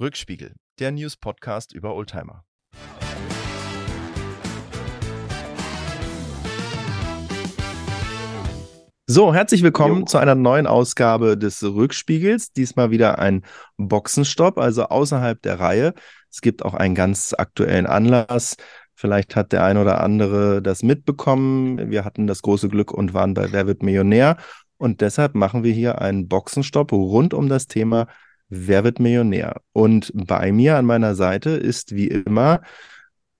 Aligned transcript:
Rückspiegel, 0.00 0.56
der 0.80 0.90
News-Podcast 0.90 1.72
über 1.72 1.94
Oldtimer. 1.94 2.42
So, 9.06 9.32
herzlich 9.32 9.62
willkommen 9.62 10.00
jo. 10.00 10.04
zu 10.06 10.18
einer 10.18 10.34
neuen 10.34 10.66
Ausgabe 10.66 11.38
des 11.38 11.62
Rückspiegels. 11.62 12.50
Diesmal 12.50 12.90
wieder 12.90 13.20
ein 13.20 13.44
Boxenstopp, 13.76 14.58
also 14.58 14.86
außerhalb 14.86 15.40
der 15.42 15.60
Reihe. 15.60 15.94
Es 16.28 16.40
gibt 16.40 16.64
auch 16.64 16.74
einen 16.74 16.96
ganz 16.96 17.32
aktuellen 17.32 17.86
Anlass. 17.86 18.56
Vielleicht 18.96 19.36
hat 19.36 19.52
der 19.52 19.62
ein 19.62 19.76
oder 19.76 20.00
andere 20.00 20.60
das 20.60 20.82
mitbekommen. 20.82 21.92
Wir 21.92 22.04
hatten 22.04 22.26
das 22.26 22.42
große 22.42 22.68
Glück 22.68 22.90
und 22.90 23.14
waren 23.14 23.34
bei 23.34 23.52
Wer 23.52 23.68
wird 23.68 23.84
Millionär. 23.84 24.38
Und 24.76 25.02
deshalb 25.02 25.36
machen 25.36 25.62
wir 25.62 25.72
hier 25.72 26.00
einen 26.00 26.26
Boxenstopp 26.26 26.90
rund 26.90 27.32
um 27.32 27.48
das 27.48 27.68
Thema 27.68 28.08
Wer 28.56 28.84
wird 28.84 29.00
Millionär? 29.00 29.62
Und 29.72 30.12
bei 30.14 30.52
mir 30.52 30.76
an 30.76 30.86
meiner 30.86 31.16
Seite 31.16 31.50
ist 31.50 31.96
wie 31.96 32.06
immer 32.06 32.60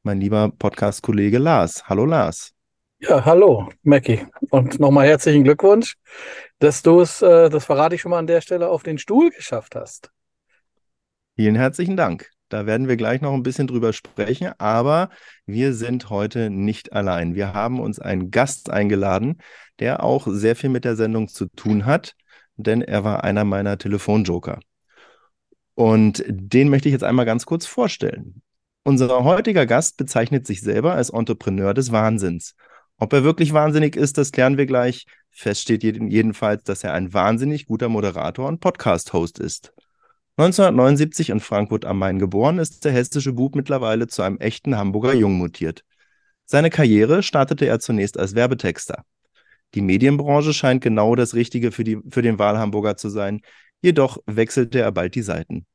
mein 0.03 0.21
lieber 0.21 0.51
Podcast-Kollege 0.51 1.39
Lars. 1.39 1.89
Hallo 1.89 2.05
Lars. 2.05 2.53
Ja, 2.99 3.25
hallo, 3.25 3.69
Mackie. 3.85 4.27
Und 4.51 4.81
nochmal 4.81 5.07
herzlichen 5.07 5.45
Glückwunsch, 5.45 5.95
dass 6.59 6.83
du 6.83 7.01
es, 7.01 7.23
äh, 7.23 7.49
das 7.49 7.65
verrate 7.65 7.95
ich 7.95 8.01
schon 8.01 8.11
mal 8.11 8.19
an 8.19 8.27
der 8.27 8.41
Stelle, 8.41 8.69
auf 8.69 8.83
den 8.83 8.99
Stuhl 8.99 9.31
geschafft 9.31 9.77
hast. 9.77 10.11
Vielen 11.37 11.55
herzlichen 11.55 11.97
Dank. 11.97 12.31
Da 12.49 12.67
werden 12.67 12.89
wir 12.89 12.97
gleich 12.97 13.21
noch 13.21 13.35
ein 13.35 13.45
bisschen 13.45 13.69
drüber 13.69 13.93
sprechen, 13.93 14.51
aber 14.59 15.11
wir 15.47 15.75
sind 15.75 16.11
heute 16.11 16.51
nicht 16.51 16.93
allein. 16.93 17.37
Wir 17.37 17.55
haben 17.55 17.79
uns 17.79 18.01
einen 18.01 18.33
Gast 18.33 18.69
eingeladen, 18.69 19.39
der 19.79 20.03
auch 20.03 20.27
sehr 20.29 20.57
viel 20.57 20.71
mit 20.71 20.85
der 20.85 20.97
Sendung 20.97 21.29
zu 21.29 21.47
tun 21.55 21.87
hat, 21.87 22.17
denn 22.57 22.83
er 22.83 23.05
war 23.05 23.23
einer 23.23 23.45
meiner 23.45 23.79
Telefonjoker. 23.79 24.59
Und 25.75 26.25
den 26.29 26.69
möchte 26.69 26.89
ich 26.89 26.93
jetzt 26.93 27.05
einmal 27.05 27.27
ganz 27.27 27.47
kurz 27.47 27.67
vorstellen. 27.67 28.43
Unser 28.85 29.25
heutiger 29.25 29.67
Gast 29.67 29.97
bezeichnet 29.97 30.47
sich 30.47 30.61
selber 30.61 30.95
als 30.95 31.11
Entrepreneur 31.11 31.75
des 31.75 31.91
Wahnsinns. 31.91 32.55
Ob 32.99 33.13
er 33.13 33.25
wirklich 33.25 33.53
wahnsinnig 33.53 33.97
ist, 33.97 34.19
das 34.19 34.31
klären 34.31 34.57
wir 34.57 34.67
gleich. 34.67 35.07
Fest 35.31 35.63
steht 35.63 35.83
jedenfalls, 35.83 36.63
dass 36.65 36.85
er 36.85 36.93
ein 36.93 37.13
wahnsinnig 37.13 37.67
guter 37.67 37.89
Moderator 37.89 38.47
und 38.47 38.61
Podcast-Host 38.61 39.41
ist. 39.41 39.73
1979 40.37 41.31
in 41.31 41.41
Frankfurt 41.41 41.85
am 41.85 41.99
Main 41.99 42.19
geboren, 42.19 42.59
ist 42.59 42.85
der 42.85 42.93
hessische 42.93 43.33
Bub 43.33 43.55
mittlerweile 43.57 44.07
zu 44.07 44.23
einem 44.23 44.39
echten 44.39 44.77
Hamburger 44.77 45.15
Jung 45.15 45.39
mutiert. 45.39 45.85
Seine 46.45 46.71
Karriere 46.71 47.23
startete 47.23 47.67
er 47.67 47.81
zunächst 47.81 48.19
als 48.19 48.35
Werbetexter. 48.35 49.05
Die 49.75 49.81
Medienbranche 49.81 50.53
scheint 50.53 50.83
genau 50.83 51.15
das 51.15 51.35
Richtige 51.35 51.73
für, 51.73 51.85
die, 51.85 51.99
für 52.11 52.23
den 52.23 52.39
Wahlhamburger 52.39 52.97
zu 52.97 53.09
sein, 53.09 53.41
Jedoch 53.85 54.17
wechselte 54.25 54.79
er 54.79 54.91
bald 54.93 55.15
die 55.15 55.21
Seiten. 55.21 55.67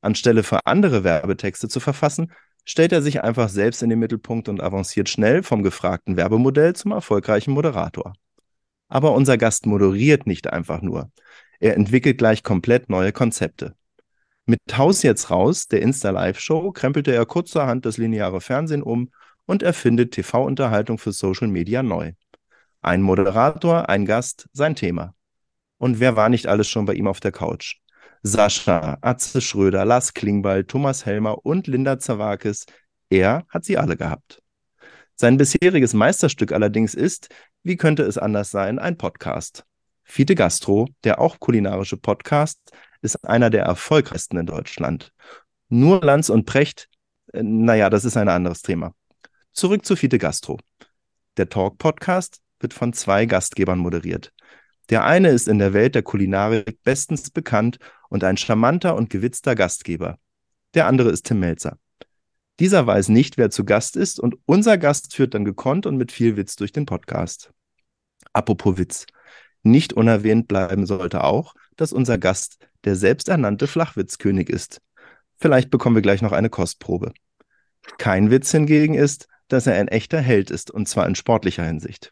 Anstelle 0.00 0.42
für 0.42 0.64
andere 0.64 1.04
Werbetexte 1.04 1.68
zu 1.68 1.80
verfassen, 1.80 2.32
stellt 2.64 2.92
er 2.92 3.02
sich 3.02 3.22
einfach 3.22 3.50
selbst 3.50 3.82
in 3.82 3.90
den 3.90 3.98
Mittelpunkt 3.98 4.48
und 4.48 4.62
avanciert 4.62 5.10
schnell 5.10 5.42
vom 5.42 5.62
gefragten 5.62 6.16
Werbemodell 6.16 6.74
zum 6.74 6.92
erfolgreichen 6.92 7.50
Moderator. 7.50 8.14
Aber 8.88 9.12
unser 9.12 9.36
Gast 9.36 9.66
moderiert 9.66 10.26
nicht 10.26 10.50
einfach 10.50 10.80
nur. 10.80 11.12
Er 11.60 11.76
entwickelt 11.76 12.16
gleich 12.16 12.42
komplett 12.42 12.88
neue 12.88 13.12
Konzepte. 13.12 13.74
Mit 14.46 14.60
Haus 14.78 15.02
jetzt 15.02 15.28
raus, 15.30 15.68
der 15.68 15.82
Insta-Live-Show, 15.82 16.72
krempelte 16.72 17.12
er 17.12 17.26
kurzerhand 17.26 17.84
das 17.84 17.98
lineare 17.98 18.40
Fernsehen 18.40 18.82
um 18.82 19.10
und 19.44 19.62
erfindet 19.62 20.12
TV-Unterhaltung 20.12 20.96
für 20.96 21.12
Social 21.12 21.48
Media 21.48 21.82
neu. 21.82 22.12
Ein 22.80 23.02
Moderator, 23.02 23.90
ein 23.90 24.06
Gast, 24.06 24.48
sein 24.54 24.74
Thema. 24.74 25.12
Und 25.78 26.00
wer 26.00 26.16
war 26.16 26.28
nicht 26.28 26.46
alles 26.46 26.68
schon 26.68 26.84
bei 26.84 26.94
ihm 26.94 27.06
auf 27.06 27.20
der 27.20 27.32
Couch? 27.32 27.76
Sascha, 28.22 28.98
Atze 29.00 29.40
Schröder, 29.40 29.84
Lars 29.84 30.12
Klingbeil, 30.12 30.64
Thomas 30.64 31.06
Helmer 31.06 31.46
und 31.46 31.66
Linda 31.66 31.98
Zawakis. 31.98 32.66
Er 33.10 33.46
hat 33.48 33.64
sie 33.64 33.78
alle 33.78 33.96
gehabt. 33.96 34.42
Sein 35.14 35.36
bisheriges 35.36 35.94
Meisterstück 35.94 36.52
allerdings 36.52 36.94
ist, 36.94 37.28
wie 37.62 37.76
könnte 37.76 38.02
es 38.02 38.18
anders 38.18 38.50
sein, 38.50 38.78
ein 38.78 38.96
Podcast. 38.96 39.64
Fiete 40.04 40.34
Gastro, 40.34 40.88
der 41.04 41.20
auch 41.20 41.40
kulinarische 41.40 41.96
Podcast, 41.96 42.58
ist 43.02 43.24
einer 43.24 43.50
der 43.50 43.64
erfolgreichsten 43.64 44.36
in 44.38 44.46
Deutschland. 44.46 45.12
Nur 45.68 46.00
Lanz 46.02 46.28
und 46.28 46.46
Precht, 46.46 46.88
äh, 47.32 47.42
naja, 47.42 47.90
das 47.90 48.04
ist 48.04 48.16
ein 48.16 48.28
anderes 48.28 48.62
Thema. 48.62 48.94
Zurück 49.52 49.84
zu 49.84 49.96
Fiete 49.96 50.18
Gastro. 50.18 50.58
Der 51.36 51.48
Talk-Podcast 51.48 52.40
wird 52.60 52.74
von 52.74 52.92
zwei 52.92 53.26
Gastgebern 53.26 53.78
moderiert. 53.78 54.32
Der 54.90 55.04
eine 55.04 55.28
ist 55.28 55.48
in 55.48 55.58
der 55.58 55.72
Welt 55.72 55.94
der 55.94 56.02
Kulinarik 56.02 56.82
bestens 56.82 57.30
bekannt 57.30 57.78
und 58.08 58.24
ein 58.24 58.36
charmanter 58.36 58.96
und 58.96 59.10
gewitzter 59.10 59.54
Gastgeber. 59.54 60.18
Der 60.74 60.86
andere 60.86 61.10
ist 61.10 61.26
Tim 61.26 61.40
Melzer. 61.40 61.78
Dieser 62.60 62.86
weiß 62.86 63.08
nicht, 63.10 63.36
wer 63.36 63.50
zu 63.50 63.64
Gast 63.64 63.96
ist 63.96 64.18
und 64.18 64.36
unser 64.44 64.78
Gast 64.78 65.14
führt 65.14 65.34
dann 65.34 65.44
gekonnt 65.44 65.86
und 65.86 65.96
mit 65.96 66.10
viel 66.10 66.36
Witz 66.36 66.56
durch 66.56 66.72
den 66.72 66.86
Podcast. 66.86 67.52
Apropos 68.32 68.78
Witz. 68.78 69.06
Nicht 69.62 69.92
unerwähnt 69.92 70.48
bleiben 70.48 70.86
sollte 70.86 71.24
auch, 71.24 71.54
dass 71.76 71.92
unser 71.92 72.18
Gast 72.18 72.58
der 72.84 72.96
selbsternannte 72.96 73.66
Flachwitzkönig 73.66 74.48
ist. 74.48 74.80
Vielleicht 75.36 75.70
bekommen 75.70 75.96
wir 75.96 76.02
gleich 76.02 76.22
noch 76.22 76.32
eine 76.32 76.50
Kostprobe. 76.50 77.12
Kein 77.98 78.30
Witz 78.30 78.50
hingegen 78.50 78.94
ist, 78.94 79.28
dass 79.46 79.66
er 79.66 79.74
ein 79.74 79.88
echter 79.88 80.20
Held 80.20 80.50
ist, 80.50 80.70
und 80.70 80.88
zwar 80.88 81.06
in 81.06 81.14
sportlicher 81.14 81.64
Hinsicht. 81.64 82.10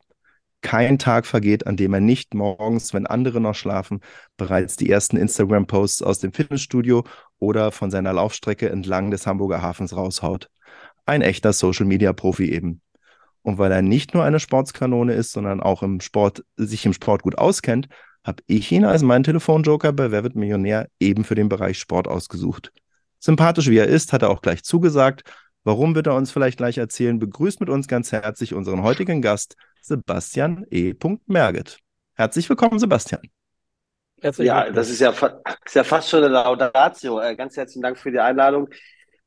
Kein 0.62 0.98
Tag 0.98 1.26
vergeht, 1.26 1.66
an 1.66 1.76
dem 1.76 1.94
er 1.94 2.00
nicht 2.00 2.34
morgens, 2.34 2.92
wenn 2.92 3.06
andere 3.06 3.40
noch 3.40 3.54
schlafen, 3.54 4.00
bereits 4.36 4.76
die 4.76 4.90
ersten 4.90 5.16
Instagram-Posts 5.16 6.02
aus 6.02 6.18
dem 6.18 6.32
Fitnessstudio 6.32 7.04
oder 7.38 7.70
von 7.70 7.90
seiner 7.90 8.12
Laufstrecke 8.12 8.68
entlang 8.68 9.10
des 9.10 9.26
Hamburger 9.26 9.62
Hafens 9.62 9.94
raushaut. 9.94 10.48
Ein 11.04 11.22
echter 11.22 11.52
Social-Media-Profi 11.52 12.50
eben. 12.50 12.80
Und 13.42 13.58
weil 13.58 13.70
er 13.70 13.82
nicht 13.82 14.12
nur 14.12 14.24
eine 14.24 14.40
Sportskanone 14.40 15.12
ist, 15.12 15.30
sondern 15.30 15.60
auch 15.60 15.84
im 15.84 16.00
Sport, 16.00 16.42
sich 16.56 16.84
im 16.84 16.92
Sport 16.92 17.22
gut 17.22 17.38
auskennt, 17.38 17.88
habe 18.24 18.42
ich 18.48 18.72
ihn 18.72 18.84
als 18.84 19.02
meinen 19.02 19.22
Telefonjoker 19.22 19.92
bei 19.92 20.10
Wer 20.10 20.24
wird 20.24 20.34
Millionär 20.34 20.88
eben 20.98 21.22
für 21.22 21.36
den 21.36 21.48
Bereich 21.48 21.78
Sport 21.78 22.08
ausgesucht. 22.08 22.72
Sympathisch 23.20 23.68
wie 23.70 23.78
er 23.78 23.86
ist, 23.86 24.12
hat 24.12 24.22
er 24.22 24.30
auch 24.30 24.42
gleich 24.42 24.64
zugesagt. 24.64 25.22
Warum 25.62 25.94
wird 25.94 26.08
er 26.08 26.16
uns 26.16 26.32
vielleicht 26.32 26.58
gleich 26.58 26.78
erzählen? 26.78 27.20
Begrüßt 27.20 27.60
mit 27.60 27.68
uns 27.68 27.86
ganz 27.86 28.10
herzlich 28.10 28.52
unseren 28.52 28.82
heutigen 28.82 29.22
Gast, 29.22 29.56
Sebastian 29.86 30.66
E. 30.68 30.94
Merget. 31.26 31.78
Herzlich 32.14 32.48
willkommen, 32.48 32.76
Sebastian. 32.80 33.22
Herzlich 34.20 34.48
ja, 34.48 34.68
das 34.68 34.90
ist 34.90 34.98
ja, 34.98 35.10
ist 35.64 35.74
ja 35.76 35.84
fast 35.84 36.10
schon 36.10 36.24
eine 36.24 36.32
Laudatio. 36.32 37.20
Äh, 37.20 37.36
ganz 37.36 37.56
herzlichen 37.56 37.82
Dank 37.82 37.96
für 37.96 38.10
die 38.10 38.18
Einladung, 38.18 38.68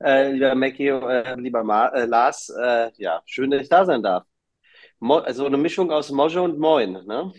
äh, 0.03 0.33
lieber 0.33 0.55
Mackie, 0.55 0.87
äh, 0.87 1.35
lieber 1.39 1.63
Ma 1.63 1.87
äh, 1.87 2.03
Lars. 2.03 2.51
Ja, 2.97 3.21
schön, 3.25 3.51
dass 3.51 3.61
ich 3.61 3.69
da 3.69 3.85
sein 3.85 4.03
darf. 4.03 4.25
Mo 4.99 5.19
also 5.19 5.45
eine 5.45 5.55
Mischung 5.55 5.91
aus 5.91 6.11
Mojo 6.11 6.43
und 6.43 6.59
Moin, 6.59 6.91
ne? 6.91 7.31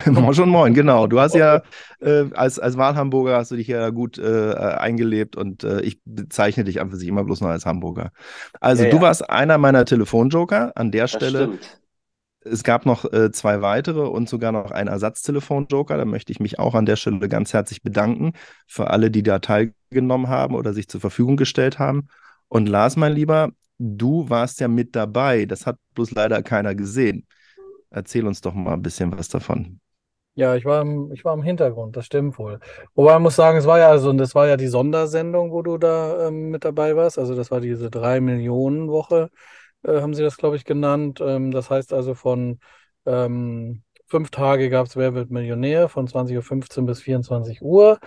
Moin 0.06 0.40
und 0.40 0.48
Moin, 0.48 0.72
genau. 0.72 1.06
Du 1.06 1.20
hast 1.20 1.34
ja 1.34 1.60
äh, 2.00 2.24
als, 2.32 2.58
als 2.58 2.78
Wahlhamburger 2.78 3.36
hast 3.36 3.50
du 3.50 3.56
dich 3.56 3.68
ja 3.68 3.90
gut 3.90 4.16
äh, 4.16 4.54
eingelebt 4.54 5.36
und 5.36 5.64
äh, 5.64 5.82
ich 5.82 6.00
bezeichne 6.06 6.64
dich 6.64 6.80
einfach 6.80 6.96
sich 6.96 7.08
immer 7.08 7.24
bloß 7.24 7.42
noch 7.42 7.50
als 7.50 7.66
Hamburger. 7.66 8.10
Also 8.58 8.84
ja, 8.84 8.90
du 8.90 8.96
ja. 8.96 9.02
warst 9.02 9.28
einer 9.28 9.58
meiner 9.58 9.84
Telefonjoker. 9.84 10.72
An 10.76 10.90
der 10.90 11.04
das 11.04 11.10
Stelle 11.10 11.42
stimmt 11.42 11.78
es 12.50 12.62
gab 12.62 12.86
noch 12.86 13.04
äh, 13.12 13.30
zwei 13.32 13.62
weitere 13.62 14.02
und 14.02 14.28
sogar 14.28 14.52
noch 14.52 14.70
einen 14.70 14.88
Ersatztelefon-Joker. 14.88 15.96
Da 15.96 16.04
möchte 16.04 16.32
ich 16.32 16.40
mich 16.40 16.58
auch 16.58 16.74
an 16.74 16.86
der 16.86 16.96
Stelle 16.96 17.28
ganz 17.28 17.52
herzlich 17.52 17.82
bedanken 17.82 18.32
für 18.66 18.90
alle, 18.90 19.10
die 19.10 19.22
da 19.22 19.38
teilgenommen 19.38 20.28
haben 20.28 20.54
oder 20.54 20.72
sich 20.72 20.88
zur 20.88 21.00
Verfügung 21.00 21.36
gestellt 21.36 21.78
haben. 21.78 22.08
Und 22.48 22.68
Lars, 22.68 22.96
mein 22.96 23.12
Lieber, 23.12 23.50
du 23.78 24.28
warst 24.30 24.60
ja 24.60 24.68
mit 24.68 24.96
dabei. 24.96 25.46
Das 25.46 25.66
hat 25.66 25.78
bloß 25.94 26.12
leider 26.12 26.42
keiner 26.42 26.74
gesehen. 26.74 27.26
Erzähl 27.90 28.26
uns 28.26 28.40
doch 28.40 28.54
mal 28.54 28.74
ein 28.74 28.82
bisschen 28.82 29.16
was 29.16 29.28
davon. 29.28 29.80
Ja, 30.34 30.54
ich 30.54 30.66
war 30.66 30.82
im, 30.82 31.10
ich 31.12 31.24
war 31.24 31.32
im 31.32 31.42
Hintergrund, 31.42 31.96
das 31.96 32.04
stimmt 32.04 32.38
wohl. 32.38 32.60
Wobei 32.94 33.14
man 33.14 33.22
muss 33.22 33.36
sagen, 33.36 33.56
es 33.56 33.64
war 33.64 33.78
ja 33.78 33.88
also, 33.88 34.12
das 34.12 34.34
war 34.34 34.46
ja 34.46 34.58
die 34.58 34.66
Sondersendung, 34.66 35.50
wo 35.50 35.62
du 35.62 35.78
da 35.78 36.28
ähm, 36.28 36.50
mit 36.50 36.62
dabei 36.62 36.94
warst. 36.94 37.18
Also 37.18 37.34
das 37.34 37.50
war 37.50 37.60
diese 37.60 37.90
drei 37.90 38.20
Millionen 38.20 38.88
Woche 38.88 39.30
äh, 39.86 40.00
haben 40.00 40.14
sie 40.14 40.22
das, 40.22 40.36
glaube 40.36 40.56
ich, 40.56 40.64
genannt. 40.64 41.20
Ähm, 41.22 41.50
das 41.50 41.70
heißt 41.70 41.92
also 41.92 42.14
von 42.14 42.58
ähm, 43.06 43.82
fünf 44.06 44.30
Tage 44.30 44.70
gab 44.70 44.86
es 44.86 44.96
Wer 44.96 45.14
wird 45.14 45.30
Millionär 45.30 45.88
von 45.88 46.06
20.15 46.06 46.80
Uhr 46.80 46.86
bis 46.86 47.02
24 47.02 47.62
Uhr. 47.62 47.98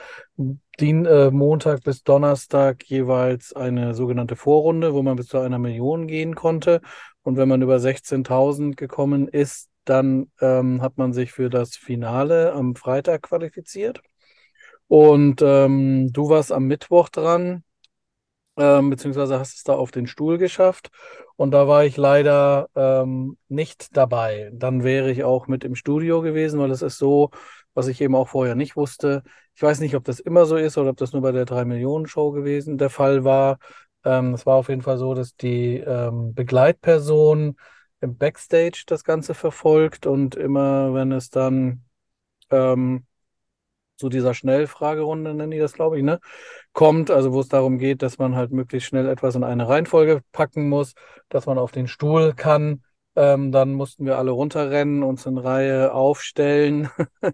Dien, 0.79 1.05
äh, 1.05 1.31
Montag 1.31 1.83
bis 1.83 2.03
Donnerstag 2.03 2.83
jeweils 2.85 3.53
eine 3.53 3.93
sogenannte 3.93 4.35
Vorrunde, 4.35 4.93
wo 4.93 5.01
man 5.03 5.15
bis 5.15 5.27
zu 5.27 5.39
einer 5.39 5.59
Million 5.59 6.07
gehen 6.07 6.35
konnte. 6.35 6.81
Und 7.23 7.37
wenn 7.37 7.49
man 7.49 7.61
über 7.61 7.79
16.000 7.79 8.75
gekommen 8.75 9.27
ist, 9.27 9.69
dann 9.85 10.31
ähm, 10.39 10.81
hat 10.81 10.97
man 10.97 11.13
sich 11.13 11.31
für 11.31 11.49
das 11.49 11.75
Finale 11.75 12.53
am 12.53 12.75
Freitag 12.75 13.23
qualifiziert. 13.23 14.01
Und 14.87 15.41
ähm, 15.43 16.11
du 16.11 16.29
warst 16.29 16.51
am 16.51 16.65
Mittwoch 16.65 17.09
dran 17.09 17.63
ähm, 18.59 18.89
beziehungsweise 18.89 19.39
hast 19.39 19.55
es 19.55 19.63
da 19.63 19.73
auf 19.73 19.91
den 19.91 20.05
Stuhl 20.05 20.37
geschafft. 20.37 20.91
Und 21.39 21.51
da 21.51 21.69
war 21.69 21.85
ich 21.85 21.95
leider 21.95 22.67
ähm, 22.75 23.37
nicht 23.47 23.95
dabei. 23.95 24.51
Dann 24.53 24.83
wäre 24.83 25.09
ich 25.09 25.23
auch 25.23 25.47
mit 25.47 25.63
im 25.63 25.73
Studio 25.75 26.21
gewesen, 26.21 26.59
weil 26.59 26.69
es 26.69 26.81
ist 26.81 26.97
so, 26.97 27.29
was 27.73 27.87
ich 27.87 28.01
eben 28.01 28.13
auch 28.13 28.27
vorher 28.27 28.55
nicht 28.55 28.75
wusste. 28.75 29.23
Ich 29.55 29.61
weiß 29.61 29.79
nicht, 29.79 29.95
ob 29.95 30.03
das 30.03 30.19
immer 30.19 30.45
so 30.45 30.57
ist 30.57 30.77
oder 30.77 30.89
ob 30.89 30.97
das 30.97 31.13
nur 31.13 31.21
bei 31.21 31.31
der 31.31 31.45
3-Millionen-Show 31.45 32.31
gewesen 32.31 32.77
der 32.77 32.89
Fall 32.89 33.23
war. 33.23 33.57
Ähm, 34.03 34.33
es 34.33 34.45
war 34.45 34.55
auf 34.57 34.67
jeden 34.67 34.81
Fall 34.81 34.97
so, 34.97 35.13
dass 35.13 35.33
die 35.37 35.77
ähm, 35.77 36.33
Begleitperson 36.33 37.55
im 38.01 38.17
Backstage 38.17 38.83
das 38.87 39.05
Ganze 39.05 39.33
verfolgt 39.33 40.07
und 40.07 40.35
immer, 40.35 40.93
wenn 40.93 41.13
es 41.13 41.29
dann 41.29 41.85
ähm, 42.51 43.05
zu 43.99 44.09
dieser 44.09 44.33
Schnellfragerunde, 44.33 45.33
nennen 45.33 45.51
die 45.51 45.59
das, 45.59 45.73
glaube 45.73 45.97
ich, 45.97 46.03
ne, 46.03 46.19
kommt, 46.73 47.11
also 47.11 47.33
wo 47.33 47.41
es 47.41 47.49
darum 47.49 47.77
geht, 47.77 48.01
dass 48.01 48.17
man 48.17 48.35
halt 48.35 48.51
möglichst 48.51 48.87
schnell 48.87 49.07
etwas 49.07 49.35
in 49.35 49.43
eine 49.43 49.67
Reihenfolge 49.67 50.21
packen 50.31 50.69
muss, 50.69 50.93
dass 51.29 51.45
man 51.45 51.57
auf 51.57 51.71
den 51.71 51.87
Stuhl 51.87 52.33
kann. 52.33 52.83
Ähm, 53.15 53.51
dann 53.51 53.73
mussten 53.73 54.05
wir 54.05 54.17
alle 54.17 54.31
runterrennen, 54.31 55.03
uns 55.03 55.25
in 55.25 55.37
Reihe 55.37 55.93
aufstellen, 55.93 56.89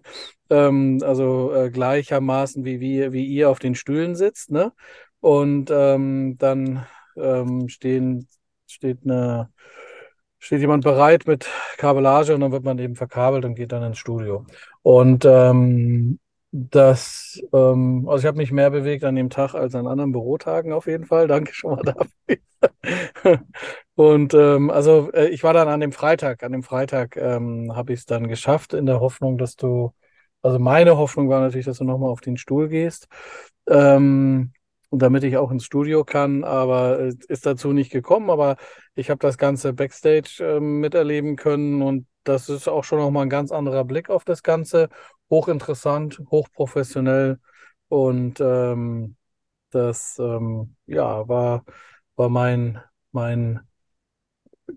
ähm, 0.50 1.00
also 1.02 1.54
äh, 1.54 1.70
gleichermaßen 1.70 2.64
wie, 2.64 2.80
wie, 2.80 3.12
wie 3.12 3.26
ihr 3.26 3.50
auf 3.50 3.60
den 3.60 3.74
Stühlen 3.74 4.16
sitzt, 4.16 4.50
ne? 4.50 4.72
Und 5.20 5.70
ähm, 5.70 6.36
dann 6.38 6.86
ähm, 7.16 7.68
stehen, 7.68 8.28
steht 8.66 8.98
eine 9.04 9.50
steht 10.38 10.60
jemand 10.60 10.84
bereit 10.84 11.26
mit 11.26 11.48
Kabellage 11.76 12.34
und 12.34 12.40
dann 12.40 12.52
wird 12.52 12.64
man 12.64 12.78
eben 12.78 12.94
verkabelt 12.94 13.44
und 13.44 13.56
geht 13.56 13.72
dann 13.72 13.82
ins 13.82 13.98
Studio. 13.98 14.46
Und 14.82 15.24
ähm, 15.24 16.20
das, 16.56 17.40
ähm, 17.52 18.08
also 18.08 18.22
ich 18.22 18.26
habe 18.26 18.38
mich 18.38 18.50
mehr 18.50 18.70
bewegt 18.70 19.04
an 19.04 19.14
dem 19.14 19.30
Tag 19.30 19.54
als 19.54 19.74
an 19.74 19.86
anderen 19.86 20.12
Bürotagen 20.12 20.72
auf 20.72 20.86
jeden 20.86 21.04
Fall. 21.04 21.28
Danke 21.28 21.54
schon 21.54 21.76
mal 21.76 21.82
dafür. 21.82 23.40
und 23.94 24.32
ähm, 24.34 24.70
also 24.70 25.12
äh, 25.12 25.28
ich 25.28 25.42
war 25.42 25.52
dann 25.52 25.68
an 25.68 25.80
dem 25.80 25.92
Freitag, 25.92 26.42
an 26.42 26.52
dem 26.52 26.62
Freitag 26.62 27.16
ähm, 27.16 27.76
habe 27.76 27.92
ich 27.92 28.00
es 28.00 28.06
dann 28.06 28.28
geschafft 28.28 28.72
in 28.72 28.86
der 28.86 29.00
Hoffnung, 29.00 29.36
dass 29.38 29.56
du, 29.56 29.92
also 30.42 30.58
meine 30.58 30.96
Hoffnung 30.96 31.28
war 31.28 31.40
natürlich, 31.40 31.66
dass 31.66 31.78
du 31.78 31.84
nochmal 31.84 32.10
auf 32.10 32.20
den 32.22 32.38
Stuhl 32.38 32.68
gehst. 32.68 33.08
Ähm, 33.68 34.52
damit 34.92 35.24
ich 35.24 35.36
auch 35.36 35.50
ins 35.50 35.64
Studio 35.64 36.04
kann, 36.04 36.44
aber 36.44 37.10
ist 37.28 37.44
dazu 37.44 37.72
nicht 37.72 37.90
gekommen. 37.90 38.30
Aber 38.30 38.56
ich 38.94 39.10
habe 39.10 39.18
das 39.18 39.36
Ganze 39.36 39.72
Backstage 39.72 40.38
äh, 40.40 40.60
miterleben 40.60 41.36
können 41.36 41.82
und 41.82 42.06
das 42.24 42.48
ist 42.48 42.68
auch 42.68 42.84
schon 42.84 42.98
nochmal 42.98 43.26
ein 43.26 43.30
ganz 43.30 43.52
anderer 43.52 43.84
Blick 43.84 44.10
auf 44.10 44.24
das 44.24 44.42
Ganze. 44.42 44.88
Hochinteressant, 45.30 46.20
hochprofessionell 46.30 47.38
und 47.88 48.40
ähm, 48.40 49.16
das 49.70 50.18
ähm, 50.18 50.76
ja, 50.86 51.28
war, 51.28 51.64
war 52.16 52.28
mein, 52.28 52.80
mein 53.12 53.60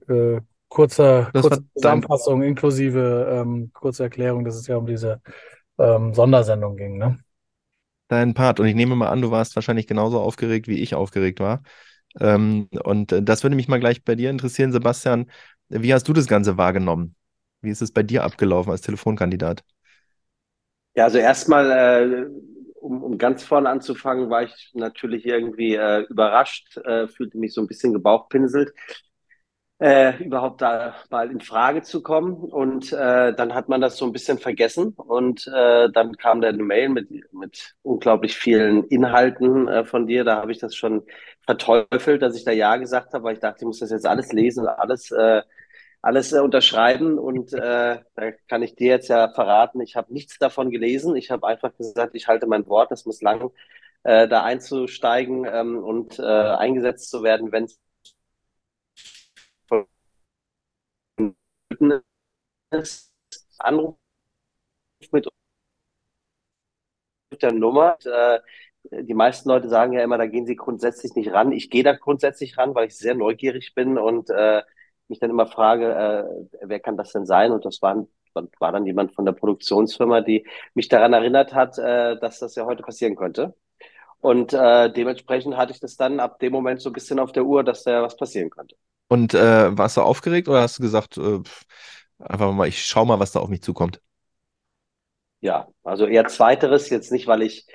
äh, 0.08 0.42
kurzer, 0.68 1.32
kurze 1.34 1.64
Zusammenfassung 1.76 2.44
inklusive 2.44 3.28
ähm, 3.32 3.72
kurze 3.74 4.04
Erklärung, 4.04 4.44
dass 4.44 4.56
es 4.56 4.68
ja 4.68 4.78
um 4.78 4.86
diese 4.86 5.22
ähm, 5.78 6.14
Sondersendung 6.14 6.76
ging. 6.76 6.98
Ne? 6.98 7.20
deinen 8.10 8.34
Part. 8.34 8.60
Und 8.60 8.68
ich 8.68 8.76
nehme 8.76 8.96
mal 8.96 9.08
an, 9.08 9.22
du 9.22 9.32
warst 9.32 9.56
wahrscheinlich 9.56 9.88
genauso 9.88 10.20
aufgeregt, 10.20 10.68
wie 10.68 10.80
ich 10.80 10.96
aufgeregt 10.96 11.40
war. 11.40 11.64
Ähm, 12.20 12.68
und 12.84 13.12
äh, 13.12 13.24
das 13.24 13.44
würde 13.44 13.56
mich 13.56 13.68
mal 13.68 13.80
gleich 13.80 14.04
bei 14.04 14.16
dir 14.16 14.30
interessieren, 14.30 14.72
Sebastian. 14.72 15.32
Wie 15.70 15.94
hast 15.94 16.08
du 16.08 16.14
das 16.14 16.28
Ganze 16.28 16.58
wahrgenommen? 16.58 17.16
Wie 17.62 17.70
ist 17.70 17.82
es 17.82 17.92
bei 17.92 18.04
dir 18.04 18.24
abgelaufen 18.24 18.72
als 18.72 18.82
Telefonkandidat? 18.82 19.64
Ja, 20.96 21.06
also 21.06 21.18
erstmal, 21.18 21.72
äh, 21.72 22.30
um, 22.80 23.04
um 23.04 23.18
ganz 23.18 23.44
vorne 23.44 23.70
anzufangen, 23.70 24.30
war 24.30 24.44
ich 24.44 24.72
natürlich 24.74 25.26
irgendwie 25.26 25.76
äh, 25.76 26.02
überrascht, 26.10 26.78
äh, 26.78 27.08
fühlte 27.08 27.38
mich 27.38 27.54
so 27.54 27.62
ein 27.62 27.68
bisschen 27.68 27.94
gebauchpinselt 27.94 28.74
äh, 29.80 30.22
überhaupt 30.24 30.62
da 30.62 30.96
mal 31.10 31.32
in 31.32 31.40
Frage 31.42 31.82
zu 31.84 32.02
kommen. 32.04 32.34
Und 32.36 32.92
äh, 32.92 33.34
dann 33.34 33.54
hat 33.54 33.70
man 33.70 33.82
das 33.82 33.98
so 33.98 34.06
ein 34.06 34.12
bisschen 34.12 34.38
vergessen. 34.40 34.90
Und 34.96 35.48
äh, 35.48 35.90
dann 35.92 36.18
kam 36.18 36.42
da 36.42 36.50
eine 36.50 36.64
Mail 36.64 36.90
mit, 36.90 37.10
mit 37.34 37.76
unglaublich 37.82 38.36
vielen 38.38 38.84
Inhalten 38.86 39.68
äh, 39.68 39.86
von 39.86 40.08
dir. 40.08 40.24
Da 40.24 40.38
habe 40.38 40.52
ich 40.52 40.60
das 40.60 40.76
schon 40.76 41.04
verteufelt, 41.46 42.22
dass 42.22 42.36
ich 42.36 42.44
da 42.44 42.52
Ja 42.52 42.76
gesagt 42.78 43.14
habe, 43.14 43.24
weil 43.24 43.34
ich 43.36 43.40
dachte, 43.40 43.60
ich 43.62 43.66
muss 43.68 43.80
das 43.80 43.92
jetzt 43.92 44.06
alles 44.06 44.32
lesen 44.34 44.62
und 44.64 44.70
alles, 44.70 45.12
äh, 45.12 45.42
alles 46.02 46.32
äh, 46.34 46.40
unterschreiben. 46.40 47.18
Und 47.20 47.54
äh, 47.54 48.00
da 48.16 48.32
kann 48.48 48.64
ich 48.64 48.76
dir 48.76 48.90
jetzt 48.90 49.10
ja 49.10 49.32
verraten, 49.34 49.82
ich 49.82 49.96
habe 49.96 50.14
nichts 50.14 50.38
davon 50.40 50.72
gelesen. 50.72 51.16
Ich 51.16 51.32
habe 51.32 51.48
einfach 51.48 51.76
gesagt, 51.78 52.16
ich 52.16 52.28
halte 52.28 52.48
mein 52.48 52.68
Wort, 52.68 52.92
das 52.92 53.06
muss 53.06 53.22
lang. 53.22 53.52
Äh, 54.04 54.28
da 54.30 54.44
einzusteigen 54.44 55.46
ähm, 55.46 55.84
und 55.84 56.20
äh, 56.20 56.24
eingesetzt 56.24 57.10
zu 57.10 57.22
werden, 57.24 57.52
wenn 57.52 57.66
es 57.66 57.80
ist, 62.72 63.12
Anruf 63.58 63.98
mit 65.12 65.28
der 67.42 67.52
Nummer. 67.54 67.98
Äh, 68.06 68.40
die 69.04 69.14
meisten 69.14 69.50
Leute 69.50 69.70
sagen 69.70 69.94
ja 69.94 70.04
immer, 70.04 70.18
da 70.18 70.28
gehen 70.28 70.46
sie 70.46 70.56
grundsätzlich 70.56 71.14
nicht 71.16 71.32
ran. 71.32 71.52
Ich 71.52 71.70
gehe 71.70 71.84
da 71.84 71.94
grundsätzlich 71.94 72.58
ran, 72.58 72.76
weil 72.76 72.88
ich 72.88 72.98
sehr 72.98 73.16
neugierig 73.16 73.74
bin 73.76 73.98
und 73.98 74.30
äh, 74.30 74.64
mich 75.10 75.20
dann 75.20 75.30
immer 75.30 75.48
frage, 75.48 75.94
äh, 75.94 76.68
wer 76.68 76.80
kann 76.80 76.98
das 76.98 77.12
denn 77.12 77.26
sein? 77.26 77.52
Und 77.52 77.66
das 77.66 77.82
war, 77.82 78.06
war 78.60 78.72
dann 78.72 78.86
jemand 78.86 79.14
von 79.14 79.26
der 79.26 79.34
Produktionsfirma, 79.34 80.22
die 80.22 80.48
mich 80.74 80.88
daran 80.88 81.14
erinnert 81.14 81.54
hat, 81.54 81.78
äh, 81.78 82.18
dass 82.20 82.40
das 82.40 82.56
ja 82.56 82.66
heute 82.66 82.84
passieren 82.84 83.16
könnte. 83.16 83.56
Und 84.22 84.54
äh, 84.54 84.92
dementsprechend 84.92 85.56
hatte 85.56 85.72
ich 85.72 85.80
das 85.80 85.96
dann 85.96 86.20
ab 86.20 86.40
dem 86.40 86.52
Moment 86.52 86.82
so 86.82 86.90
ein 86.90 86.94
bisschen 86.94 87.20
auf 87.20 87.32
der 87.32 87.46
Uhr, 87.46 87.64
dass 87.64 87.84
da 87.84 88.04
was 88.04 88.18
passieren 88.18 88.50
könnte. 88.50 88.76
Und 89.08 89.34
äh, 89.34 89.78
warst 89.78 89.98
du 89.98 90.02
aufgeregt 90.02 90.48
oder 90.48 90.62
hast 90.62 90.78
du 90.78 90.84
gesagt, 90.84 91.18
äh, 91.18 91.40
einfach 92.20 92.52
mal, 92.52 92.68
ich 92.68 92.86
schau 92.86 93.06
mal, 93.06 93.20
was 93.20 93.32
da 93.32 93.40
auf 93.40 93.50
mich 93.50 93.62
zukommt? 93.64 94.02
Ja, 95.42 95.68
also 95.84 96.06
eher 96.06 96.28
zweiteres, 96.28 96.90
jetzt 96.90 97.12
nicht, 97.12 97.28
weil 97.28 97.42
ich, 97.42 97.66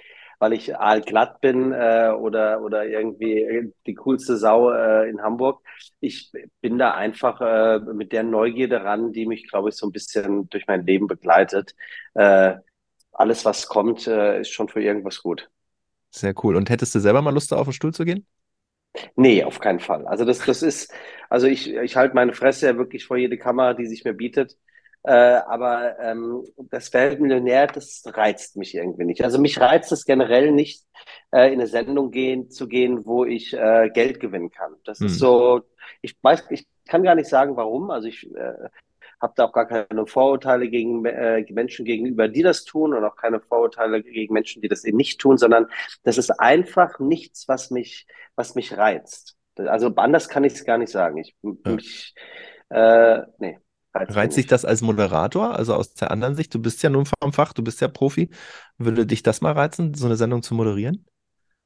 weil 0.45 0.53
ich 0.53 0.77
aalglatt 0.77 1.41
bin 1.41 1.73
äh, 1.73 2.11
oder, 2.11 2.61
oder 2.61 2.85
irgendwie 2.85 3.73
die 3.87 3.95
coolste 3.95 4.37
Sau 4.37 4.71
äh, 4.71 5.09
in 5.09 5.23
Hamburg. 5.23 5.63
Ich 6.01 6.33
bin 6.61 6.77
da 6.77 6.93
einfach 6.93 7.41
äh, 7.41 7.79
mit 7.79 8.13
der 8.13 8.25
Neugierde 8.25 8.85
ran, 8.85 9.15
die 9.15 9.25
mich, 9.25 9.49
glaube 9.49 9.71
ich, 9.71 9.77
so 9.77 9.87
ein 9.87 9.93
bisschen 9.93 10.47
durch 10.51 10.67
mein 10.67 10.85
Leben 10.85 11.07
begleitet. 11.07 11.75
Äh, 12.13 12.57
alles, 13.13 13.47
was 13.47 13.69
kommt, 13.69 14.07
äh, 14.07 14.43
ist 14.43 14.51
schon 14.51 14.69
für 14.69 14.83
irgendwas 14.83 15.23
gut. 15.23 15.49
Sehr 16.11 16.35
cool. 16.45 16.57
Und 16.57 16.69
hättest 16.69 16.95
du 16.95 17.01
selber 17.01 17.23
mal 17.23 17.33
Lust, 17.33 17.51
da 17.51 17.57
auf 17.57 17.67
den 17.67 17.73
Stuhl 17.73 17.95
zu 17.95 18.05
gehen? 18.05 18.27
Nee, 19.17 19.45
auf 19.45 19.61
keinen 19.61 19.81
Fall. 19.81 20.07
Also 20.07 20.27
das, 20.27 20.41
das 20.41 20.63
ist, 20.63 20.93
also 21.31 21.47
ich, 21.47 21.73
ich 21.73 21.97
halte 21.97 22.15
meine 22.15 22.35
Fresse 22.35 22.67
ja 22.67 22.77
wirklich 22.77 23.07
vor 23.07 23.17
jede 23.17 23.39
Kamera, 23.39 23.73
die 23.73 23.87
sich 23.87 24.05
mir 24.05 24.13
bietet. 24.13 24.59
Äh, 25.05 25.13
aber 25.13 25.99
ähm, 25.99 26.45
das 26.71 26.93
Weltmillionär, 26.95 27.67
das 27.67 28.03
reizt 28.07 28.57
mich 28.57 28.75
irgendwie 28.75 29.05
nicht. 29.05 29.23
Also 29.23 29.39
mich 29.39 29.61
reizt 29.61 29.93
es 29.93 30.07
generell 30.07 30.51
nicht, 30.51 30.83
äh, 31.31 31.49
in 31.49 31.61
eine 31.61 31.67
Sendung 31.67 32.11
gehen, 32.11 32.51
zu 32.51 32.67
gehen, 32.67 33.05
wo 33.05 33.27
ich 33.27 33.53
äh, 33.53 33.91
Geld 33.93 34.19
gewinnen 34.19 34.51
kann. 34.51 34.75
Das 34.85 35.01
hm. 35.01 35.07
ist 35.07 35.19
so, 35.19 35.61
ich 36.01 36.17
weiß, 36.23 36.45
ich 36.51 36.67
kann 36.87 37.03
gar 37.03 37.15
nicht 37.15 37.29
sagen, 37.29 37.55
warum. 37.57 37.91
Also 37.91 38.09
ich 38.09 38.35
äh, 38.35 38.55
habe 39.21 39.35
da 39.37 39.45
auch 39.45 39.53
gar 39.53 39.67
keine 39.67 40.07
Vorurteile 40.07 40.69
gegen 40.69 41.05
äh, 41.05 41.45
Menschen 41.51 41.85
gegenüber, 41.85 42.29
die 42.29 42.43
das 42.43 42.65
tun 42.65 42.95
und 42.95 43.05
auch 43.05 43.17
keine 43.17 43.41
Vorurteile 43.41 44.03
gegen 44.03 44.33
Menschen, 44.33 44.63
die 44.63 44.69
das 44.69 44.85
eben 44.85 44.97
nicht 44.97 45.21
tun, 45.21 45.37
sondern 45.37 45.67
das 46.05 46.17
ist 46.17 46.31
einfach 46.31 46.99
nichts, 46.99 47.47
was 47.47 47.71
mich, 47.71 48.07
was 48.37 48.55
mich 48.55 48.77
reizt. 48.77 49.37
Also 49.57 49.89
anders 49.97 50.31
kann 50.31 50.45
ich 50.45 50.55
es 50.55 50.65
gar 50.65 50.79
nicht 50.79 50.91
sagen. 50.91 51.19
Ich, 51.19 51.35
ja. 51.43 51.73
mich, 51.73 52.15
äh, 52.71 53.21
nee. 53.39 53.59
Reizt 53.95 54.35
sich 54.35 54.47
das 54.47 54.65
als 54.65 54.83
Moderator, 54.83 55.57
also 55.57 55.75
aus 55.75 55.95
der 55.95 56.11
anderen 56.11 56.35
Sicht? 56.35 56.53
Du 56.55 56.61
bist 56.61 56.83
ja 56.83 56.91
nun 56.91 57.07
vom 57.07 57.33
Fach, 57.33 57.53
du 57.53 57.63
bist 57.63 57.81
ja 57.81 57.89
Profi. 57.89 58.29
Würde 58.77 59.07
dich 59.07 59.23
das 59.23 59.41
mal 59.41 59.53
reizen, 59.53 59.95
so 59.95 60.07
eine 60.07 60.17
Sendung 60.17 60.43
zu 60.43 60.55
moderieren? 60.55 61.07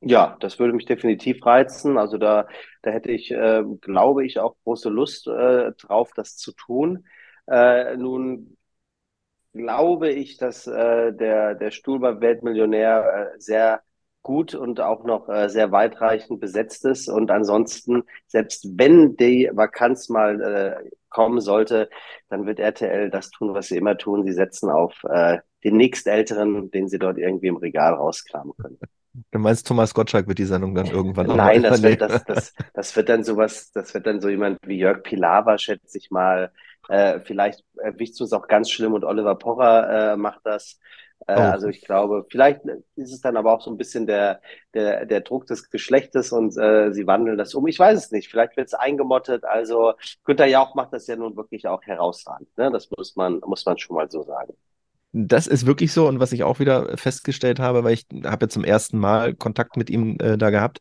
Ja, 0.01 0.37
das 0.41 0.59
würde 0.59 0.75
mich 0.75 0.85
definitiv 0.85 1.45
reizen. 1.45 1.99
Also 1.99 2.19
da, 2.19 2.47
da 2.83 2.91
hätte 2.91 3.11
ich, 3.11 3.31
äh, 3.31 3.65
glaube 3.81 4.25
ich, 4.27 4.39
auch 4.39 4.57
große 4.65 4.91
Lust 4.91 5.27
äh, 5.27 5.73
drauf, 5.73 6.11
das 6.15 6.37
zu 6.37 6.53
tun. 6.53 7.07
Äh, 7.47 7.97
nun 7.97 8.57
glaube 9.53 10.11
ich, 10.11 10.37
dass 10.37 10.67
äh, 10.67 11.13
der, 11.13 11.55
der 11.55 11.71
Stuhlbar-Weltmillionär 11.71 13.33
äh, 13.35 13.41
sehr 13.41 13.83
gut 14.23 14.55
und 14.55 14.81
auch 14.81 15.05
noch 15.05 15.29
äh, 15.29 15.49
sehr 15.49 15.73
weitreichend 15.73 16.41
besetzt 16.41 16.85
ist. 16.85 17.09
Und 17.09 17.31
ansonsten, 17.31 18.03
selbst 18.27 18.67
wenn 18.77 19.17
die 19.17 19.51
Vakanz 19.53 20.09
mal 20.09 20.41
äh, 20.41 20.91
kommen 21.09 21.41
sollte, 21.41 21.89
dann 22.29 22.47
wird 22.47 22.59
RTL 22.59 23.11
das 23.11 23.31
tun, 23.31 23.55
was 23.55 23.69
sie 23.69 23.77
immer 23.77 23.97
tun. 23.97 24.25
Sie 24.25 24.33
setzen 24.33 24.71
auf 24.71 25.03
äh, 25.05 25.39
den 25.65 25.77
nächstälteren, 25.77 26.71
den 26.71 26.89
sie 26.89 26.99
dort 26.99 27.19
irgendwie 27.19 27.49
im 27.49 27.57
Regal 27.57 27.95
rauskramen 27.95 28.53
können. 28.61 28.79
Du 29.31 29.39
meinst, 29.39 29.67
Thomas 29.67 29.95
Gottschalk 29.95 30.29
wird 30.29 30.39
die 30.39 30.45
Sendung 30.45 30.75
dann 30.75 30.87
irgendwann 30.87 31.27
Nein, 31.27 31.63
das 31.63 31.83
wird, 31.83 32.01
das, 32.01 32.25
das, 32.25 32.53
das 32.75 32.95
wird 32.95 33.09
dann 33.09 33.25
sowas, 33.25 33.73
das 33.73 33.93
wird 33.95 34.07
dann 34.07 34.21
so 34.21 34.29
jemand 34.29 34.59
wie 34.65 34.79
Jörg 34.79 35.03
Pilawa, 35.03 35.59
schätze 35.59 35.99
ich 35.99 36.11
mal. 36.11 36.53
Äh, 36.89 37.21
vielleicht 37.21 37.65
erwischt 37.77 38.21
uns 38.21 38.33
auch 38.33 38.47
ganz 38.47 38.71
schlimm 38.71 38.93
und 38.93 39.05
Oliver 39.05 39.35
Pocher 39.35 40.13
äh, 40.13 40.17
macht 40.17 40.41
das. 40.45 40.79
Äh, 41.27 41.35
oh. 41.37 41.41
Also 41.41 41.69
ich 41.69 41.83
glaube, 41.83 42.27
vielleicht 42.31 42.61
ist 42.97 43.13
es 43.13 43.21
dann 43.21 43.37
aber 43.37 43.53
auch 43.53 43.61
so 43.61 43.71
ein 43.71 43.77
bisschen 43.77 44.07
der, 44.07 44.41
der, 44.75 45.07
der 45.07 45.21
Druck 45.21 45.47
des 45.47 45.71
Geschlechtes 45.71 46.33
und 46.33 46.57
äh, 46.57 46.93
sie 46.93 47.07
wandeln 47.07 47.39
das 47.39 47.55
um. 47.55 47.67
Ich 47.67 47.79
weiß 47.79 47.99
es 47.99 48.11
nicht. 48.11 48.29
Vielleicht 48.29 48.57
wird 48.57 48.69
es 48.69 48.75
eingemottet. 48.75 49.45
Also 49.45 49.95
Günter 50.25 50.47
Jauch 50.47 50.75
macht 50.75 50.93
das 50.93 51.07
ja 51.07 51.17
nun 51.17 51.37
wirklich 51.37 51.67
auch 51.67 51.83
herausragend. 51.83 52.49
Ne? 52.57 52.71
Das 52.71 52.89
muss 52.97 53.17
man, 53.17 53.41
muss 53.47 53.67
man 53.67 53.79
schon 53.79 53.97
mal 53.97 54.11
so 54.11 54.23
sagen. 54.23 54.55
das 55.13 55.47
ist 55.47 55.67
wirklich 55.67 55.93
so 55.93 56.07
und 56.07 56.21
was 56.21 56.33
ich 56.33 56.45
auch 56.45 56.61
wieder 56.61 56.97
festgestellt 56.97 57.61
habe, 57.61 57.85
weil 57.85 57.95
ich 57.95 58.07
habe 58.25 58.45
ja 58.47 58.49
zum 58.49 58.65
ersten 58.65 58.99
Mal 58.99 59.35
Kontakt 59.35 59.77
mit 59.77 59.91
ihm 59.91 60.19
äh, 60.21 60.37
da 60.39 60.51
gehabt, 60.51 60.81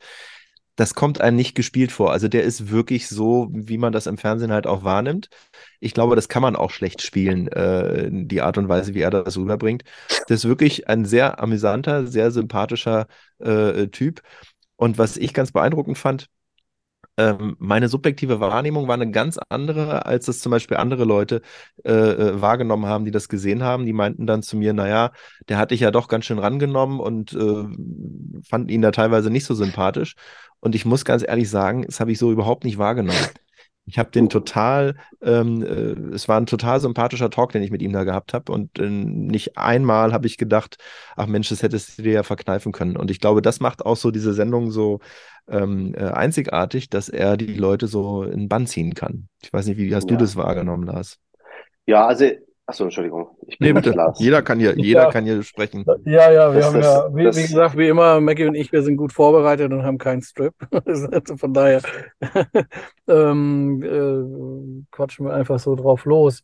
das 0.77 0.93
kommt 0.93 1.19
einem 1.19 1.35
nicht 1.35 1.55
gespielt 1.55 1.91
vor. 1.91 2.11
Also 2.11 2.27
der 2.27 2.43
ist 2.43 2.69
wirklich 2.69 3.09
so, 3.09 3.49
wie 3.51 3.79
man 3.79 3.91
das 3.91 4.05
im 4.07 4.17
Fernsehen 4.17 4.51
halt 4.53 4.67
auch 4.67 4.83
wahrnimmt. 4.83 5.29
Ich 5.79 5.93
glaube, 5.93 6.15
das 6.15 6.29
kann 6.29 6.43
man 6.43 6.55
auch 6.55 6.71
schlecht 6.71 7.01
spielen, 7.01 7.47
äh, 7.49 8.09
die 8.11 8.41
Art 8.41 8.57
und 8.59 8.69
Weise, 8.69 8.93
wie 8.93 9.01
er 9.01 9.09
das 9.09 9.37
rüberbringt. 9.37 9.83
Das 10.27 10.39
ist 10.39 10.45
wirklich 10.47 10.87
ein 10.87 11.03
sehr 11.03 11.41
amüsanter, 11.41 12.05
sehr 12.07 12.31
sympathischer 12.31 13.07
äh, 13.39 13.87
Typ. 13.87 14.21
Und 14.75 14.99
was 14.99 15.17
ich 15.17 15.33
ganz 15.33 15.51
beeindruckend 15.51 15.97
fand, 15.97 16.27
ähm, 17.17 17.55
meine 17.59 17.89
subjektive 17.89 18.39
Wahrnehmung 18.39 18.87
war 18.87 18.93
eine 18.95 19.09
ganz 19.11 19.39
andere, 19.49 20.05
als 20.05 20.25
das 20.27 20.39
zum 20.39 20.51
Beispiel 20.51 20.77
andere 20.77 21.03
Leute 21.03 21.41
äh, 21.83 21.91
äh, 21.91 22.41
wahrgenommen 22.41 22.85
haben, 22.85 23.05
die 23.05 23.11
das 23.11 23.29
gesehen 23.29 23.63
haben. 23.63 23.85
Die 23.85 23.93
meinten 23.93 24.27
dann 24.27 24.43
zu 24.43 24.57
mir, 24.57 24.73
naja, 24.73 25.11
der 25.49 25.57
hatte 25.57 25.73
ich 25.75 25.81
ja 25.81 25.91
doch 25.91 26.07
ganz 26.07 26.25
schön 26.25 26.39
rangenommen 26.39 26.99
und 26.99 27.33
äh, 27.33 27.65
fanden 28.47 28.69
ihn 28.69 28.81
da 28.81 28.91
teilweise 28.91 29.29
nicht 29.29 29.45
so 29.45 29.55
sympathisch. 29.55 30.15
Und 30.59 30.75
ich 30.75 30.85
muss 30.85 31.05
ganz 31.05 31.23
ehrlich 31.27 31.49
sagen, 31.49 31.83
das 31.83 31.99
habe 31.99 32.11
ich 32.11 32.19
so 32.19 32.31
überhaupt 32.31 32.63
nicht 32.63 32.77
wahrgenommen. 32.77 33.19
Ich 33.89 33.97
habe 33.97 34.11
den 34.11 34.27
total, 34.27 34.95
ähm, 35.21 35.63
äh, 35.63 36.13
es 36.13 36.27
war 36.27 36.37
ein 36.37 36.45
total 36.45 36.81
sympathischer 36.81 37.29
Talk, 37.29 37.53
den 37.53 37.63
ich 37.63 37.71
mit 37.71 37.81
ihm 37.81 37.93
da 37.93 38.03
gehabt 38.03 38.33
habe. 38.33 38.51
Und 38.51 38.77
äh, 38.79 38.89
nicht 38.89 39.57
einmal 39.57 40.11
habe 40.11 40.27
ich 40.27 40.37
gedacht, 40.37 40.77
ach 41.15 41.25
Mensch, 41.25 41.47
das 41.47 41.63
hättest 41.63 41.97
du 41.97 42.03
dir 42.03 42.11
ja 42.11 42.23
verkneifen 42.23 42.73
können. 42.73 42.97
Und 42.97 43.09
ich 43.09 43.21
glaube, 43.21 43.41
das 43.41 43.61
macht 43.61 43.85
auch 43.85 43.95
so 43.95 44.11
diese 44.11 44.33
Sendung 44.33 44.71
so 44.71 44.99
ähm, 45.47 45.95
äh, 45.95 46.03
einzigartig, 46.03 46.89
dass 46.89 47.07
er 47.07 47.37
die 47.37 47.53
Leute 47.53 47.87
so 47.87 48.23
in 48.23 48.41
den 48.41 48.49
Bann 48.49 48.67
ziehen 48.67 48.93
kann. 48.93 49.29
Ich 49.41 49.53
weiß 49.53 49.67
nicht, 49.67 49.77
wie 49.77 49.95
hast 49.95 50.09
ja. 50.09 50.17
du 50.17 50.21
das 50.21 50.35
wahrgenommen, 50.35 50.83
Lars? 50.83 51.19
Ja, 51.85 52.05
also 52.05 52.29
Achso, 52.69 52.83
Entschuldigung. 52.83 53.29
Ich 53.47 53.57
bin 53.59 53.69
nee, 53.69 53.73
bitte. 53.73 53.91
Lars. 53.91 54.19
Jeder 54.19 54.41
kann 54.41 54.59
hier, 54.59 54.77
jeder 54.77 55.03
ja. 55.03 55.09
kann 55.09 55.23
hier 55.23 55.41
sprechen. 55.41 55.85
Ja, 56.03 56.29
ja, 56.29 56.53
wir 56.53 56.59
das, 56.59 56.65
haben 56.65 56.81
das, 56.81 56.85
ja, 56.85 57.15
wie, 57.15 57.23
wie, 57.23 57.41
gesagt, 57.47 57.77
wie 57.77 57.87
immer, 57.87 58.19
Maggie 58.19 58.45
und 58.45 58.55
ich, 58.55 58.73
wir 58.73 58.83
sind 58.83 58.97
gut 58.97 59.13
vorbereitet 59.13 59.71
und 59.71 59.83
haben 59.83 59.97
keinen 59.97 60.21
Strip. 60.21 60.53
Also 60.85 61.37
von 61.37 61.53
daher 61.53 61.81
ähm, 63.07 63.81
äh, 63.81 64.85
quatschen 64.91 65.25
wir 65.25 65.33
einfach 65.33 65.59
so 65.59 65.75
drauf 65.75 66.03
los. 66.03 66.43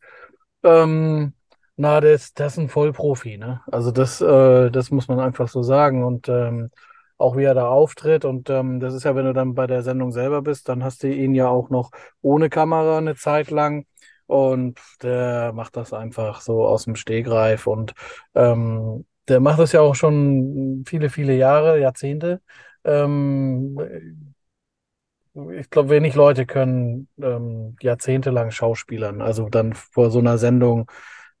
Ähm, 0.62 1.34
na, 1.76 2.00
das, 2.00 2.32
das 2.32 2.54
ist 2.54 2.58
ein 2.58 2.68
Vollprofi, 2.70 3.36
ne? 3.36 3.60
Also 3.70 3.90
das, 3.90 4.22
äh, 4.22 4.70
das 4.70 4.90
muss 4.90 5.08
man 5.08 5.20
einfach 5.20 5.48
so 5.48 5.62
sagen. 5.62 6.04
Und 6.04 6.30
ähm, 6.30 6.70
auch 7.18 7.36
wie 7.36 7.44
er 7.44 7.54
da 7.54 7.68
auftritt. 7.68 8.24
Und 8.24 8.50
ähm, 8.50 8.80
das 8.80 8.94
ist 8.94 9.04
ja, 9.04 9.14
wenn 9.14 9.26
du 9.26 9.32
dann 9.32 9.54
bei 9.54 9.66
der 9.66 9.82
Sendung 9.82 10.10
selber 10.12 10.42
bist, 10.42 10.68
dann 10.68 10.82
hast 10.84 11.02
du 11.02 11.08
ihn 11.08 11.34
ja 11.34 11.48
auch 11.48 11.70
noch 11.70 11.90
ohne 12.22 12.48
Kamera 12.48 12.98
eine 12.98 13.14
Zeit 13.14 13.50
lang. 13.50 13.86
Und 14.26 14.80
der 15.02 15.52
macht 15.52 15.76
das 15.76 15.92
einfach 15.92 16.40
so 16.40 16.66
aus 16.66 16.84
dem 16.84 16.96
Stegreif. 16.96 17.66
Und 17.66 17.94
ähm, 18.34 19.04
der 19.28 19.40
macht 19.40 19.58
das 19.58 19.72
ja 19.72 19.80
auch 19.80 19.94
schon 19.94 20.84
viele, 20.86 21.10
viele 21.10 21.36
Jahre, 21.36 21.80
Jahrzehnte. 21.80 22.40
Ähm, 22.84 23.78
ich 25.58 25.68
glaube, 25.68 25.90
wenig 25.90 26.14
Leute 26.14 26.46
können 26.46 27.08
ähm, 27.20 27.76
jahrzehntelang 27.82 28.50
Schauspielern. 28.50 29.20
Also 29.20 29.48
dann 29.48 29.74
vor 29.74 30.10
so 30.10 30.20
einer 30.20 30.38
Sendung 30.38 30.88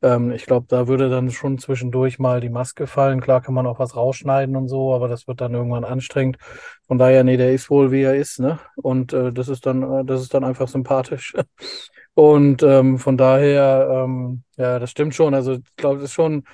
ähm, 0.04 0.32
ich 0.32 0.44
glaube, 0.44 0.66
da 0.68 0.86
würde 0.86 1.08
dann 1.08 1.30
schon 1.30 1.58
zwischendurch 1.58 2.18
mal 2.18 2.40
die 2.40 2.50
Maske 2.50 2.86
fallen. 2.86 3.20
Klar 3.22 3.40
kann 3.40 3.54
man 3.54 3.66
auch 3.66 3.78
was 3.78 3.96
rausschneiden 3.96 4.54
und 4.54 4.68
so, 4.68 4.94
aber 4.94 5.08
das 5.08 5.26
wird 5.26 5.40
dann 5.40 5.54
irgendwann 5.54 5.84
anstrengend. 5.84 6.36
Von 6.86 6.98
daher, 6.98 7.24
nee, 7.24 7.38
der 7.38 7.52
ist 7.54 7.70
wohl 7.70 7.90
wie 7.90 8.02
er 8.02 8.14
ist, 8.14 8.38
ne? 8.38 8.58
Und 8.76 9.14
äh, 9.14 9.32
das 9.32 9.48
ist 9.48 9.64
dann, 9.66 9.82
äh, 9.82 10.04
das 10.04 10.20
ist 10.20 10.34
dann 10.34 10.44
einfach 10.44 10.68
sympathisch. 10.68 11.34
Und 12.14 12.62
ähm, 12.62 12.98
von 12.98 13.16
daher, 13.16 14.04
ähm, 14.04 14.44
ja, 14.56 14.78
das 14.78 14.90
stimmt 14.90 15.14
schon. 15.14 15.34
Also 15.34 15.54
ich 15.54 15.76
glaube, 15.76 15.96
das 15.96 16.10
ist 16.10 16.14
schon, 16.14 16.44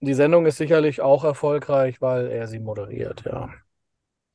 die 0.00 0.14
Sendung 0.14 0.46
ist 0.46 0.56
sicherlich 0.58 1.00
auch 1.00 1.24
erfolgreich, 1.24 2.00
weil 2.00 2.26
er 2.26 2.48
sie 2.48 2.58
moderiert, 2.58 3.24
ja. 3.24 3.50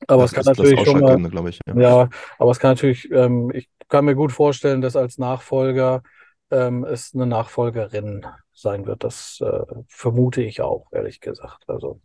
Aber 0.08 0.22
das 0.22 0.32
es 0.32 0.36
kann 0.36 0.44
natürlich 0.46 0.80
schon 0.84 1.00
mal, 1.00 1.48
ich, 1.48 1.60
ja. 1.66 1.74
ja. 1.76 2.08
aber 2.38 2.50
es 2.50 2.58
kann 2.58 2.72
natürlich, 2.72 3.10
ähm, 3.12 3.52
ich 3.54 3.68
kann 3.88 4.04
mir 4.04 4.14
gut 4.14 4.32
vorstellen, 4.32 4.80
dass 4.80 4.96
als 4.96 5.18
Nachfolger 5.18 6.02
ähm, 6.50 6.84
es 6.84 7.14
eine 7.14 7.26
Nachfolgerin 7.26 8.26
sein 8.52 8.86
wird. 8.86 9.04
Das 9.04 9.40
äh, 9.40 9.64
vermute 9.86 10.42
ich 10.42 10.60
auch, 10.60 10.86
ehrlich 10.92 11.20
gesagt. 11.20 11.64
Also 11.68 12.00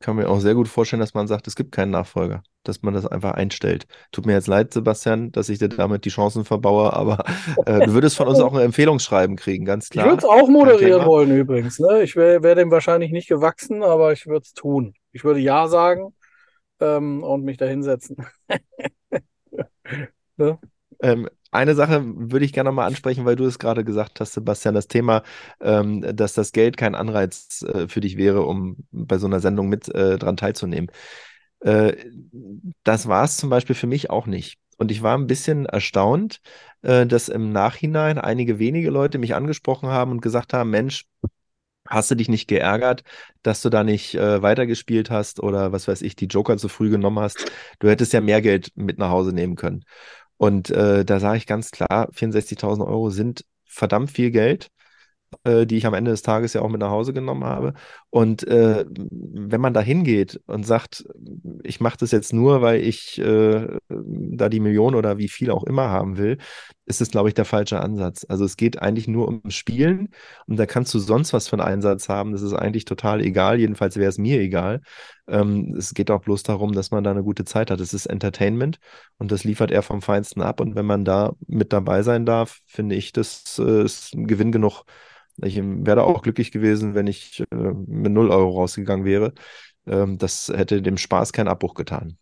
kann 0.00 0.16
mir 0.16 0.28
auch 0.28 0.40
sehr 0.40 0.54
gut 0.54 0.66
vorstellen, 0.66 1.00
dass 1.00 1.14
man 1.14 1.26
sagt, 1.28 1.46
es 1.46 1.54
gibt 1.54 1.72
keinen 1.72 1.90
Nachfolger, 1.90 2.42
dass 2.64 2.82
man 2.82 2.94
das 2.94 3.06
einfach 3.06 3.32
einstellt. 3.32 3.86
Tut 4.12 4.26
mir 4.26 4.32
jetzt 4.32 4.48
leid, 4.48 4.72
Sebastian, 4.72 5.30
dass 5.30 5.48
ich 5.50 5.58
dir 5.58 5.68
damit 5.68 6.06
die 6.06 6.10
Chancen 6.10 6.44
verbaue, 6.44 6.92
aber 6.92 7.22
äh, 7.66 7.84
du 7.84 7.92
würdest 7.92 8.16
von 8.16 8.26
uns 8.26 8.40
auch 8.40 8.54
ein 8.54 8.62
Empfehlungsschreiben 8.62 9.36
kriegen, 9.36 9.64
ganz 9.64 9.90
klar. 9.90 10.06
Ich 10.06 10.10
würde 10.10 10.26
es 10.26 10.28
auch 10.28 10.48
moderieren 10.48 11.04
wollen 11.04 11.30
übrigens. 11.36 11.78
Ne? 11.78 12.02
Ich 12.02 12.16
wäre 12.16 12.42
wär 12.42 12.54
dem 12.54 12.70
wahrscheinlich 12.70 13.12
nicht 13.12 13.28
gewachsen, 13.28 13.82
aber 13.82 14.12
ich 14.12 14.26
würde 14.26 14.42
es 14.44 14.54
tun. 14.54 14.94
Ich 15.12 15.22
würde 15.22 15.40
Ja 15.40 15.68
sagen 15.68 16.14
ähm, 16.80 17.22
und 17.22 17.44
mich 17.44 17.58
da 17.58 17.66
hinsetzen. 17.66 18.16
ne? 20.36 20.58
Ähm, 21.02 21.28
eine 21.52 21.74
Sache 21.74 22.02
würde 22.04 22.44
ich 22.44 22.52
gerne 22.52 22.70
mal 22.70 22.86
ansprechen, 22.86 23.24
weil 23.24 23.36
du 23.36 23.44
es 23.44 23.58
gerade 23.58 23.84
gesagt 23.84 24.20
hast, 24.20 24.34
Sebastian, 24.34 24.74
das 24.74 24.86
Thema, 24.88 25.22
ähm, 25.60 26.04
dass 26.14 26.34
das 26.34 26.52
Geld 26.52 26.76
kein 26.76 26.94
Anreiz 26.94 27.62
äh, 27.62 27.88
für 27.88 28.00
dich 28.00 28.16
wäre, 28.16 28.42
um 28.42 28.76
bei 28.92 29.18
so 29.18 29.26
einer 29.26 29.40
Sendung 29.40 29.68
mit 29.68 29.88
äh, 29.94 30.16
dran 30.18 30.36
teilzunehmen. 30.36 30.90
Äh, 31.60 31.94
das 32.84 33.08
war 33.08 33.24
es 33.24 33.36
zum 33.36 33.50
Beispiel 33.50 33.74
für 33.74 33.86
mich 33.86 34.10
auch 34.10 34.26
nicht. 34.26 34.58
Und 34.78 34.90
ich 34.90 35.02
war 35.02 35.16
ein 35.18 35.26
bisschen 35.26 35.66
erstaunt, 35.66 36.40
äh, 36.82 37.06
dass 37.06 37.28
im 37.28 37.52
Nachhinein 37.52 38.18
einige 38.18 38.58
wenige 38.58 38.90
Leute 38.90 39.18
mich 39.18 39.34
angesprochen 39.34 39.88
haben 39.90 40.12
und 40.12 40.22
gesagt 40.22 40.52
haben, 40.54 40.70
Mensch, 40.70 41.04
hast 41.86 42.10
du 42.10 42.14
dich 42.14 42.28
nicht 42.28 42.46
geärgert, 42.48 43.02
dass 43.42 43.62
du 43.62 43.68
da 43.68 43.82
nicht 43.84 44.14
äh, 44.14 44.42
weitergespielt 44.42 45.10
hast 45.10 45.40
oder 45.40 45.72
was 45.72 45.88
weiß 45.88 46.02
ich, 46.02 46.14
die 46.16 46.26
Joker 46.26 46.56
zu 46.56 46.68
früh 46.68 46.88
genommen 46.90 47.18
hast? 47.18 47.50
Du 47.80 47.88
hättest 47.88 48.12
ja 48.12 48.20
mehr 48.20 48.40
Geld 48.42 48.70
mit 48.76 48.98
nach 48.98 49.10
Hause 49.10 49.32
nehmen 49.32 49.56
können. 49.56 49.84
Und 50.40 50.70
äh, 50.70 51.04
da 51.04 51.20
sage 51.20 51.36
ich 51.36 51.46
ganz 51.46 51.70
klar, 51.70 52.08
64.000 52.12 52.86
Euro 52.86 53.10
sind 53.10 53.44
verdammt 53.66 54.10
viel 54.10 54.30
Geld 54.30 54.70
äh, 55.44 55.66
die 55.66 55.76
ich 55.76 55.86
am 55.86 55.94
Ende 55.94 56.10
des 56.10 56.22
Tages 56.22 56.54
ja 56.54 56.62
auch 56.62 56.68
mit 56.68 56.80
nach 56.80 56.90
Hause 56.90 57.12
genommen 57.12 57.44
habe. 57.44 57.74
Und 58.10 58.46
äh, 58.46 58.84
wenn 58.88 59.60
man 59.60 59.74
da 59.74 59.80
hingeht 59.80 60.40
und 60.46 60.66
sagt, 60.66 61.04
ich 61.62 61.80
mache 61.80 61.98
das 61.98 62.10
jetzt 62.10 62.32
nur, 62.32 62.62
weil 62.62 62.80
ich 62.80 63.18
äh, 63.18 63.66
da 63.88 64.48
die 64.48 64.60
Million 64.60 64.94
oder 64.94 65.18
wie 65.18 65.28
viel 65.28 65.50
auch 65.50 65.64
immer 65.64 65.88
haben 65.88 66.16
will, 66.16 66.38
ist 66.90 67.00
es, 67.00 67.10
glaube 67.10 67.28
ich, 67.28 67.34
der 67.34 67.44
falsche 67.46 67.80
Ansatz. 67.80 68.26
Also 68.28 68.44
es 68.44 68.56
geht 68.56 68.82
eigentlich 68.82 69.08
nur 69.08 69.28
ums 69.28 69.54
Spielen 69.54 70.10
und 70.46 70.58
da 70.58 70.66
kannst 70.66 70.92
du 70.92 70.98
sonst 70.98 71.32
was 71.32 71.48
für 71.48 71.54
einen 71.54 71.62
Einsatz 71.62 72.08
haben. 72.08 72.32
Das 72.32 72.42
ist 72.42 72.52
eigentlich 72.52 72.84
total 72.84 73.22
egal. 73.22 73.58
Jedenfalls 73.58 73.96
wäre 73.96 74.10
es 74.10 74.18
mir 74.18 74.40
egal. 74.40 74.82
Ähm, 75.28 75.74
es 75.78 75.94
geht 75.94 76.10
auch 76.10 76.20
bloß 76.20 76.42
darum, 76.42 76.72
dass 76.72 76.90
man 76.90 77.04
da 77.04 77.12
eine 77.12 77.22
gute 77.22 77.44
Zeit 77.44 77.70
hat. 77.70 77.80
Es 77.80 77.94
ist 77.94 78.06
Entertainment 78.06 78.78
und 79.18 79.32
das 79.32 79.44
liefert 79.44 79.70
er 79.70 79.82
vom 79.82 80.02
Feinsten 80.02 80.42
ab. 80.42 80.60
Und 80.60 80.74
wenn 80.74 80.86
man 80.86 81.04
da 81.04 81.32
mit 81.46 81.72
dabei 81.72 82.02
sein 82.02 82.26
darf, 82.26 82.58
finde 82.66 82.96
ich, 82.96 83.12
das 83.12 83.58
äh, 83.58 83.84
ist 83.84 84.14
ein 84.14 84.26
Gewinn 84.26 84.52
genug, 84.52 84.84
ich 85.42 85.60
wäre 85.62 86.04
auch 86.04 86.22
glücklich 86.22 86.52
gewesen, 86.52 86.94
wenn 86.94 87.06
ich 87.06 87.42
äh, 87.50 87.54
mit 87.54 88.12
0 88.12 88.30
Euro 88.30 88.50
rausgegangen 88.50 89.06
wäre. 89.06 89.32
Ähm, 89.86 90.18
das 90.18 90.48
hätte 90.48 90.82
dem 90.82 90.98
Spaß 90.98 91.32
keinen 91.32 91.48
Abbruch 91.48 91.74
getan. 91.74 92.18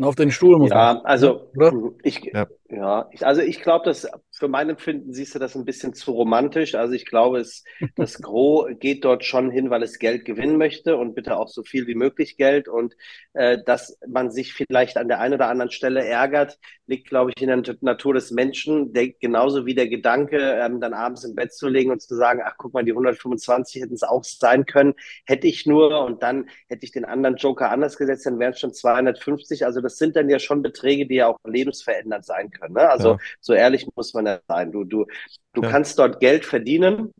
Auf 0.00 0.16
den 0.16 0.30
Stuhl 0.30 0.58
muss 0.58 0.70
ja, 0.70 0.94
man. 0.94 1.04
Also 1.04 1.50
oder? 1.54 1.72
ich, 2.02 2.22
ja. 2.32 2.46
Ja 2.68 3.08
ich, 3.12 3.24
also 3.26 3.40
ich 3.42 3.60
glaube, 3.60 3.84
dass 3.84 4.08
für 4.38 4.48
mein 4.48 4.70
Empfinden 4.70 5.12
siehst 5.12 5.34
du 5.34 5.38
das 5.38 5.56
ein 5.56 5.64
bisschen 5.64 5.94
zu 5.94 6.12
romantisch. 6.12 6.74
Also 6.76 6.94
ich 6.94 7.06
glaube, 7.06 7.40
es, 7.40 7.64
das 7.96 8.18
Gros 8.22 8.68
geht 8.78 9.04
dort 9.04 9.24
schon 9.24 9.50
hin, 9.50 9.68
weil 9.70 9.82
es 9.82 9.98
Geld 9.98 10.24
gewinnen 10.24 10.56
möchte 10.56 10.96
und 10.96 11.14
bitte 11.14 11.36
auch 11.36 11.48
so 11.48 11.64
viel 11.64 11.86
wie 11.86 11.96
möglich 11.96 12.36
Geld. 12.36 12.68
Und 12.68 12.94
äh, 13.32 13.58
dass 13.64 13.98
man 14.06 14.30
sich 14.30 14.54
vielleicht 14.54 14.96
an 14.96 15.08
der 15.08 15.18
einen 15.20 15.34
oder 15.34 15.48
anderen 15.48 15.72
Stelle 15.72 16.04
ärgert, 16.04 16.58
liegt, 16.86 17.08
glaube 17.08 17.32
ich, 17.34 17.42
in 17.42 17.48
der 17.48 17.76
Natur 17.80 18.14
des 18.14 18.30
Menschen. 18.30 18.92
Der, 18.92 19.08
genauso 19.08 19.66
wie 19.66 19.74
der 19.74 19.88
Gedanke, 19.88 20.38
ähm, 20.38 20.80
dann 20.80 20.94
abends 20.94 21.24
im 21.24 21.34
Bett 21.34 21.52
zu 21.52 21.68
legen 21.68 21.90
und 21.90 22.00
zu 22.00 22.14
sagen, 22.14 22.40
ach 22.44 22.54
guck 22.56 22.74
mal, 22.74 22.84
die 22.84 22.92
125 22.92 23.82
hätten 23.82 23.94
es 23.94 24.04
auch 24.04 24.24
sein 24.24 24.66
können, 24.66 24.94
hätte 25.26 25.48
ich 25.48 25.66
nur 25.66 26.04
und 26.04 26.22
dann 26.22 26.48
hätte 26.68 26.84
ich 26.84 26.92
den 26.92 27.04
anderen 27.04 27.36
Joker 27.36 27.70
anders 27.70 27.98
gesetzt, 27.98 28.26
dann 28.26 28.38
wären 28.38 28.52
es 28.52 28.60
schon 28.60 28.72
250. 28.72 29.66
Also 29.66 29.80
das 29.80 29.96
sind 29.98 30.14
dann 30.16 30.28
ja 30.30 30.38
schon 30.38 30.62
Beträge, 30.62 31.06
die 31.06 31.16
ja 31.16 31.26
auch 31.26 31.38
lebensverändernd 31.44 32.24
sein 32.24 32.50
können. 32.50 32.57
Ne? 32.68 32.88
Also 32.88 33.12
ja. 33.12 33.18
so 33.40 33.52
ehrlich 33.52 33.86
muss 33.94 34.14
man 34.14 34.26
ja 34.26 34.40
sein. 34.48 34.72
Du, 34.72 34.84
du, 34.84 35.06
du 35.52 35.62
ja. 35.62 35.70
kannst 35.70 35.98
dort 35.98 36.20
Geld 36.20 36.44
verdienen. 36.44 37.12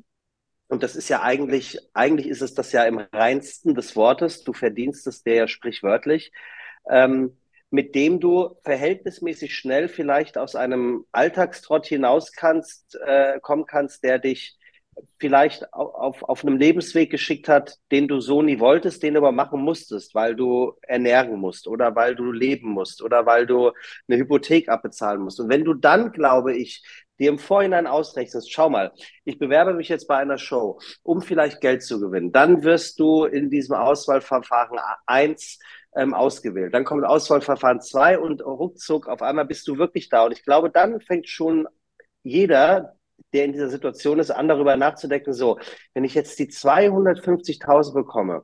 Und 0.68 0.82
das 0.82 0.96
ist 0.96 1.08
ja 1.08 1.22
eigentlich, 1.22 1.78
eigentlich 1.94 2.28
ist 2.28 2.42
es 2.42 2.54
das 2.54 2.72
ja 2.72 2.84
im 2.84 2.98
reinsten 2.98 3.74
des 3.74 3.96
Wortes. 3.96 4.44
Du 4.44 4.52
verdienst 4.52 5.06
es 5.06 5.22
dir 5.22 5.34
ja 5.34 5.48
sprichwörtlich. 5.48 6.30
Ähm, 6.90 7.38
mit 7.70 7.94
dem 7.94 8.20
du 8.20 8.56
verhältnismäßig 8.64 9.54
schnell 9.54 9.88
vielleicht 9.88 10.38
aus 10.38 10.54
einem 10.54 11.04
Alltagstrott 11.12 11.86
hinaus 11.86 12.32
kannst, 12.32 12.98
äh, 13.04 13.40
kommen 13.40 13.66
kannst, 13.66 14.04
der 14.04 14.18
dich 14.18 14.57
vielleicht 15.18 15.72
auf, 15.72 16.22
auf 16.22 16.44
einem 16.44 16.56
Lebensweg 16.56 17.10
geschickt 17.10 17.48
hat, 17.48 17.76
den 17.90 18.08
du 18.08 18.20
so 18.20 18.42
nie 18.42 18.60
wolltest, 18.60 19.02
den 19.02 19.14
du 19.14 19.18
aber 19.18 19.32
machen 19.32 19.60
musstest, 19.60 20.14
weil 20.14 20.34
du 20.36 20.74
ernähren 20.82 21.38
musst 21.38 21.66
oder 21.66 21.94
weil 21.94 22.14
du 22.14 22.32
leben 22.32 22.70
musst 22.70 23.02
oder 23.02 23.26
weil 23.26 23.46
du 23.46 23.72
eine 24.08 24.18
Hypothek 24.18 24.68
abbezahlen 24.68 25.20
musst. 25.20 25.40
Und 25.40 25.48
wenn 25.48 25.64
du 25.64 25.74
dann, 25.74 26.12
glaube 26.12 26.56
ich, 26.56 26.82
dir 27.18 27.30
im 27.30 27.38
Vorhinein 27.38 27.86
ausrechnest, 27.86 28.52
schau 28.52 28.70
mal, 28.70 28.92
ich 29.24 29.38
bewerbe 29.38 29.74
mich 29.74 29.88
jetzt 29.88 30.06
bei 30.06 30.16
einer 30.16 30.38
Show, 30.38 30.78
um 31.02 31.20
vielleicht 31.20 31.60
Geld 31.60 31.82
zu 31.82 32.00
gewinnen, 32.00 32.32
dann 32.32 32.62
wirst 32.62 33.00
du 33.00 33.24
in 33.24 33.50
diesem 33.50 33.74
Auswahlverfahren 33.74 34.78
eins 35.06 35.58
ähm, 35.96 36.14
ausgewählt. 36.14 36.74
Dann 36.74 36.84
kommt 36.84 37.04
Auswahlverfahren 37.04 37.80
zwei 37.80 38.18
und 38.18 38.44
ruckzuck 38.44 39.08
auf 39.08 39.22
einmal 39.22 39.46
bist 39.46 39.66
du 39.68 39.78
wirklich 39.78 40.08
da. 40.08 40.24
Und 40.24 40.32
ich 40.32 40.44
glaube, 40.44 40.70
dann 40.70 41.00
fängt 41.00 41.28
schon 41.28 41.66
jeder, 42.22 42.97
der 43.32 43.44
in 43.44 43.52
dieser 43.52 43.68
Situation 43.68 44.18
ist, 44.18 44.30
an 44.30 44.48
darüber 44.48 44.76
nachzudenken, 44.76 45.32
so, 45.32 45.58
wenn 45.94 46.04
ich 46.04 46.14
jetzt 46.14 46.38
die 46.38 46.48
250.000 46.48 47.94
bekomme, 47.94 48.42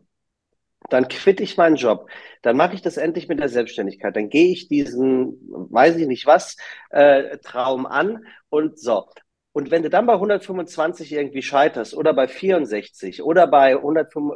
dann 0.90 1.08
quitte 1.08 1.42
ich 1.42 1.56
meinen 1.56 1.76
Job, 1.76 2.08
dann 2.42 2.56
mache 2.56 2.74
ich 2.74 2.82
das 2.82 2.96
endlich 2.96 3.28
mit 3.28 3.40
der 3.40 3.48
Selbstständigkeit, 3.48 4.14
dann 4.14 4.28
gehe 4.28 4.52
ich 4.52 4.68
diesen, 4.68 5.38
weiß 5.48 5.96
ich 5.96 6.06
nicht 6.06 6.26
was, 6.26 6.56
äh, 6.90 7.38
Traum 7.38 7.86
an 7.86 8.24
und 8.50 8.78
so. 8.78 9.06
Und 9.52 9.70
wenn 9.70 9.82
du 9.82 9.88
dann 9.88 10.06
bei 10.06 10.14
125 10.14 11.12
irgendwie 11.12 11.42
scheiterst 11.42 11.94
oder 11.94 12.12
bei 12.12 12.26
64 12.28 13.22
oder 13.22 13.46
bei 13.46 13.76
105, 13.76 14.34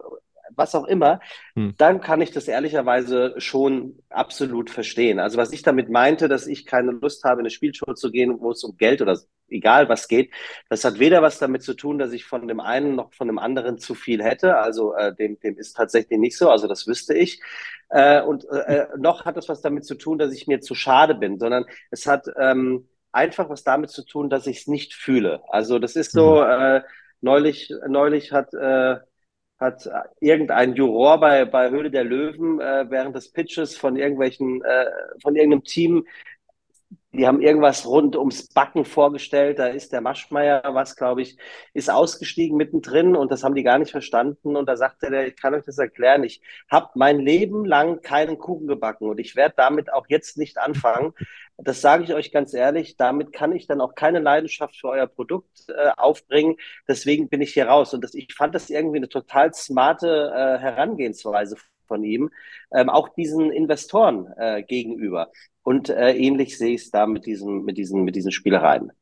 was 0.55 0.75
auch 0.75 0.87
immer, 0.87 1.21
hm. 1.55 1.75
dann 1.77 2.01
kann 2.01 2.21
ich 2.21 2.31
das 2.31 2.49
ehrlicherweise 2.49 3.35
schon 3.39 3.99
absolut 4.09 4.71
verstehen. 4.71 5.19
Also 5.19 5.37
was 5.37 5.53
ich 5.53 5.63
damit 5.63 5.91
meinte, 5.91 6.29
dass 6.29 6.47
ich 6.47 6.67
keine 6.67 6.93
Lust 6.93 7.25
habe, 7.25 7.41
in 7.41 7.47
eine 7.47 7.51
Spielshow 7.51 7.95
zu 7.95 8.11
gehen, 8.11 8.41
wo 8.41 8.53
es 8.53 8.65
um 8.65 8.77
Geld 8.77 9.03
oder 9.03 9.19
egal 9.49 9.89
was 9.89 10.09
geht, 10.09 10.31
das 10.69 10.85
hat 10.85 10.99
weder 10.99 11.23
was 11.23 11.39
damit 11.39 11.63
zu 11.63 11.75
tun, 11.75 11.99
dass 11.99 12.13
ich 12.13 12.25
von 12.25 12.47
dem 12.49 12.61
einen 12.61 12.95
noch 12.97 13.13
von 13.13 13.27
dem 13.27 13.39
anderen 13.39 13.79
zu 13.79 13.95
viel 13.95 14.23
hätte. 14.23 14.57
Also 14.59 14.95
äh, 14.95 15.15
dem, 15.15 15.39
dem 15.41 15.57
ist 15.59 15.77
tatsächlich 15.77 16.19
nicht 16.19 16.37
so, 16.37 16.51
also 16.51 16.67
das 16.69 16.87
wüsste 16.87 17.15
ich. 17.15 17.41
Äh, 17.91 18.23
und 18.23 18.47
äh, 18.49 18.87
noch 18.97 19.25
hat 19.25 19.37
es 19.37 19.49
was 19.49 19.63
damit 19.63 19.85
zu 19.85 19.95
tun, 19.95 20.19
dass 20.19 20.33
ich 20.33 20.47
mir 20.47 20.61
zu 20.61 20.75
schade 20.75 21.15
bin, 21.15 21.39
sondern 21.39 21.65
es 21.91 22.07
hat 22.07 22.27
ähm, 22.39 22.89
einfach 23.13 23.49
was 23.49 23.65
damit 23.65 23.91
zu 23.91 24.05
tun, 24.05 24.31
dass 24.31 24.47
ich 24.47 24.61
es 24.61 24.67
nicht 24.67 24.95
fühle. 24.95 25.43
Also 25.49 25.79
das 25.79 25.97
ist 25.97 26.13
so, 26.13 26.37
mhm. 26.37 26.51
äh, 26.51 26.83
neulich, 27.21 27.73
neulich 27.87 28.33
hat 28.33 28.53
äh, 28.55 28.99
hat 29.59 29.89
irgendein 30.21 30.75
Juror 30.75 31.19
bei, 31.19 31.45
bei 31.45 31.71
Höhle 31.71 31.91
der 31.91 32.05
Löwen 32.05 32.61
äh, 32.61 32.87
während 32.89 33.17
des 33.17 33.33
Pitches 33.33 33.77
von 33.77 33.97
irgendwelchen, 33.97 34.63
äh, 34.63 34.87
von 35.21 35.35
irgendeinem 35.35 35.65
Team, 35.65 36.07
die 37.13 37.27
haben 37.27 37.41
irgendwas 37.41 37.87
rund 37.87 38.17
ums 38.17 38.49
Backen 38.49 38.85
vorgestellt. 38.85 39.59
Da 39.59 39.69
ist 39.69 39.93
der 39.93 40.03
Maschmeier, 40.03 40.63
was 40.75 40.95
glaube 40.95 41.23
ich, 41.23 41.39
ist 41.73 41.91
ausgestiegen 41.91 42.57
mittendrin 42.57 43.17
und 43.17 43.33
das 43.33 43.43
haben 43.45 43.55
die 43.55 43.63
gar 43.63 43.79
nicht 43.79 43.93
verstanden. 43.93 44.57
Und 44.57 44.67
da 44.69 44.77
sagte 44.77 45.11
der, 45.11 45.27
ich 45.27 45.37
kann 45.37 45.55
euch 45.55 45.65
das 45.65 45.79
erklären, 45.79 46.23
ich 46.23 46.43
habe 46.71 46.91
mein 46.95 47.19
Leben 47.19 47.65
lang 47.65 48.03
keinen 48.03 48.39
Kuchen 48.39 48.67
gebacken 48.67 49.09
und 49.09 49.19
ich 49.21 49.37
werde 49.37 49.55
damit 49.57 49.91
auch 49.93 50.07
jetzt 50.09 50.37
nicht 50.37 50.59
anfangen. 50.59 51.15
Das 51.57 51.81
sage 51.81 52.05
ich 52.05 52.15
euch 52.15 52.31
ganz 52.31 52.53
ehrlich, 52.53 52.97
damit 52.97 53.33
kann 53.33 53.53
ich 53.53 53.67
dann 53.67 53.81
auch 53.81 53.95
keine 53.95 54.21
Leidenschaft 54.21 54.77
für 54.77 54.89
euer 54.89 55.07
Produkt 55.07 55.67
äh, 55.71 55.91
aufbringen. 55.97 56.57
Deswegen 56.87 57.29
bin 57.29 57.41
ich 57.41 57.55
hier 57.55 57.69
raus. 57.69 57.95
Und 57.95 58.05
das, 58.05 58.15
ich 58.15 58.35
fand 58.35 58.55
das 58.55 58.71
irgendwie 58.71 58.99
eine 58.99 59.09
total 59.09 59.53
smarte 59.55 60.31
äh, 60.35 60.59
Herangehensweise 60.59 61.57
von 61.89 62.05
ihm, 62.05 62.31
ähm, 62.73 62.89
auch 62.89 63.09
diesen 63.09 63.51
Investoren 63.51 64.29
äh, 64.37 64.63
gegenüber. 64.63 65.33
Und 65.63 65.89
äh, 65.89 66.13
ähnlich 66.13 66.57
sehe 66.57 66.75
ich 66.75 66.83
es 66.83 66.91
da 66.91 67.07
mit 67.07 67.27
diesen, 67.27 67.65
mit, 67.65 67.77
diesen, 67.77 68.05
mit 68.05 68.15
diesen 68.15 68.31
Spielereien 68.31 68.93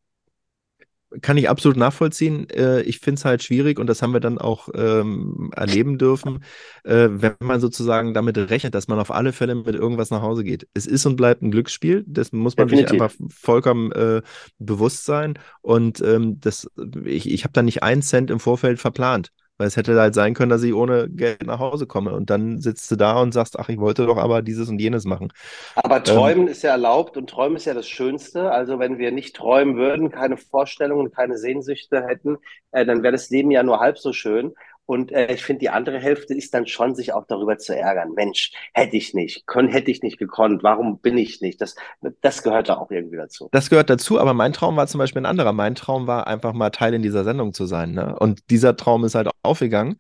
kann 1.22 1.36
ich 1.36 1.48
absolut 1.48 1.76
nachvollziehen. 1.76 2.48
Äh, 2.50 2.82
ich 2.82 2.98
finde 2.98 3.18
es 3.18 3.24
halt 3.24 3.42
schwierig 3.42 3.78
und 3.78 3.86
das 3.86 4.02
haben 4.02 4.12
wir 4.12 4.20
dann 4.20 4.38
auch 4.38 4.68
ähm, 4.74 5.50
erleben 5.54 5.98
dürfen, 5.98 6.42
äh, 6.84 7.08
wenn 7.10 7.34
man 7.40 7.60
sozusagen 7.60 8.14
damit 8.14 8.36
rechnet, 8.38 8.74
dass 8.74 8.88
man 8.88 8.98
auf 8.98 9.10
alle 9.10 9.32
Fälle 9.32 9.54
mit 9.54 9.74
irgendwas 9.74 10.10
nach 10.10 10.22
Hause 10.22 10.44
geht. 10.44 10.66
Es 10.74 10.86
ist 10.86 11.06
und 11.06 11.16
bleibt 11.16 11.42
ein 11.42 11.50
Glücksspiel, 11.50 12.04
das 12.06 12.32
muss 12.32 12.56
man 12.56 12.68
Definitiv. 12.68 12.90
sich 12.90 13.02
einfach 13.02 13.16
vollkommen 13.28 13.92
äh, 13.92 14.22
bewusst 14.58 15.04
sein. 15.04 15.38
Und 15.62 16.00
ähm, 16.00 16.40
das, 16.40 16.68
ich, 17.04 17.30
ich 17.30 17.44
habe 17.44 17.52
da 17.52 17.62
nicht 17.62 17.82
einen 17.82 18.02
Cent 18.02 18.30
im 18.30 18.40
Vorfeld 18.40 18.80
verplant. 18.80 19.32
Weil 19.58 19.68
es 19.68 19.76
hätte 19.76 19.98
halt 19.98 20.14
sein 20.14 20.34
können, 20.34 20.50
dass 20.50 20.62
ich 20.62 20.74
ohne 20.74 21.08
Geld 21.08 21.46
nach 21.46 21.58
Hause 21.58 21.86
komme. 21.86 22.12
Und 22.12 22.30
dann 22.30 22.60
sitzt 22.60 22.90
du 22.90 22.96
da 22.96 23.20
und 23.20 23.32
sagst, 23.32 23.58
ach, 23.58 23.68
ich 23.68 23.78
wollte 23.78 24.06
doch 24.06 24.18
aber 24.18 24.42
dieses 24.42 24.68
und 24.68 24.78
jenes 24.78 25.04
machen. 25.04 25.32
Aber 25.74 26.02
ähm, 26.04 26.04
träumen 26.04 26.46
ähm, 26.46 26.48
ist 26.48 26.62
ja 26.62 26.70
erlaubt 26.72 27.16
und 27.16 27.30
träumen 27.30 27.56
ist 27.56 27.64
ja 27.64 27.74
das 27.74 27.88
Schönste. 27.88 28.50
Also 28.50 28.78
wenn 28.78 28.98
wir 28.98 29.12
nicht 29.12 29.34
träumen 29.36 29.76
würden, 29.76 30.10
keine 30.10 30.36
Vorstellungen, 30.36 31.10
keine 31.10 31.38
Sehnsüchte 31.38 32.06
hätten, 32.06 32.36
äh, 32.72 32.84
dann 32.84 33.02
wäre 33.02 33.12
das 33.12 33.30
Leben 33.30 33.50
ja 33.50 33.62
nur 33.62 33.80
halb 33.80 33.98
so 33.98 34.12
schön. 34.12 34.54
Und 34.86 35.12
äh, 35.12 35.32
ich 35.32 35.42
finde, 35.42 35.60
die 35.60 35.70
andere 35.70 35.98
Hälfte 35.98 36.32
ist 36.32 36.54
dann 36.54 36.66
schon, 36.66 36.94
sich 36.94 37.12
auch 37.12 37.26
darüber 37.26 37.58
zu 37.58 37.76
ärgern. 37.76 38.12
Mensch, 38.14 38.52
hätte 38.72 38.96
ich 38.96 39.14
nicht, 39.14 39.46
können, 39.46 39.68
hätte 39.68 39.90
ich 39.90 40.02
nicht 40.02 40.18
gekonnt, 40.18 40.62
warum 40.62 40.98
bin 41.00 41.18
ich 41.18 41.40
nicht? 41.40 41.60
Das, 41.60 41.74
das 42.20 42.42
gehört 42.44 42.68
da 42.68 42.76
auch 42.76 42.90
irgendwie 42.90 43.16
dazu. 43.16 43.48
Das 43.50 43.68
gehört 43.68 43.90
dazu, 43.90 44.20
aber 44.20 44.32
mein 44.32 44.52
Traum 44.52 44.76
war 44.76 44.86
zum 44.86 44.98
Beispiel 44.98 45.22
ein 45.22 45.26
anderer. 45.26 45.52
Mein 45.52 45.74
Traum 45.74 46.06
war 46.06 46.26
einfach 46.28 46.52
mal 46.52 46.70
Teil 46.70 46.94
in 46.94 47.02
dieser 47.02 47.24
Sendung 47.24 47.52
zu 47.52 47.66
sein. 47.66 47.92
Ne? 47.92 48.16
Und 48.18 48.48
dieser 48.50 48.76
Traum 48.76 49.04
ist 49.04 49.16
halt 49.16 49.28
aufgegangen. 49.42 49.98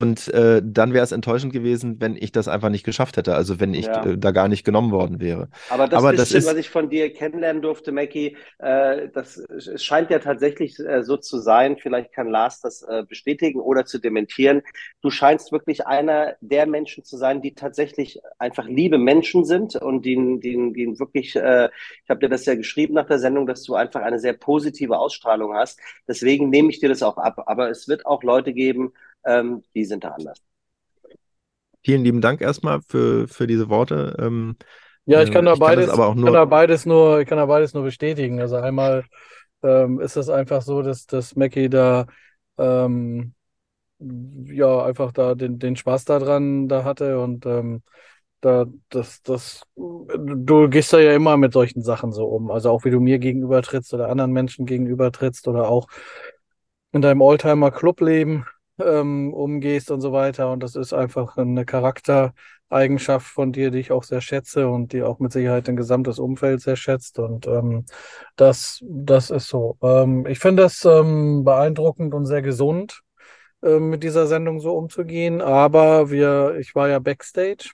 Und 0.00 0.28
äh, 0.28 0.62
dann 0.64 0.92
wäre 0.92 1.02
es 1.02 1.10
enttäuschend 1.10 1.52
gewesen, 1.52 2.00
wenn 2.00 2.14
ich 2.14 2.30
das 2.30 2.46
einfach 2.46 2.68
nicht 2.68 2.84
geschafft 2.84 3.16
hätte, 3.16 3.34
also 3.34 3.58
wenn 3.58 3.74
ich 3.74 3.86
ja. 3.86 4.06
äh, 4.06 4.16
da 4.16 4.30
gar 4.30 4.46
nicht 4.46 4.64
genommen 4.64 4.92
worden 4.92 5.18
wäre. 5.18 5.48
Aber 5.70 5.88
das, 5.88 5.98
Aber 5.98 6.12
bisschen, 6.12 6.34
das 6.36 6.44
ist, 6.44 6.46
was 6.46 6.56
ich 6.56 6.70
von 6.70 6.88
dir 6.88 7.12
kennenlernen 7.12 7.62
durfte, 7.62 7.90
Mackie, 7.90 8.36
äh, 8.58 9.08
das 9.12 9.38
es 9.38 9.82
scheint 9.82 10.10
ja 10.10 10.20
tatsächlich 10.20 10.78
äh, 10.78 11.02
so 11.02 11.16
zu 11.16 11.38
sein, 11.38 11.78
vielleicht 11.78 12.12
kann 12.12 12.28
Lars 12.28 12.60
das 12.60 12.82
äh, 12.82 13.02
bestätigen 13.08 13.58
oder 13.58 13.86
zu 13.86 13.98
dementieren. 13.98 14.62
Du 15.02 15.10
scheinst 15.10 15.50
wirklich 15.50 15.88
einer 15.88 16.36
der 16.40 16.66
Menschen 16.66 17.02
zu 17.02 17.16
sein, 17.16 17.42
die 17.42 17.56
tatsächlich 17.56 18.20
einfach 18.38 18.68
liebe 18.68 18.98
Menschen 18.98 19.44
sind 19.44 19.74
und 19.74 20.04
die, 20.04 20.14
die, 20.38 20.72
die 20.74 20.98
wirklich, 21.00 21.34
äh, 21.34 21.70
ich 22.04 22.10
habe 22.10 22.20
dir 22.20 22.28
das 22.28 22.46
ja 22.46 22.54
geschrieben 22.54 22.94
nach 22.94 23.06
der 23.06 23.18
Sendung, 23.18 23.48
dass 23.48 23.64
du 23.64 23.74
einfach 23.74 24.02
eine 24.02 24.20
sehr 24.20 24.34
positive 24.34 24.96
Ausstrahlung 24.96 25.54
hast. 25.54 25.80
Deswegen 26.06 26.50
nehme 26.50 26.70
ich 26.70 26.78
dir 26.78 26.88
das 26.88 27.02
auch 27.02 27.16
ab. 27.16 27.42
Aber 27.46 27.68
es 27.68 27.88
wird 27.88 28.06
auch 28.06 28.22
Leute 28.22 28.52
geben, 28.52 28.92
ähm, 29.24 29.62
die 29.74 29.84
sind 29.84 30.04
da 30.04 30.10
anders. 30.10 30.40
Vielen 31.84 32.04
lieben 32.04 32.20
Dank 32.20 32.40
erstmal 32.40 32.80
für, 32.88 33.28
für 33.28 33.46
diese 33.46 33.68
Worte. 33.68 34.16
Ähm, 34.18 34.56
ja, 35.04 35.22
ich 35.22 35.30
kann 35.30 35.46
da 35.46 35.54
beides, 35.54 35.86
kann 35.86 35.94
aber 35.94 36.08
auch 36.08 36.14
nur... 36.14 36.24
kann 36.26 36.34
da 36.34 36.44
beides 36.44 36.84
nur, 36.84 37.20
ich 37.20 37.28
kann 37.28 37.38
da 37.38 37.46
beides 37.46 37.72
nur 37.72 37.82
bestätigen. 37.82 38.40
Also 38.40 38.56
einmal 38.56 39.04
ähm, 39.62 40.00
ist 40.00 40.16
es 40.16 40.28
einfach 40.28 40.62
so, 40.62 40.82
dass, 40.82 41.06
dass 41.06 41.34
Mackie 41.34 41.68
da 41.70 42.06
ähm, 42.58 43.32
ja 43.98 44.84
einfach 44.84 45.12
da 45.12 45.34
den, 45.34 45.58
den 45.58 45.76
Spaß 45.76 46.04
daran 46.04 46.68
da 46.68 46.84
hatte 46.84 47.20
und 47.20 47.46
ähm, 47.46 47.82
da, 48.40 48.66
das, 48.90 49.22
das, 49.22 49.62
du 49.76 50.68
gehst 50.68 50.92
da 50.92 51.00
ja 51.00 51.12
immer 51.12 51.36
mit 51.36 51.52
solchen 51.52 51.82
Sachen 51.82 52.12
so 52.12 52.26
um. 52.26 52.50
Also 52.50 52.70
auch 52.70 52.84
wie 52.84 52.90
du 52.90 53.00
mir 53.00 53.18
gegenüber 53.18 53.62
trittst 53.62 53.92
oder 53.94 54.08
anderen 54.08 54.30
Menschen 54.32 54.66
gegenüber 54.66 55.10
trittst 55.10 55.48
oder 55.48 55.68
auch 55.68 55.88
in 56.92 57.02
deinem 57.02 57.20
Oldtimer-Clubleben 57.20 58.46
ähm, 58.78 59.32
umgehst 59.32 59.90
und 59.90 60.00
so 60.00 60.12
weiter. 60.12 60.50
Und 60.52 60.62
das 60.62 60.76
ist 60.76 60.92
einfach 60.92 61.36
eine 61.36 61.64
Charaktereigenschaft 61.64 63.26
von 63.26 63.52
dir, 63.52 63.70
die 63.70 63.78
ich 63.78 63.92
auch 63.92 64.04
sehr 64.04 64.20
schätze 64.20 64.68
und 64.68 64.92
die 64.92 65.02
auch 65.02 65.18
mit 65.18 65.32
Sicherheit 65.32 65.68
ein 65.68 65.76
gesamtes 65.76 66.18
Umfeld 66.18 66.60
sehr 66.60 66.76
schätzt. 66.76 67.18
Und 67.18 67.46
ähm, 67.46 67.84
das, 68.36 68.84
das 68.88 69.30
ist 69.30 69.48
so. 69.48 69.76
Ähm, 69.82 70.26
ich 70.26 70.38
finde 70.38 70.64
das 70.64 70.84
ähm, 70.84 71.44
beeindruckend 71.44 72.14
und 72.14 72.26
sehr 72.26 72.42
gesund, 72.42 73.02
ähm, 73.62 73.90
mit 73.90 74.02
dieser 74.02 74.26
Sendung 74.26 74.60
so 74.60 74.76
umzugehen. 74.76 75.40
Aber 75.40 76.10
wir, 76.10 76.56
ich 76.58 76.74
war 76.74 76.88
ja 76.88 76.98
backstage 76.98 77.70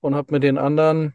und 0.00 0.14
habe 0.14 0.32
mit 0.32 0.42
den 0.42 0.58
anderen 0.58 1.14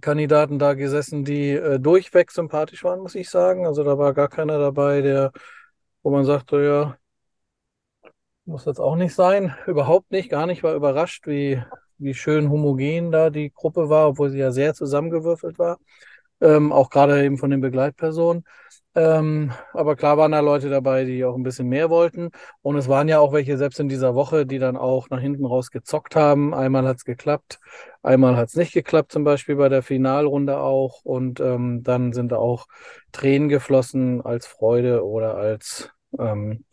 Kandidaten 0.00 0.58
da 0.58 0.74
gesessen, 0.74 1.24
die 1.24 1.50
äh, 1.50 1.78
durchweg 1.80 2.30
sympathisch 2.30 2.84
waren, 2.84 3.00
muss 3.00 3.14
ich 3.14 3.30
sagen. 3.30 3.66
Also 3.66 3.84
da 3.84 3.98
war 3.98 4.12
gar 4.14 4.28
keiner 4.28 4.58
dabei, 4.58 5.00
der, 5.02 5.32
wo 6.02 6.10
man 6.10 6.24
sagte, 6.24 6.62
ja, 6.62 6.98
muss 8.46 8.64
jetzt 8.64 8.80
auch 8.80 8.96
nicht 8.96 9.14
sein. 9.14 9.54
Überhaupt 9.66 10.10
nicht, 10.10 10.30
gar 10.30 10.46
nicht. 10.46 10.62
War 10.62 10.74
überrascht, 10.74 11.26
wie, 11.26 11.62
wie 11.98 12.14
schön 12.14 12.50
homogen 12.50 13.10
da 13.10 13.30
die 13.30 13.52
Gruppe 13.52 13.88
war, 13.88 14.08
obwohl 14.08 14.30
sie 14.30 14.38
ja 14.38 14.52
sehr 14.52 14.74
zusammengewürfelt 14.74 15.58
war. 15.58 15.78
Ähm, 16.40 16.72
auch 16.72 16.90
gerade 16.90 17.24
eben 17.24 17.38
von 17.38 17.50
den 17.50 17.60
Begleitpersonen. 17.60 18.44
Ähm, 18.96 19.52
aber 19.72 19.96
klar 19.96 20.18
waren 20.18 20.30
da 20.32 20.40
Leute 20.40 20.70
dabei, 20.70 21.04
die 21.04 21.24
auch 21.24 21.34
ein 21.34 21.42
bisschen 21.42 21.68
mehr 21.68 21.90
wollten. 21.90 22.30
Und 22.62 22.76
es 22.76 22.88
waren 22.88 23.08
ja 23.08 23.18
auch 23.18 23.32
welche, 23.32 23.56
selbst 23.58 23.80
in 23.80 23.88
dieser 23.88 24.14
Woche, 24.14 24.46
die 24.46 24.58
dann 24.58 24.76
auch 24.76 25.10
nach 25.10 25.20
hinten 25.20 25.44
raus 25.44 25.70
gezockt 25.70 26.14
haben. 26.14 26.54
Einmal 26.54 26.86
hat 26.86 26.98
es 26.98 27.04
geklappt, 27.04 27.58
einmal 28.02 28.36
hat 28.36 28.48
es 28.48 28.56
nicht 28.56 28.72
geklappt, 28.72 29.10
zum 29.10 29.24
Beispiel 29.24 29.56
bei 29.56 29.68
der 29.68 29.82
Finalrunde 29.82 30.58
auch. 30.58 31.04
Und 31.04 31.40
ähm, 31.40 31.82
dann 31.82 32.12
sind 32.12 32.30
da 32.30 32.36
auch 32.36 32.66
Tränen 33.10 33.48
geflossen 33.48 34.20
als 34.24 34.46
Freude 34.46 35.04
oder 35.04 35.36
als 35.36 35.93
ähm, 36.18 36.64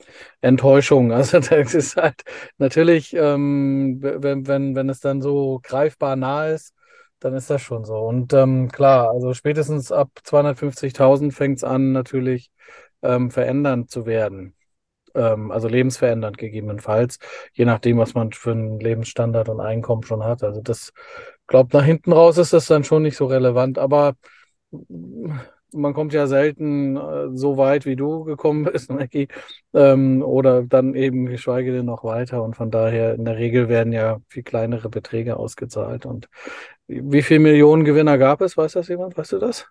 Enttäuschung. 0.41 1.11
Also 1.21 1.39
das 1.39 1.73
ist 1.73 1.95
halt 1.95 2.23
natürlich, 2.57 3.13
ähm, 3.13 3.97
wenn, 4.01 4.47
wenn, 4.47 4.75
wenn 4.75 4.89
es 4.89 4.99
dann 4.99 5.21
so 5.21 5.59
greifbar 5.63 6.15
nah 6.15 6.47
ist, 6.47 6.73
dann 7.19 7.35
ist 7.35 7.49
das 7.49 7.61
schon 7.61 7.85
so. 7.85 7.97
Und 7.97 8.33
ähm, 8.33 8.69
klar, 8.71 9.11
also 9.11 9.33
spätestens 9.33 9.91
ab 9.91 10.09
250.000 10.23 11.33
fängt 11.33 11.57
es 11.57 11.63
an, 11.63 11.91
natürlich 11.91 12.51
ähm, 13.03 13.31
verändernd 13.31 13.89
zu 13.91 14.05
werden. 14.05 14.55
Ähm, 15.15 15.51
also 15.51 15.67
lebensverändernd 15.67 16.37
gegebenenfalls, 16.37 17.19
je 17.53 17.65
nachdem, 17.65 17.97
was 17.97 18.13
man 18.13 18.31
für 18.31 18.51
einen 18.51 18.79
Lebensstandard 18.79 19.49
und 19.49 19.59
Einkommen 19.59 20.03
schon 20.03 20.23
hat. 20.23 20.43
Also 20.43 20.61
das, 20.61 20.93
glaube 21.47 21.77
nach 21.77 21.85
hinten 21.85 22.13
raus 22.13 22.37
ist 22.37 22.53
das 22.53 22.65
dann 22.67 22.83
schon 22.83 23.03
nicht 23.03 23.17
so 23.17 23.25
relevant. 23.25 23.77
Aber 23.77 24.15
man 25.73 25.93
kommt 25.93 26.13
ja 26.13 26.27
selten 26.27 26.97
äh, 26.97 27.29
so 27.35 27.57
weit, 27.57 27.85
wie 27.85 27.95
du 27.95 28.23
gekommen 28.23 28.63
bist, 28.63 28.89
Mackie, 28.91 29.27
ähm, 29.73 30.21
oder 30.21 30.63
dann 30.63 30.95
eben 30.95 31.25
geschweige 31.25 31.71
denn 31.71 31.85
noch 31.85 32.03
weiter. 32.03 32.43
Und 32.43 32.55
von 32.55 32.71
daher, 32.71 33.15
in 33.15 33.25
der 33.25 33.37
Regel 33.37 33.69
werden 33.69 33.93
ja 33.93 34.19
viel 34.27 34.43
kleinere 34.43 34.89
Beträge 34.89 35.37
ausgezahlt. 35.37 36.05
Und 36.05 36.29
wie 36.87 37.21
viele 37.21 37.39
Millionen 37.41 37.83
Gewinner 37.83 38.17
gab 38.17 38.41
es? 38.41 38.57
Weiß 38.57 38.73
das 38.73 38.87
jemand? 38.87 39.17
Weißt 39.17 39.31
du 39.31 39.39
das? 39.39 39.67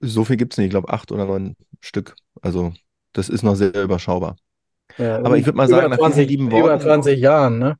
So 0.00 0.24
viel 0.24 0.36
gibt 0.36 0.54
es 0.54 0.58
nicht. 0.58 0.66
Ich 0.66 0.70
glaube, 0.70 0.90
acht 0.90 1.10
oder 1.12 1.26
neun 1.26 1.54
Stück. 1.80 2.14
Also, 2.40 2.72
das 3.12 3.28
ist 3.28 3.42
noch 3.42 3.56
sehr 3.56 3.74
überschaubar. 3.74 4.36
Ja, 4.96 5.18
Aber 5.18 5.36
ich 5.36 5.44
würde 5.44 5.56
mal 5.56 5.68
sagen, 5.68 5.94
20, 5.94 6.00
nach 6.00 6.08
diesen 6.08 6.28
lieben 6.28 6.50
Worten. 6.52 6.64
Über 6.66 6.80
20 6.80 7.18
Jahren, 7.18 7.58
ne? 7.58 7.76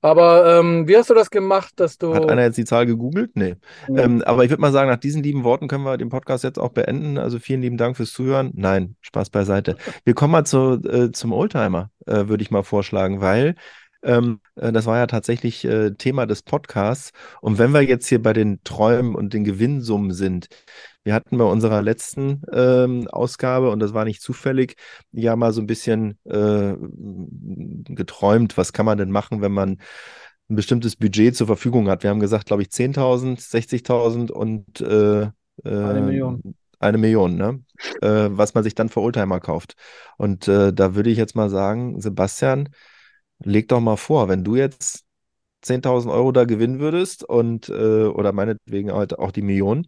Aber 0.00 0.58
ähm, 0.58 0.88
wie 0.88 0.96
hast 0.96 1.10
du 1.10 1.14
das 1.14 1.30
gemacht, 1.30 1.72
dass 1.76 1.98
du. 1.98 2.14
Hat 2.14 2.28
einer 2.28 2.42
jetzt 2.42 2.58
die 2.58 2.64
Zahl 2.64 2.86
gegoogelt? 2.86 3.32
Nee. 3.34 3.56
Ja. 3.88 4.04
Ähm, 4.04 4.22
aber 4.22 4.44
ich 4.44 4.50
würde 4.50 4.60
mal 4.60 4.72
sagen, 4.72 4.90
nach 4.90 4.96
diesen 4.96 5.22
lieben 5.22 5.44
Worten 5.44 5.68
können 5.68 5.84
wir 5.84 5.96
den 5.96 6.08
Podcast 6.08 6.44
jetzt 6.44 6.58
auch 6.58 6.70
beenden. 6.70 7.18
Also 7.18 7.38
vielen 7.38 7.62
lieben 7.62 7.76
Dank 7.76 7.96
fürs 7.96 8.12
Zuhören. 8.12 8.50
Nein, 8.54 8.96
Spaß 9.00 9.30
beiseite. 9.30 9.76
Wir 10.04 10.14
kommen 10.14 10.32
mal 10.32 10.44
zu, 10.44 10.80
äh, 10.84 11.10
zum 11.12 11.32
Oldtimer, 11.32 11.90
äh, 12.06 12.28
würde 12.28 12.42
ich 12.42 12.50
mal 12.50 12.62
vorschlagen, 12.62 13.20
weil 13.20 13.54
ähm, 14.02 14.40
äh, 14.56 14.72
das 14.72 14.86
war 14.86 14.98
ja 14.98 15.06
tatsächlich 15.06 15.64
äh, 15.64 15.92
Thema 15.92 16.26
des 16.26 16.42
Podcasts. 16.42 17.12
Und 17.40 17.58
wenn 17.58 17.72
wir 17.72 17.82
jetzt 17.82 18.08
hier 18.08 18.22
bei 18.22 18.32
den 18.32 18.62
Träumen 18.64 19.14
und 19.14 19.34
den 19.34 19.44
Gewinnsummen 19.44 20.12
sind, 20.12 20.48
wir 21.02 21.14
hatten 21.14 21.38
bei 21.38 21.44
unserer 21.44 21.82
letzten 21.82 22.42
ähm, 22.52 23.08
Ausgabe, 23.08 23.70
und 23.70 23.80
das 23.80 23.94
war 23.94 24.04
nicht 24.04 24.20
zufällig, 24.22 24.76
ja 25.12 25.34
mal 25.36 25.52
so 25.52 25.60
ein 25.60 25.66
bisschen 25.66 26.18
äh, 26.24 26.74
geträumt, 27.94 28.56
was 28.56 28.72
kann 28.72 28.86
man 28.86 28.98
denn 28.98 29.10
machen, 29.10 29.40
wenn 29.40 29.52
man 29.52 29.78
ein 30.50 30.56
bestimmtes 30.56 30.96
Budget 30.96 31.36
zur 31.36 31.46
Verfügung 31.46 31.88
hat. 31.88 32.02
Wir 32.02 32.10
haben 32.10 32.20
gesagt, 32.20 32.46
glaube 32.46 32.62
ich, 32.62 32.70
10.000, 32.70 33.40
60.000 33.40 34.30
und 34.30 34.80
äh, 34.80 35.28
Eine 35.64 36.00
Million. 36.02 36.54
Eine 36.78 36.98
Million, 36.98 37.36
ne? 37.36 37.62
Äh, 38.00 38.28
was 38.30 38.54
man 38.54 38.64
sich 38.64 38.74
dann 38.74 38.88
für 38.88 39.00
Oldtimer 39.00 39.38
kauft. 39.40 39.74
Und 40.16 40.48
äh, 40.48 40.72
da 40.72 40.94
würde 40.94 41.10
ich 41.10 41.18
jetzt 41.18 41.36
mal 41.36 41.50
sagen, 41.50 42.00
Sebastian, 42.00 42.70
leg 43.38 43.68
doch 43.68 43.80
mal 43.80 43.96
vor, 43.96 44.28
wenn 44.28 44.44
du 44.44 44.56
jetzt 44.56 45.04
10.000 45.62 46.12
Euro 46.12 46.32
da 46.32 46.44
gewinnen 46.44 46.80
würdest 46.80 47.22
und 47.22 47.68
äh, 47.68 48.04
oder 48.06 48.32
meinetwegen 48.32 48.92
halt 48.92 49.18
auch 49.18 49.30
die 49.30 49.42
Million, 49.42 49.86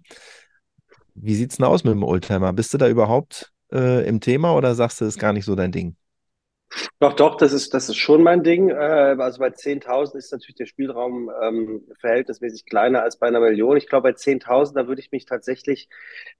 wie 1.15 1.35
sieht's 1.35 1.57
denn 1.57 1.67
aus 1.67 1.85
mit 1.85 1.93
dem 1.95 2.03
Oldtimer? 2.05 2.53
Bist 2.53 2.73
du 2.75 2.79
da 2.79 2.89
überhaupt 2.89 3.53
äh, 3.73 4.07
im 4.09 4.21
Thema 4.21 4.55
oder 4.55 4.75
sagst 4.75 5.01
du, 5.01 5.05
das 5.05 5.15
ist 5.15 5.21
gar 5.21 5.33
nicht 5.33 5.45
so 5.45 5.55
dein 5.55 5.73
Ding? 5.73 5.97
Doch, 7.01 7.13
doch, 7.15 7.37
das 7.37 7.53
ist, 7.53 7.75
das 7.75 7.89
ist 7.89 7.97
schon 7.97 8.23
mein 8.23 8.43
Ding. 8.43 8.69
Äh, 8.71 8.75
Also 9.19 9.39
bei 9.41 9.51
10.000 9.51 10.19
ist 10.19 10.33
natürlich 10.33 10.55
der 10.57 10.67
Spielraum 10.67 11.31
ähm, 11.43 11.83
verhältnismäßig 12.01 12.65
kleiner 12.67 13.03
als 13.03 13.19
bei 13.19 13.27
einer 13.27 13.41
Million. 13.41 13.77
Ich 13.77 13.89
glaube, 13.89 14.09
bei 14.11 14.13
10.000, 14.15 14.77
da 14.81 14.87
würde 14.89 15.01
ich 15.01 15.11
mich 15.13 15.27
tatsächlich 15.27 15.89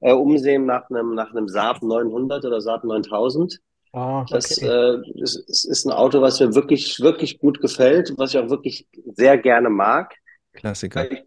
äh, 0.01 0.13
umsehen 0.13 0.65
nach 0.67 0.89
einem, 0.91 1.15
nach 1.15 1.31
einem 1.31 1.49
Saab 1.49 1.83
900 1.83 2.45
oder 2.45 2.61
Saab 2.61 2.85
9000. 2.85 3.61
Ah, 3.93 4.29
Das 4.29 4.59
okay. 4.59 4.63
äh, 4.63 4.97
ist, 5.17 5.37
ist, 5.49 5.65
ist 5.67 5.85
ein 5.87 5.93
Auto, 5.93 6.23
was 6.23 6.41
mir 6.41 6.55
wirklich, 6.55 7.01
wirklich 7.01 7.39
gut 7.39 7.61
gefällt, 7.61 8.15
was 8.19 8.33
ich 8.35 8.41
auch 8.41 8.51
wirklich 8.51 8.89
sehr 9.15 9.37
gerne 9.39 9.69
mag. 9.71 10.15
Klassiker. 10.55 11.11
Ich, 11.11 11.25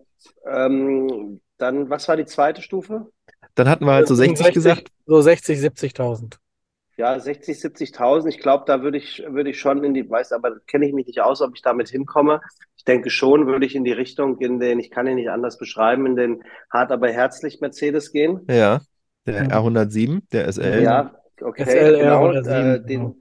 ähm, 0.48 1.42
dann, 1.58 1.90
was 1.90 2.08
war 2.08 2.18
die 2.18 2.26
zweite 2.26 2.62
Stufe? 2.62 3.08
Dann 3.56 3.70
hatten 3.70 3.86
wir 3.86 3.94
halt 3.94 4.08
so 4.08 4.16
60 4.16 4.54
gesagt. 4.54 4.92
So 5.06 5.22
60, 5.22 5.60
70.000. 5.60 6.40
Ja, 6.98 7.20
60, 7.20 7.58
70.000. 7.58 8.30
Ich 8.30 8.40
glaube, 8.40 8.64
da 8.68 8.82
würde 8.82 8.98
ich, 8.98 9.24
würde 9.28 9.50
ich 9.50 9.60
schon 9.60 9.84
in 9.84 9.94
die, 9.94 10.10
weiß, 10.10 10.32
aber 10.32 10.60
kenne 10.62 10.88
ich 10.88 10.94
mich 10.94 11.08
nicht 11.08 11.22
aus, 11.22 11.42
ob 11.42 11.56
ich 11.56 11.62
damit 11.62 11.90
hinkomme. 11.90 12.42
Ich 12.78 12.86
denke 12.86 13.10
schon, 13.10 13.48
würde 13.48 13.66
ich 13.66 13.76
in 13.76 13.84
die 13.84 13.92
Richtung, 13.92 14.40
in 14.40 14.60
den, 14.60 14.80
ich 14.80 14.92
kann 14.92 15.08
ihn 15.08 15.16
nicht 15.16 15.30
anders 15.30 15.58
beschreiben, 15.58 16.06
in 16.06 16.16
den 16.16 16.44
hart 16.72 16.92
aber 16.92 17.12
herzlich 17.12 17.60
Mercedes 17.60 18.12
gehen. 18.12 18.46
Ja, 18.50 18.80
der 19.26 19.44
Mhm. 19.44 19.52
R107, 19.52 20.22
der 20.32 20.48
SL. 20.48 20.84
Ja, 20.84 21.16
okay, 21.42 21.66
SLR 21.66 21.98
genau. 21.98 22.30
oder 22.30 22.44
sieben, 22.44 22.56
Äh, 22.58 22.82
den, 22.82 23.16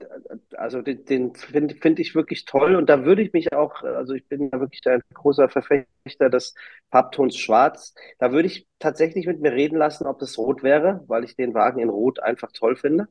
also 0.57 0.81
den, 0.81 1.05
den 1.05 1.35
finde 1.35 1.75
find 1.75 1.99
ich 1.99 2.15
wirklich 2.15 2.45
toll 2.45 2.75
und 2.75 2.89
da 2.89 3.05
würde 3.05 3.21
ich 3.21 3.33
mich 3.33 3.53
auch, 3.53 3.81
also 3.83 4.13
ich 4.13 4.27
bin 4.27 4.49
ja 4.51 4.59
wirklich 4.59 4.81
ein 4.87 5.01
großer 5.13 5.49
Verfechter 5.49 6.29
des 6.29 6.53
Farbtons 6.91 7.37
Schwarz. 7.37 7.93
Da 8.19 8.31
würde 8.31 8.47
ich 8.47 8.67
tatsächlich 8.79 9.27
mit 9.27 9.41
mir 9.41 9.53
reden 9.53 9.77
lassen, 9.77 10.05
ob 10.05 10.19
das 10.19 10.37
Rot 10.37 10.63
wäre, 10.63 11.03
weil 11.07 11.23
ich 11.23 11.35
den 11.35 11.53
Wagen 11.53 11.79
in 11.79 11.89
Rot 11.89 12.19
einfach 12.19 12.51
toll 12.51 12.75
finde. 12.75 13.07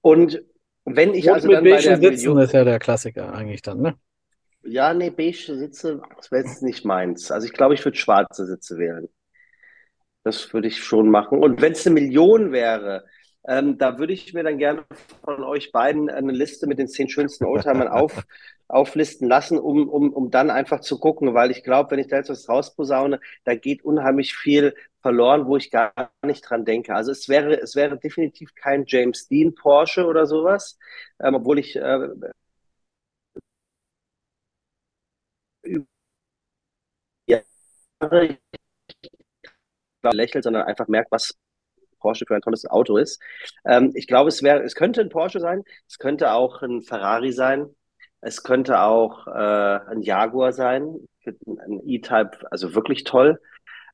Und 0.00 0.42
wenn 0.84 1.14
ich 1.14 1.26
Rot 1.26 1.34
also 1.34 1.48
mit 1.48 1.56
dann 1.56 1.64
bei 1.64 1.80
der 1.80 1.96
Sitzen 1.96 2.00
Million, 2.00 2.38
ist 2.38 2.52
ja 2.52 2.64
der 2.64 2.78
Klassiker 2.78 3.32
eigentlich 3.32 3.62
dann, 3.62 3.80
ne? 3.80 3.94
ja, 4.62 4.94
nee, 4.94 5.10
beige 5.10 5.56
Sitze, 5.56 6.00
das 6.16 6.30
wäre 6.30 6.44
jetzt 6.44 6.62
nicht 6.62 6.84
meins. 6.84 7.30
Also 7.30 7.46
ich 7.46 7.52
glaube, 7.52 7.74
ich 7.74 7.84
würde 7.84 7.96
schwarze 7.96 8.46
Sitze 8.46 8.78
wählen. 8.78 9.08
Das 10.24 10.52
würde 10.52 10.68
ich 10.68 10.82
schon 10.82 11.10
machen. 11.10 11.42
Und 11.42 11.60
wenn 11.62 11.72
es 11.72 11.86
eine 11.86 11.94
Million 11.94 12.52
wäre, 12.52 13.06
ähm, 13.46 13.78
da 13.78 13.98
würde 13.98 14.12
ich 14.12 14.34
mir 14.34 14.42
dann 14.44 14.58
gerne 14.58 14.84
von 15.24 15.42
euch 15.44 15.72
beiden 15.72 16.10
eine 16.10 16.32
Liste 16.32 16.66
mit 16.66 16.78
den 16.78 16.88
zehn 16.88 17.08
schönsten 17.08 17.44
Oldtimern 17.44 17.88
auf, 17.88 18.24
auflisten 18.68 19.28
lassen, 19.28 19.58
um, 19.58 19.88
um, 19.88 20.12
um 20.12 20.30
dann 20.30 20.50
einfach 20.50 20.80
zu 20.80 20.98
gucken, 20.98 21.34
weil 21.34 21.50
ich 21.50 21.64
glaube, 21.64 21.90
wenn 21.92 21.98
ich 22.00 22.08
da 22.08 22.16
jetzt 22.16 22.28
was 22.30 22.48
rausposaune, 22.48 23.20
da 23.44 23.54
geht 23.54 23.84
unheimlich 23.84 24.34
viel 24.36 24.74
verloren, 25.00 25.46
wo 25.46 25.56
ich 25.56 25.70
gar 25.70 25.92
nicht 26.26 26.42
dran 26.42 26.64
denke. 26.64 26.94
Also 26.94 27.12
es 27.12 27.28
wäre, 27.28 27.58
es 27.60 27.74
wäre 27.76 27.98
definitiv 27.98 28.54
kein 28.54 28.84
James 28.86 29.28
Dean 29.28 29.54
Porsche 29.54 30.04
oder 30.06 30.26
sowas, 30.26 30.78
ähm, 31.20 31.34
obwohl 31.36 31.58
ich 31.58 31.76
äh, 31.76 32.08
Jahre 38.00 38.38
lächelt, 40.12 40.44
sondern 40.44 40.64
einfach 40.64 40.88
merkt, 40.88 41.10
was 41.12 41.34
Porsche 41.98 42.24
für 42.26 42.34
ein 42.34 42.42
tolles 42.42 42.68
Auto 42.68 42.96
ist. 42.96 43.20
Ähm, 43.64 43.92
ich 43.94 44.06
glaube, 44.06 44.28
es 44.28 44.42
wäre, 44.42 44.62
es 44.62 44.74
könnte 44.74 45.00
ein 45.00 45.08
Porsche 45.08 45.40
sein, 45.40 45.62
es 45.86 45.98
könnte 45.98 46.32
auch 46.32 46.62
ein 46.62 46.82
Ferrari 46.82 47.32
sein, 47.32 47.66
es 48.20 48.42
könnte 48.42 48.80
auch 48.80 49.26
äh, 49.26 49.30
ein 49.90 50.02
Jaguar 50.02 50.52
sein, 50.52 50.96
ein 51.26 51.80
E-Type, 51.84 52.50
also 52.50 52.74
wirklich 52.74 53.04
toll. 53.04 53.40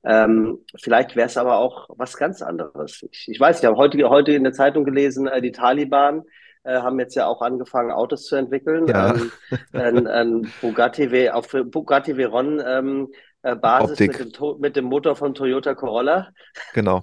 Ähm, 0.05 0.59
vielleicht 0.79 1.17
wäre 1.17 1.27
es 1.27 1.37
aber 1.37 1.59
auch 1.59 1.89
was 1.97 2.17
ganz 2.17 2.43
anderes. 2.43 3.03
Ich, 3.11 3.29
ich 3.29 3.41
weiß, 3.41 3.61
ich 3.61 3.65
habe 3.65 3.77
heute, 3.77 4.09
heute 4.09 4.33
in 4.33 4.45
der 4.45 4.53
Zeitung 4.53 4.85
gelesen, 4.85 5.27
äh, 5.27 5.41
die 5.41 5.53
Taliban 5.53 6.25
äh, 6.63 6.75
haben 6.75 6.99
jetzt 7.01 7.15
ja 7.15 7.27
auch 7.27 7.41
angefangen, 7.41 7.91
Autos 7.91 8.25
zu 8.25 8.37
entwickeln. 8.37 8.87
Ja. 8.87 9.15
Ähm, 9.15 9.31
ein, 9.73 10.07
ein 10.07 10.53
Bugatti, 10.61 11.31
auf 11.31 11.49
Bugatti 11.49 12.17
Veyron 12.17 12.63
ähm, 12.67 13.09
äh, 13.43 13.57
Basis 13.57 14.01
mit 14.01 14.19
dem, 14.19 14.61
mit 14.61 14.77
dem 14.77 14.85
Motor 14.87 15.17
von 15.17 15.35
Toyota 15.35 15.75
Corolla. 15.75 16.31
Genau. 16.75 17.03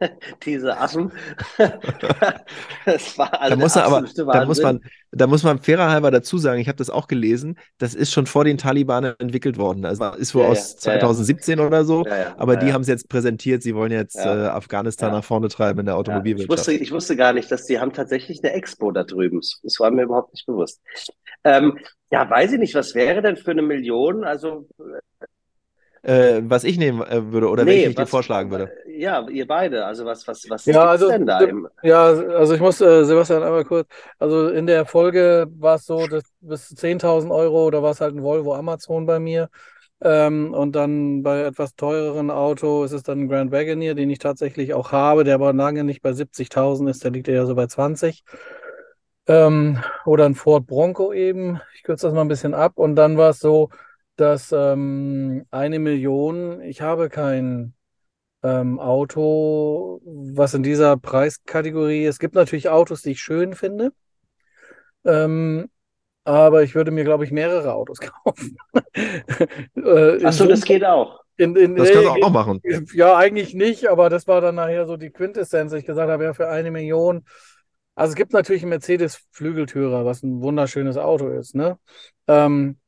Diese 0.44 0.76
Affen. 0.78 1.12
das 2.84 3.18
war 3.18 3.40
also 3.40 3.56
Da 3.56 3.56
muss 3.56 3.76
er 3.76 3.84
aber, 3.84 4.02
da 4.32 4.46
muss 4.46 4.62
man, 4.62 4.80
da 5.10 5.26
muss 5.26 5.42
man 5.42 5.58
fairer 5.58 5.90
halber 5.90 6.10
dazu 6.10 6.38
sagen, 6.38 6.60
ich 6.60 6.68
habe 6.68 6.76
das 6.76 6.90
auch 6.90 7.08
gelesen, 7.08 7.58
das 7.78 7.94
ist 7.94 8.12
schon 8.12 8.26
vor 8.26 8.44
den 8.44 8.58
Taliban 8.58 9.04
entwickelt 9.18 9.58
worden. 9.58 9.84
Also 9.84 10.04
ist 10.12 10.34
wohl 10.34 10.42
Ja, 10.42 10.48
aus 10.48 10.76
ja, 10.82 10.92
ja, 10.92 10.98
ja. 11.08 11.12
2017 11.12 11.60
oder 11.60 11.84
so, 11.84 12.04
aber 12.36 12.56
die 12.56 12.72
haben 12.72 12.82
es 12.82 12.88
jetzt 12.88 13.08
präsentiert, 13.08 13.62
sie 13.62 13.74
wollen 13.74 13.92
jetzt 13.92 14.16
äh, 14.16 14.28
Afghanistan 14.28 15.12
nach 15.12 15.24
vorne 15.24 15.48
treiben 15.48 15.80
in 15.80 15.86
der 15.86 15.96
Ja, 16.06 16.22
ich 16.34 16.48
Automobilwirtschaft. 16.48 16.48
wusste, 16.48 16.72
ich 16.72 16.92
wusste 16.92 17.16
gar 17.16 17.32
nicht, 17.32 17.50
dass 17.50 17.64
die 17.66 17.78
haben 17.80 17.92
tatsächlich 17.92 18.42
eine 18.42 18.52
Expo 18.52 18.90
da 18.92 19.04
drüben. 19.04 19.40
Das 19.62 19.78
war 19.80 19.90
mir 19.90 20.02
überhaupt 20.04 20.32
nicht 20.32 20.46
bewusst. 20.46 20.80
Ähm, 21.44 21.78
ja, 22.10 22.28
weiß 22.28 22.52
ich 22.52 22.58
nicht, 22.58 22.74
was 22.74 22.94
wäre 22.94 23.22
denn 23.22 23.36
für 23.36 23.50
eine 23.52 23.62
Million? 23.62 24.24
Also, 24.24 24.68
Äh, 26.02 26.42
was 26.44 26.64
ich 26.64 26.78
nehmen 26.78 27.02
äh, 27.02 27.32
würde 27.32 27.48
oder 27.48 27.64
nee, 27.64 27.72
welchen 27.72 27.90
ich 27.90 27.96
dir 27.96 28.02
was, 28.02 28.10
vorschlagen 28.10 28.50
würde. 28.50 28.70
Ja, 28.96 29.28
ihr 29.28 29.46
beide. 29.46 29.84
Also, 29.84 30.04
was, 30.04 30.26
was, 30.26 30.44
was 30.48 30.64
Ja, 30.66 30.84
also, 30.84 31.08
denn 31.08 31.26
da 31.26 31.40
im, 31.40 31.68
ja, 31.82 32.04
also 32.04 32.54
ich 32.54 32.60
muss, 32.60 32.80
äh, 32.80 33.04
Sebastian, 33.04 33.42
einmal 33.42 33.64
kurz, 33.64 33.88
also 34.18 34.48
in 34.48 34.66
der 34.66 34.86
Folge 34.86 35.46
war 35.58 35.76
es 35.76 35.86
so, 35.86 36.06
dass 36.06 36.24
bis 36.40 36.68
10.000 36.70 37.30
Euro, 37.30 37.66
oder 37.66 37.82
war 37.82 37.90
es 37.90 38.00
halt 38.00 38.14
ein 38.14 38.22
Volvo 38.22 38.54
Amazon 38.54 39.06
bei 39.06 39.18
mir. 39.18 39.48
Ähm, 40.00 40.54
und 40.54 40.76
dann 40.76 41.24
bei 41.24 41.42
etwas 41.42 41.74
teureren 41.74 42.30
Auto 42.30 42.84
ist 42.84 42.92
es 42.92 43.02
dann 43.02 43.22
ein 43.22 43.28
Grand 43.28 43.50
Wagoneer, 43.50 43.94
den 43.94 44.10
ich 44.10 44.20
tatsächlich 44.20 44.72
auch 44.72 44.92
habe, 44.92 45.24
der 45.24 45.34
aber 45.34 45.52
lange 45.52 45.82
nicht 45.82 46.02
bei 46.02 46.12
70.000 46.12 46.88
ist, 46.88 47.02
der 47.02 47.10
liegt 47.10 47.26
ja 47.26 47.44
so 47.46 47.56
bei 47.56 47.66
20. 47.66 48.22
Ähm, 49.26 49.78
oder 50.06 50.24
ein 50.24 50.34
Ford 50.36 50.66
Bronco 50.66 51.12
eben. 51.12 51.60
Ich 51.74 51.82
kürze 51.82 52.06
das 52.06 52.14
mal 52.14 52.22
ein 52.22 52.28
bisschen 52.28 52.54
ab. 52.54 52.72
Und 52.76 52.94
dann 52.96 53.18
war 53.18 53.30
es 53.30 53.40
so, 53.40 53.70
dass 54.18 54.52
ähm, 54.52 55.46
eine 55.50 55.78
Million, 55.78 56.60
ich 56.60 56.80
habe 56.80 57.08
kein 57.08 57.74
ähm, 58.42 58.80
Auto, 58.80 60.00
was 60.04 60.54
in 60.54 60.64
dieser 60.64 60.96
Preiskategorie, 60.96 62.04
es 62.04 62.18
gibt 62.18 62.34
natürlich 62.34 62.68
Autos, 62.68 63.02
die 63.02 63.12
ich 63.12 63.20
schön 63.20 63.54
finde, 63.54 63.92
ähm, 65.04 65.70
aber 66.24 66.64
ich 66.64 66.74
würde 66.74 66.90
mir, 66.90 67.04
glaube 67.04 67.24
ich, 67.24 67.30
mehrere 67.30 67.72
Autos 67.72 68.00
kaufen. 68.24 68.58
Äh, 69.76 70.16
in 70.16 70.26
Ach 70.26 70.32
so, 70.32 70.46
das 70.46 70.62
geht 70.62 70.84
auch. 70.84 71.20
in, 71.36 71.54
in, 71.54 71.76
Das 71.76 71.92
kannst 71.92 72.08
du 72.08 72.24
auch 72.24 72.30
machen. 72.30 72.60
ja, 72.92 73.16
eigentlich 73.16 73.54
nicht, 73.54 73.86
aber 73.88 74.10
das 74.10 74.26
war 74.26 74.40
dann 74.40 74.56
nachher 74.56 74.86
so 74.86 74.96
die 74.96 75.10
Quintessenz. 75.10 75.72
Ich 75.72 75.86
gesagt 75.86 76.10
habe, 76.10 76.24
ja, 76.24 76.34
für 76.34 76.48
eine 76.48 76.72
Million. 76.72 77.24
Also 77.94 78.10
es 78.10 78.16
gibt 78.16 78.32
natürlich 78.32 78.62
einen 78.62 78.70
Mercedes 78.70 79.24
Flügeltürer, 79.30 80.04
was 80.04 80.22
ein 80.24 80.42
wunderschönes 80.42 80.96
Auto 80.96 81.28
ist, 81.28 81.54
ne? 81.54 81.78
Ähm, 82.26 82.78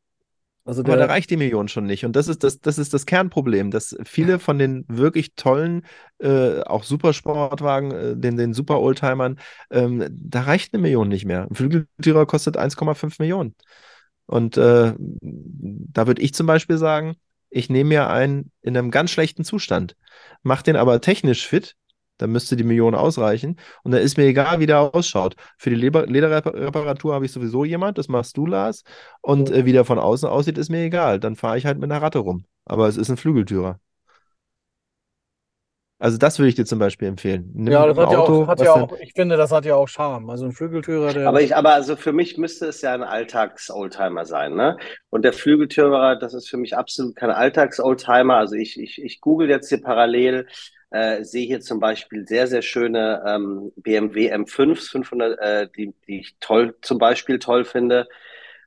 Also 0.65 0.83
Aber 0.83 0.97
da 0.97 1.07
reicht 1.07 1.31
die 1.31 1.37
Million 1.37 1.69
schon 1.69 1.87
nicht. 1.87 2.05
Und 2.05 2.15
das 2.15 2.29
ist 2.29 2.45
das, 2.45 2.61
das 2.61 2.79
ist 2.79 2.93
das 2.93 3.07
Kernproblem, 3.07 3.71
dass 3.71 3.97
viele 4.05 4.39
von 4.39 4.59
den 4.59 4.85
wirklich 4.89 5.35
tollen, 5.35 5.87
äh, 6.19 6.61
auch 6.61 6.85
Supersportwagen, 6.85 7.91
äh, 7.91 8.17
den, 8.17 8.37
den 8.37 8.53
Super-Oldtimern, 8.53 9.39
ähm, 9.71 10.07
da 10.11 10.43
reicht 10.43 10.75
eine 10.75 10.83
Million 10.83 11.09
nicht 11.09 11.25
mehr. 11.25 11.47
Ein 11.49 11.55
Flügeltürer 11.55 12.27
kostet 12.27 12.59
1,5 12.59 13.17
Millionen. 13.19 13.55
Und 14.27 14.57
äh, 14.59 14.95
da 15.21 16.07
würde 16.07 16.23
ich 16.23 16.35
zum 16.35 16.47
Beispiel 16.47 16.79
sagen, 16.79 17.17
ich 17.49 17.69
nehme 17.69 17.89
mir 17.89 18.11
einen 18.11 18.53
in 18.63 18.77
einem 18.77 18.91
ganz 18.91 19.11
schlechten 19.11 19.45
Zustand, 19.45 19.97
mache 20.43 20.63
den 20.63 20.77
aber 20.77 21.01
technisch 21.01 21.47
fit, 21.47 21.75
dann 22.21 22.31
müsste 22.31 22.57
die 22.57 22.65
Million 22.65 22.95
ausreichen. 22.95 23.57
Und 23.83 23.93
dann 23.93 24.03
ist 24.03 24.17
mir 24.17 24.25
egal, 24.25 24.61
wie 24.61 24.67
der 24.67 24.95
ausschaut. 24.95 25.37
Für 25.59 25.71
die 25.71 25.77
Lederreparatur 25.77 27.15
habe 27.15 27.25
ich 27.25 27.33
sowieso 27.33 27.65
jemand, 27.65 27.99
das 27.99 28.09
machst 28.09 28.37
du, 28.37 28.47
Lars. 28.47 28.83
Und 29.23 29.51
äh, 29.51 29.65
wie 29.65 29.73
der 29.73 29.85
von 29.85 29.99
außen 29.99 30.29
aussieht, 30.29 30.59
ist 30.59 30.71
mir 30.71 30.83
egal. 30.83 31.21
Dann 31.21 31.37
fahre 31.37 31.59
ich 31.59 31.67
halt 31.67 31.79
mit 31.79 31.91
einer 31.91 32.03
Ratte 32.03 32.19
rum. 32.19 32.45
Aber 32.65 32.89
es 32.89 32.97
ist 32.97 33.11
ein 33.11 33.17
Flügeltürer. 33.17 33.81
Also 36.01 36.17
das 36.17 36.39
würde 36.39 36.49
ich 36.49 36.55
dir 36.55 36.65
zum 36.65 36.79
Beispiel 36.79 37.09
empfehlen. 37.09 37.51
Nimm 37.53 37.75
ja, 37.75 37.87
das 37.87 37.99
hat 37.99 38.07
Auto, 38.07 38.17
ja 38.17 38.43
auch, 38.43 38.49
hat 38.49 38.61
ja 38.63 38.73
auch 38.73 38.93
ich 39.01 39.13
finde, 39.13 39.37
das 39.37 39.53
hat 39.53 39.67
ja 39.67 39.75
auch 39.75 39.87
Charme. 39.87 40.31
Also 40.31 40.47
ein 40.47 40.53
Flügeltürer, 40.53 41.13
der. 41.13 41.29
Aber 41.29 41.43
ich, 41.43 41.55
aber 41.55 41.75
also 41.75 41.95
für 41.95 42.15
mich 42.15 42.39
müsste 42.39 42.69
es 42.69 42.81
ja 42.81 42.95
ein 42.95 43.03
Alltags-Oldtimer 43.03 44.25
sein, 44.25 44.55
ne? 44.55 44.79
Und 45.11 45.27
der 45.27 45.35
Flügeltürer, 45.35 46.17
das 46.17 46.33
ist 46.33 46.49
für 46.49 46.57
mich 46.57 46.75
absolut 46.75 47.17
kein 47.17 47.29
Alltags-Oldtimer. 47.29 48.37
Also 48.37 48.55
ich, 48.55 48.81
ich, 48.81 49.03
ich 49.03 49.21
google 49.21 49.51
jetzt 49.51 49.69
hier 49.69 49.83
parallel, 49.83 50.47
äh, 50.91 51.25
sehe 51.25 51.47
hier 51.47 51.61
zum 51.61 51.81
Beispiel 51.81 52.27
sehr, 52.27 52.47
sehr 52.47 52.63
schöne 52.63 53.23
ähm, 53.27 53.73
BMW 53.77 54.33
M5s, 54.33 54.91
500, 54.91 55.39
äh, 55.39 55.69
die, 55.77 55.95
die 56.07 56.21
ich 56.21 56.37
toll, 56.41 56.75
zum 56.83 56.99
Beispiel 56.99 57.39
toll 57.39 57.65
finde. 57.65 58.09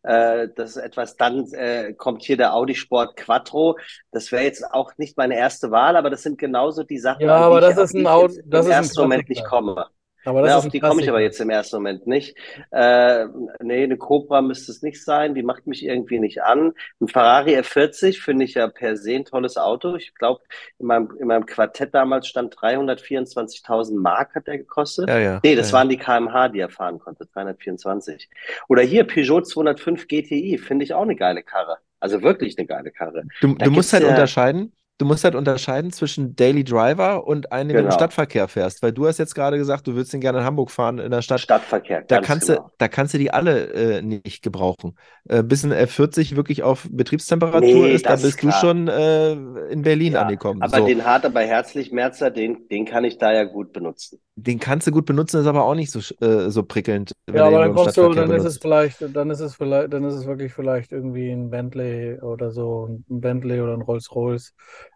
Äh, 0.04 0.50
das 0.56 0.72
ist 0.72 0.78
etwas, 0.78 1.16
dann 1.16 1.52
äh, 1.54 1.94
kommt 1.94 2.24
hier 2.24 2.38
der 2.38 2.54
Audi 2.54 2.76
Sport 2.76 3.16
Quattro. 3.16 3.78
Das 4.12 4.32
wäre 4.32 4.44
jetzt 4.44 4.64
auch 4.74 4.92
nicht 4.98 5.18
meine 5.18 5.38
erste 5.38 5.72
Wahl, 5.72 5.96
aber 5.96 6.10
das 6.10 6.24
sind 6.24 6.38
genauso 6.38 6.84
die 6.84 7.00
Sachen, 7.00 7.22
ja, 7.22 7.36
aber 7.36 7.62
das 7.62 7.78
ist 7.78 7.96
ein 7.96 8.08
Auto, 8.08 8.36
das 8.46 8.66
im 8.66 8.72
ist 8.72 8.78
ersten 8.78 9.02
Moment 9.02 9.30
nicht 9.30 9.46
komme. 9.46 9.88
Aber 10.26 10.42
das 10.42 10.50
ja, 10.50 10.58
auf 10.58 10.68
die 10.70 10.80
komme 10.80 11.02
ich 11.02 11.10
aber 11.10 11.22
jetzt 11.22 11.40
im 11.42 11.50
ersten 11.50 11.78
Moment 11.78 12.08
nicht. 12.08 12.38
Äh, 12.72 13.26
nee, 13.62 13.84
eine 13.84 13.98
Cobra 13.98 14.42
müsste 14.42 14.72
es 14.72 14.82
nicht 14.82 15.04
sein, 15.04 15.36
die 15.36 15.44
macht 15.44 15.68
mich 15.68 15.86
irgendwie 15.86 16.20
nicht 16.20 16.42
an. 16.44 16.74
Ein 17.02 17.08
Ferrari 17.08 17.58
F40 17.58 18.22
finde 18.22 18.46
ich 18.46 18.54
ja 18.54 18.68
per 18.68 18.98
se 18.98 19.16
ein 19.16 19.26
tolles 19.26 19.58
Auto. 19.58 19.96
Ich 19.96 20.16
glaube, 20.16 20.42
in 20.80 20.88
meinem, 20.88 21.10
in 21.20 21.28
meinem 21.28 21.46
Quartett 21.46 21.94
damals 21.94 22.28
stand 22.28 22.56
324.000 22.56 24.00
Mark 24.00 24.36
hat 24.36 24.48
der 24.48 24.58
gekostet. 24.58 25.10
Ja, 25.10 25.20
ja, 25.20 25.40
nee, 25.44 25.56
das 25.56 25.72
ja, 25.72 25.78
waren 25.78 25.90
die 25.90 25.98
kmh, 25.98 26.50
die 26.50 26.60
er 26.60 26.70
fahren 26.70 27.00
konnte, 27.00 27.26
324. 27.26 28.30
Oder 28.70 28.82
hier 28.84 29.06
Peugeot 29.06 29.42
205 29.42 30.08
GTI, 30.08 30.58
finde 30.58 30.86
ich 30.86 30.94
auch 30.94 31.04
eine 31.04 31.16
geile 31.16 31.44
Karre. 31.44 31.78
Also 32.00 32.22
wirklich 32.22 32.58
eine 32.58 32.68
geile 32.68 32.92
Karre. 32.92 33.24
Du, 33.40 33.56
du 33.56 33.72
musst 33.72 33.94
halt 33.94 34.04
unterscheiden, 34.04 34.74
du 35.04 35.08
musst 35.08 35.24
halt 35.24 35.36
unterscheiden 35.36 35.92
zwischen 35.92 36.36
Daily 36.36 36.64
Driver 36.64 37.28
und 37.28 37.52
einem, 37.52 37.70
den 37.70 37.78
genau. 37.78 37.90
du 37.90 37.94
im. 37.94 38.00
Stadtverkehr 38.00 38.48
fährst. 38.48 38.82
Weil 38.82 38.94
du 38.94 39.06
hast 39.06 39.20
jetzt 39.20 39.36
gerade 39.36 39.58
gesagt, 39.58 39.86
du 39.88 39.96
würdest 39.96 40.14
den 40.14 40.22
gerne 40.22 40.40
in 40.40 40.46
Hamburg 40.46 40.72
fahren 40.72 40.98
in 41.00 41.12
der 41.12 41.22
Stadt. 41.22 41.42
Stadtverkehr, 41.42 42.04
da 42.08 42.22
kannst 42.22 42.48
genau. 42.48 42.62
du, 42.62 42.72
Da 42.78 42.88
kannst 42.88 43.14
du 43.14 43.18
die 43.18 43.32
alle 43.32 43.74
äh, 43.74 44.02
nicht 44.02 44.42
gebrauchen. 44.42 44.98
Äh, 45.28 45.44
bis 45.44 45.64
ein 45.64 45.74
F40 45.74 46.36
wirklich 46.36 46.64
auf 46.64 46.88
Betriebstemperatur 46.90 47.62
nee, 47.62 47.94
ist, 47.94 48.06
da 48.06 48.16
bist 48.16 48.42
du 48.42 48.52
schon 48.52 48.88
äh, 48.88 49.34
in 49.34 49.82
Berlin 49.82 50.14
ja, 50.14 50.22
angekommen. 50.22 50.62
Aber 50.62 50.80
so. 50.80 50.88
den 50.88 51.06
hart, 51.06 51.26
aber 51.26 51.42
herzlich 51.42 51.92
Merzer, 51.92 52.32
den, 52.32 52.68
den 52.70 52.86
kann 52.86 53.04
ich 53.04 53.18
da 53.18 53.34
ja 53.34 53.44
gut 53.44 53.74
benutzen. 53.74 54.20
Den 54.36 54.60
kannst 54.60 54.88
du 54.88 54.92
gut 54.92 55.06
benutzen, 55.06 55.42
ist 55.42 55.48
aber 55.48 55.64
auch 55.66 55.76
nicht 55.76 55.92
so, 55.92 56.00
äh, 56.26 56.50
so 56.50 56.64
prickelnd. 56.64 57.12
Ja, 57.32 57.46
aber 57.46 57.60
dann 57.60 57.76
kommst 57.76 57.98
du, 57.98 58.10
dann 58.10 58.30
benutzt. 58.30 58.48
ist 58.48 58.54
es 58.54 58.58
vielleicht, 58.58 59.16
dann 59.16 59.30
ist 59.30 59.42
es 59.42 59.56
vielleicht, 59.56 59.94
dann 59.94 60.04
ist 60.06 60.16
es 60.16 60.26
wirklich 60.26 60.54
vielleicht 60.54 60.92
irgendwie 60.92 61.30
ein 61.30 61.52
Bentley 61.52 62.20
oder 62.20 62.52
so, 62.52 62.88
ein 62.90 63.06
Bentley 63.08 63.62
oder 63.62 63.74
ein 63.74 63.82
Rolls-Royce. 63.82 64.54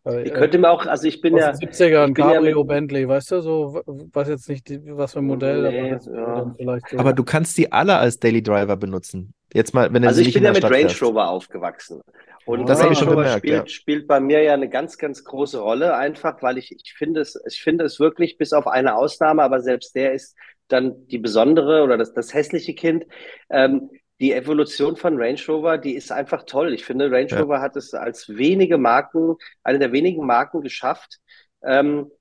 Äh, 0.07 0.23
ich 0.23 0.33
könnte 0.33 0.57
mir 0.57 0.69
auch, 0.69 0.85
also 0.85 1.07
ich 1.07 1.21
bin 1.21 1.35
ja. 1.35 1.51
70er, 1.51 2.05
ein 2.05 2.13
Cabrio 2.13 2.59
ja 2.59 2.63
Bentley, 2.63 3.07
weißt 3.07 3.31
du, 3.31 3.41
so, 3.41 3.81
was 3.85 4.27
jetzt 4.29 4.49
nicht, 4.49 4.69
was 4.87 5.13
für 5.13 5.19
ein 5.19 5.25
Modell, 5.25 5.61
nee, 5.63 5.93
aber, 5.93 6.17
ja. 6.17 6.53
vielleicht 6.57 6.89
so. 6.89 6.97
aber 6.97 7.13
du 7.13 7.23
kannst 7.23 7.57
die 7.57 7.71
alle 7.71 7.97
als 7.97 8.19
Daily 8.19 8.41
Driver 8.41 8.77
benutzen. 8.77 9.33
Jetzt 9.53 9.73
mal, 9.73 9.91
wenn 9.93 10.05
also 10.05 10.21
ich 10.21 10.33
bin 10.33 10.43
ja 10.43 10.51
mit 10.51 10.63
Range 10.63 10.93
Rover 11.01 11.29
aufgewachsen. 11.29 12.01
Und 12.45 12.69
das 12.69 12.81
habe 12.81 12.93
ich 12.93 12.99
schon 12.99 13.09
gemerkt. 13.09 13.39
Spielt, 13.39 13.57
ja. 13.57 13.67
spielt 13.67 14.07
bei 14.07 14.19
mir 14.21 14.41
ja 14.41 14.53
eine 14.53 14.69
ganz, 14.69 14.97
ganz 14.97 15.23
große 15.23 15.59
Rolle, 15.59 15.95
einfach, 15.95 16.41
weil 16.41 16.57
ich, 16.57 16.71
ich 16.71 16.93
finde 16.93 17.21
es, 17.21 17.37
ich 17.45 17.61
finde 17.61 17.83
es 17.83 17.99
wirklich, 17.99 18.37
bis 18.37 18.53
auf 18.53 18.67
eine 18.67 18.95
Ausnahme, 18.95 19.43
aber 19.43 19.61
selbst 19.61 19.95
der 19.95 20.13
ist 20.13 20.35
dann 20.69 21.07
die 21.07 21.17
besondere 21.17 21.83
oder 21.83 21.97
das, 21.97 22.13
das 22.13 22.33
hässliche 22.33 22.73
Kind. 22.73 23.05
Ähm, 23.49 23.89
die 24.19 24.33
Evolution 24.33 24.95
von 24.95 25.17
Range 25.17 25.39
Rover, 25.47 25.77
die 25.77 25.95
ist 25.95 26.11
einfach 26.11 26.43
toll. 26.43 26.73
Ich 26.73 26.85
finde, 26.85 27.11
Range 27.11 27.27
ja. 27.29 27.39
Rover 27.39 27.61
hat 27.61 27.75
es 27.75 27.93
als 27.93 28.29
wenige 28.29 28.77
Marken, 28.77 29.35
eine 29.63 29.79
der 29.79 29.91
wenigen 29.91 30.25
Marken 30.25 30.61
geschafft, 30.61 31.19
ähm, 31.63 32.11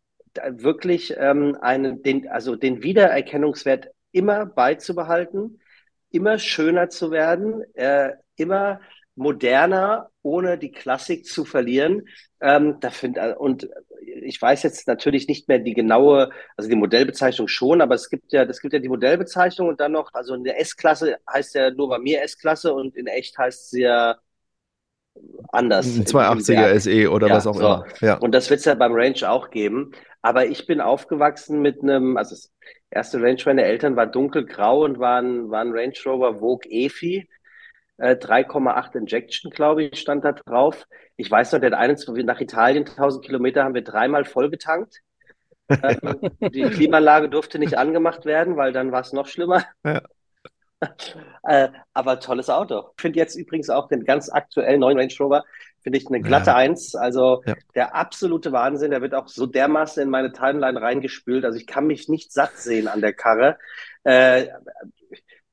wirklich 0.49 1.15
ähm, 1.17 1.57
einen, 1.61 2.03
den, 2.03 2.29
also 2.29 2.57
den 2.57 2.83
Wiedererkennungswert 2.83 3.89
immer 4.13 4.45
beizubehalten, 4.45 5.61
immer 6.11 6.39
schöner 6.39 6.91
zu 6.91 7.11
werden, 7.11 7.63
äh, 7.75 8.13
immer 8.37 8.81
moderner, 9.17 10.11
ohne 10.23 10.59
die 10.59 10.71
Klassik 10.71 11.27
zu 11.27 11.45
verlieren. 11.45 12.07
Ähm, 12.41 12.77
da 12.81 12.91
find, 12.91 13.17
äh, 13.17 13.35
und 13.37 13.69
ich 14.23 14.41
weiß 14.41 14.63
jetzt 14.63 14.87
natürlich 14.87 15.27
nicht 15.27 15.49
mehr 15.49 15.59
die 15.59 15.75
genaue, 15.75 16.31
also 16.57 16.69
die 16.69 16.77
Modellbezeichnung 16.77 17.49
schon, 17.49 17.81
aber 17.81 17.95
es 17.95 18.09
gibt 18.09 18.33
ja, 18.33 18.45
es 18.45 18.61
gibt 18.61 18.75
ja 18.75 18.79
die 18.79 18.89
Modellbezeichnung 18.89 19.69
und 19.69 19.81
dann 19.81 19.93
noch, 19.93 20.13
also 20.15 20.35
in 20.35 20.45
der 20.45 20.61
S-Klasse 20.61 21.17
heißt 21.33 21.55
ja 21.55 21.71
nur 21.71 21.89
bei 21.89 21.99
mir 21.99 22.23
S-Klasse 22.23 22.73
und 22.75 22.95
in 22.97 23.07
echt 23.07 23.37
heißt 23.39 23.71
sie 23.71 23.83
ja 23.83 24.17
anders. 25.49 25.87
Ein 25.87 26.05
280er 26.05 26.79
SE 26.79 27.11
oder 27.11 27.29
ja, 27.29 27.35
was 27.35 27.47
auch 27.47 27.55
so. 27.55 27.61
immer. 27.61 27.87
Ja. 28.01 28.15
Und 28.19 28.33
das 28.33 28.51
wird 28.51 28.59
es 28.59 28.67
ja 28.67 28.75
beim 28.75 28.93
Range 28.93 29.29
auch 29.29 29.51
geben. 29.51 29.93
Aber 30.23 30.47
ich 30.47 30.67
bin 30.67 30.81
aufgewachsen 30.81 31.63
mit 31.63 31.83
einem, 31.83 32.17
also 32.17 32.35
das 32.35 32.53
erste 32.91 33.21
Range 33.23 33.41
meiner 33.47 33.63
Eltern 33.63 33.97
war 33.97 34.07
dunkelgrau 34.07 34.85
und 34.85 34.99
war 34.99 35.23
ein, 35.23 35.51
war 35.51 35.61
ein 35.61 35.73
Range 35.73 35.95
Rover 36.05 36.41
Vogue 36.41 36.69
EFI. 36.69 37.29
3,8 37.99 38.95
äh, 38.95 38.99
Injection, 38.99 39.51
glaube 39.51 39.85
ich, 39.85 39.99
stand 39.99 40.25
da 40.25 40.33
drauf. 40.33 40.87
Ich 41.17 41.31
weiß 41.31 41.53
noch, 41.53 41.61
der 41.61 41.79
eines, 41.79 42.07
nach 42.07 42.41
Italien 42.41 42.87
1000 42.87 43.25
Kilometer 43.25 43.65
haben 43.65 43.75
wir 43.75 43.85
dreimal 43.85 44.25
voll 44.25 44.51
getankt. 44.51 45.01
ähm, 45.69 46.21
die 46.53 46.63
Klimaanlage 46.63 47.29
durfte 47.29 47.59
nicht 47.59 47.79
angemacht 47.79 48.25
werden, 48.25 48.57
weil 48.57 48.73
dann 48.73 48.93
war 48.93 49.01
es 49.01 49.13
noch 49.13 49.27
schlimmer. 49.27 49.65
Ja. 49.85 50.03
äh, 51.45 51.69
aber 51.95 52.21
tolles 52.21 52.51
Auto. 52.51 52.91
Ich 52.97 53.01
finde 53.03 53.19
jetzt 53.19 53.35
übrigens 53.35 53.71
auch 53.71 53.89
den 53.89 54.05
ganz 54.05 54.29
aktuellen 54.29 54.81
neuen 54.81 54.99
Range 54.99 55.13
Rover, 55.19 55.45
finde 55.81 55.99
ich 55.99 56.07
eine 56.09 56.21
glatte 56.21 56.51
ja. 56.51 56.57
Eins. 56.57 56.95
Also 56.95 57.43
ja. 57.47 57.55
der 57.75 57.95
absolute 57.95 58.53
Wahnsinn. 58.53 58.91
Der 58.91 59.01
wird 59.01 59.15
auch 59.15 59.29
so 59.29 59.47
dermaßen 59.47 60.03
in 60.03 60.11
meine 60.11 60.33
Timeline 60.33 60.81
reingespült. 60.81 61.45
Also 61.45 61.59
ich 61.59 61.67
kann 61.67 61.87
mich 61.87 62.09
nicht 62.09 62.33
satt 62.33 62.57
sehen 62.57 62.89
an 62.89 63.01
der 63.01 63.13
Karre. 63.13 63.57
Äh, 64.05 64.49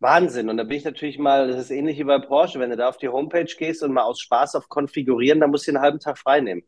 Wahnsinn. 0.04 0.50
Und 0.50 0.58
da 0.58 0.64
bin 0.64 0.78
ich 0.78 0.86
natürlich 0.86 1.18
mal, 1.18 1.48
das 1.48 1.60
ist 1.60 1.72
ähnlich 1.72 1.98
wie 1.98 2.04
bei 2.04 2.20
Porsche, 2.20 2.60
wenn 2.60 2.70
du 2.70 2.78
da 2.78 2.90
auf 2.90 2.98
die 2.98 3.10
Homepage 3.10 3.52
gehst 3.58 3.82
und 3.82 3.92
mal 3.92 4.04
aus 4.04 4.20
Spaß 4.22 4.54
auf 4.56 4.70
Konfigurieren, 4.70 5.40
dann 5.40 5.50
musst 5.50 5.66
du 5.68 5.72
den 5.72 5.82
halben 5.82 6.00
Tag 6.00 6.20
frei 6.20 6.42
nehmen. 6.42 6.62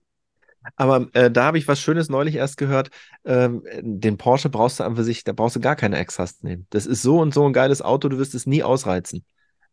Aber 0.76 1.08
äh, 1.14 1.30
da 1.30 1.44
habe 1.44 1.60
ich 1.60 1.68
was 1.68 1.80
Schönes 1.80 2.10
neulich 2.10 2.36
erst 2.36 2.58
gehört. 2.58 2.90
Ähm, 3.24 3.64
den 3.82 4.18
Porsche 4.18 4.50
brauchst 4.50 4.80
du 4.80 4.84
an 4.84 4.96
für 4.96 5.04
sich, 5.04 5.24
da 5.24 5.32
brauchst 5.34 5.56
du 5.56 5.60
gar 5.60 5.76
keine 5.76 6.00
Extras 6.00 6.42
nehmen. 6.42 6.66
Das 6.72 6.88
ist 6.88 7.04
so 7.04 7.20
und 7.20 7.36
so 7.36 7.46
ein 7.46 7.54
geiles 7.54 7.84
Auto, 7.84 8.10
du 8.10 8.18
wirst 8.18 8.34
es 8.34 8.48
nie 8.48 8.64
ausreizen. 8.64 9.24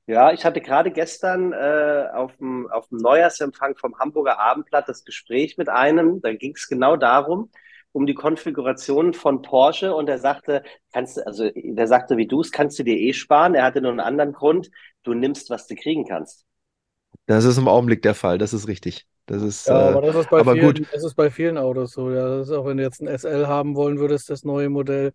Ja, 0.07 0.33
ich 0.33 0.45
hatte 0.45 0.61
gerade 0.61 0.91
gestern 0.91 1.53
äh, 1.53 2.09
auf 2.13 2.37
dem 2.39 2.69
Neujahrsempfang 2.91 3.77
vom 3.77 3.99
Hamburger 3.99 4.39
Abendblatt 4.39 4.89
das 4.89 5.05
Gespräch 5.05 5.57
mit 5.57 5.69
einem. 5.69 6.21
Da 6.21 6.35
ging 6.35 6.55
es 6.57 6.69
genau 6.69 6.97
darum, 6.97 7.51
um 7.93 8.07
die 8.07 8.15
Konfiguration 8.15 9.15
von 9.15 9.43
Porsche 9.43 9.95
und 9.95 10.09
er 10.09 10.19
sagte, 10.19 10.63
kannst 10.93 11.17
du, 11.19 11.27
also 11.27 11.51
der 11.55 11.87
sagte, 11.87 12.17
wie 12.17 12.27
du 12.27 12.41
es, 12.41 12.51
kannst 12.51 12.79
du 12.79 12.83
dir 12.83 12.97
eh 12.97 13.13
sparen. 13.13 13.55
Er 13.55 13.65
hatte 13.65 13.81
nur 13.81 13.91
einen 13.91 14.01
anderen 14.01 14.33
Grund, 14.33 14.71
du 15.03 15.15
nimmst, 15.15 15.51
was 15.51 15.67
du 15.67 15.75
kriegen 15.75 16.07
kannst. 16.07 16.45
Das 17.27 17.45
ist 17.45 17.59
im 17.59 17.69
Augenblick 17.69 18.03
der 18.03 18.15
Fall, 18.15 18.39
das 18.39 18.53
ist 18.53 18.67
richtig. 18.69 19.07
Das 19.27 19.43
ist, 19.43 19.69
ja, 19.69 19.89
aber 19.91 20.03
das 20.03 20.17
ist 20.17 20.31
bei, 20.31 20.41
aber 20.41 20.55
vielen, 20.55 20.75
gut. 20.75 20.89
Das 20.93 21.05
ist 21.05 21.15
bei 21.15 21.31
vielen 21.31 21.57
Autos 21.57 21.93
so. 21.93 22.11
Ja, 22.11 22.39
das 22.39 22.49
ist 22.49 22.55
auch 22.55 22.67
wenn 22.67 22.79
du 22.79 22.83
jetzt 22.83 23.01
ein 23.01 23.07
SL 23.07 23.47
haben 23.47 23.77
wollen 23.77 23.99
würdest, 23.99 24.29
das 24.31 24.45
neue 24.45 24.69
Modell, 24.69 25.13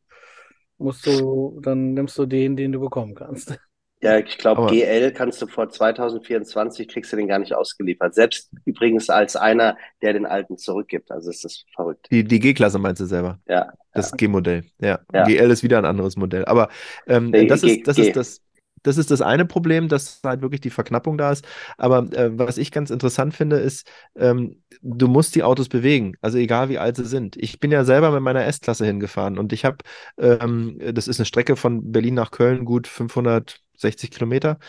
musst 0.78 1.06
du, 1.06 1.60
dann 1.62 1.94
nimmst 1.94 2.18
du 2.18 2.26
den, 2.26 2.56
den 2.56 2.72
du 2.72 2.80
bekommen 2.80 3.16
kannst. 3.16 3.60
Ja, 4.02 4.20
ich 4.20 4.38
glaube, 4.38 4.68
GL 4.68 5.12
kannst 5.12 5.42
du 5.42 5.48
vor 5.48 5.70
2024 5.70 6.88
kriegst 6.88 7.12
du 7.12 7.18
den 7.18 7.28
gar 7.28 7.40
nicht 7.40 7.56
ausgeliefert. 7.56 8.14
Selbst 8.14 8.52
übrigens 8.66 9.10
als 9.10 9.36
einer, 9.36 9.76
der 10.04 10.14
den 10.14 10.28
alten 10.28 10.58
zurückgibt. 10.58 11.12
Also 11.12 11.32
ist 11.32 11.44
das 11.44 11.64
verrückt. 11.74 12.08
Die, 12.12 12.24
die 12.24 12.40
G-Klasse 12.40 12.78
meinst 12.78 13.02
du 13.02 13.06
selber? 13.06 13.40
Ja. 13.48 13.72
Das 13.94 14.12
ja. 14.12 14.18
G-Modell. 14.18 14.66
Ja. 14.80 15.00
ja. 15.12 15.24
GL 15.24 15.50
ist 15.50 15.64
wieder 15.64 15.80
ein 15.80 15.86
anderes 15.86 16.16
Modell. 16.16 16.46
Aber 16.46 16.70
ähm, 17.08 17.32
nee, 17.32 17.48
das, 17.48 17.62
G 17.62 17.78
ist, 17.78 17.88
das 17.88 17.96
G. 17.96 18.04
ist 18.04 18.16
das. 18.16 18.42
Das 18.84 18.98
ist 18.98 19.10
das 19.10 19.22
eine 19.22 19.44
Problem, 19.44 19.90
dass 19.90 20.22
halt 20.24 20.42
wirklich 20.42 20.62
die 20.62 20.70
Verknappung 20.70 21.18
da 21.18 21.32
ist. 21.32 21.46
Aber 21.78 22.10
äh, 22.14 22.38
was 22.38 22.58
ich 22.58 22.72
ganz 22.72 22.92
interessant 22.92 23.34
finde, 23.34 23.58
ist, 23.58 23.90
ähm, 24.16 24.62
du 24.82 25.08
musst 25.08 25.36
die 25.36 25.44
Autos 25.44 25.68
bewegen, 25.68 26.14
also 26.22 26.38
egal 26.38 26.70
wie 26.70 26.78
alt 26.78 26.96
sie 26.96 27.04
sind. 27.04 27.36
Ich 27.38 27.60
bin 27.60 27.72
ja 27.72 27.84
selber 27.84 28.12
mit 28.12 28.22
meiner 28.22 28.46
S-Klasse 28.46 28.86
hingefahren 28.86 29.40
und 29.40 29.52
ich 29.52 29.66
habe, 29.66 29.78
ähm, 30.20 30.80
das 30.94 31.08
ist 31.08 31.20
eine 31.20 31.26
Strecke 31.26 31.56
von 31.56 31.92
Berlin 31.92 32.14
nach 32.14 32.32
Köln, 32.32 32.64
gut 32.64 32.88
500 32.88 33.60
60 33.78 34.12
Kilometer. 34.12 34.60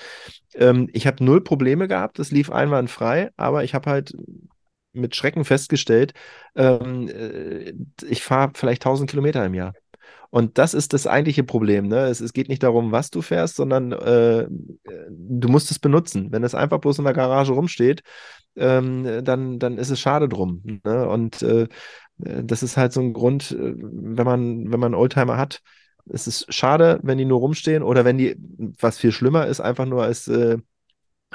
Ähm, 0.54 0.88
ich 0.92 1.06
habe 1.06 1.24
null 1.24 1.42
Probleme 1.42 1.88
gehabt, 1.88 2.18
es 2.18 2.30
lief 2.30 2.50
einwandfrei, 2.50 3.30
aber 3.36 3.64
ich 3.64 3.74
habe 3.74 3.90
halt 3.90 4.14
mit 4.92 5.14
Schrecken 5.14 5.44
festgestellt, 5.44 6.12
ähm, 6.56 7.08
äh, 7.08 7.72
ich 8.06 8.22
fahre 8.22 8.52
vielleicht 8.54 8.82
1000 8.82 9.10
Kilometer 9.10 9.44
im 9.44 9.54
Jahr. 9.54 9.74
Und 10.30 10.58
das 10.58 10.74
ist 10.74 10.92
das 10.92 11.06
eigentliche 11.06 11.42
Problem. 11.42 11.88
Ne? 11.88 12.06
Es, 12.06 12.20
es 12.20 12.32
geht 12.34 12.48
nicht 12.48 12.62
darum, 12.62 12.92
was 12.92 13.10
du 13.10 13.22
fährst, 13.22 13.56
sondern 13.56 13.92
äh, 13.92 14.46
du 15.08 15.48
musst 15.48 15.70
es 15.70 15.78
benutzen. 15.78 16.32
Wenn 16.32 16.44
es 16.44 16.54
einfach 16.54 16.80
bloß 16.80 16.98
in 16.98 17.04
der 17.04 17.14
Garage 17.14 17.52
rumsteht, 17.52 18.02
ähm, 18.56 19.24
dann, 19.24 19.58
dann 19.58 19.78
ist 19.78 19.90
es 19.90 20.00
schade 20.00 20.28
drum. 20.28 20.80
Ne? 20.84 21.08
Und 21.08 21.42
äh, 21.42 21.68
das 22.18 22.62
ist 22.62 22.76
halt 22.76 22.92
so 22.92 23.00
ein 23.00 23.12
Grund, 23.14 23.52
äh, 23.52 23.74
wenn 23.76 24.26
man, 24.26 24.70
wenn 24.70 24.80
man 24.80 24.94
Oldtimer 24.94 25.38
hat, 25.38 25.62
es 26.12 26.26
ist 26.26 26.52
schade, 26.52 27.00
wenn 27.02 27.18
die 27.18 27.24
nur 27.24 27.40
rumstehen 27.40 27.82
oder 27.82 28.04
wenn 28.04 28.18
die, 28.18 28.36
was 28.80 28.98
viel 28.98 29.12
schlimmer 29.12 29.46
ist, 29.46 29.60
einfach 29.60 29.86
nur 29.86 30.02
als 30.02 30.28
äh, 30.28 30.58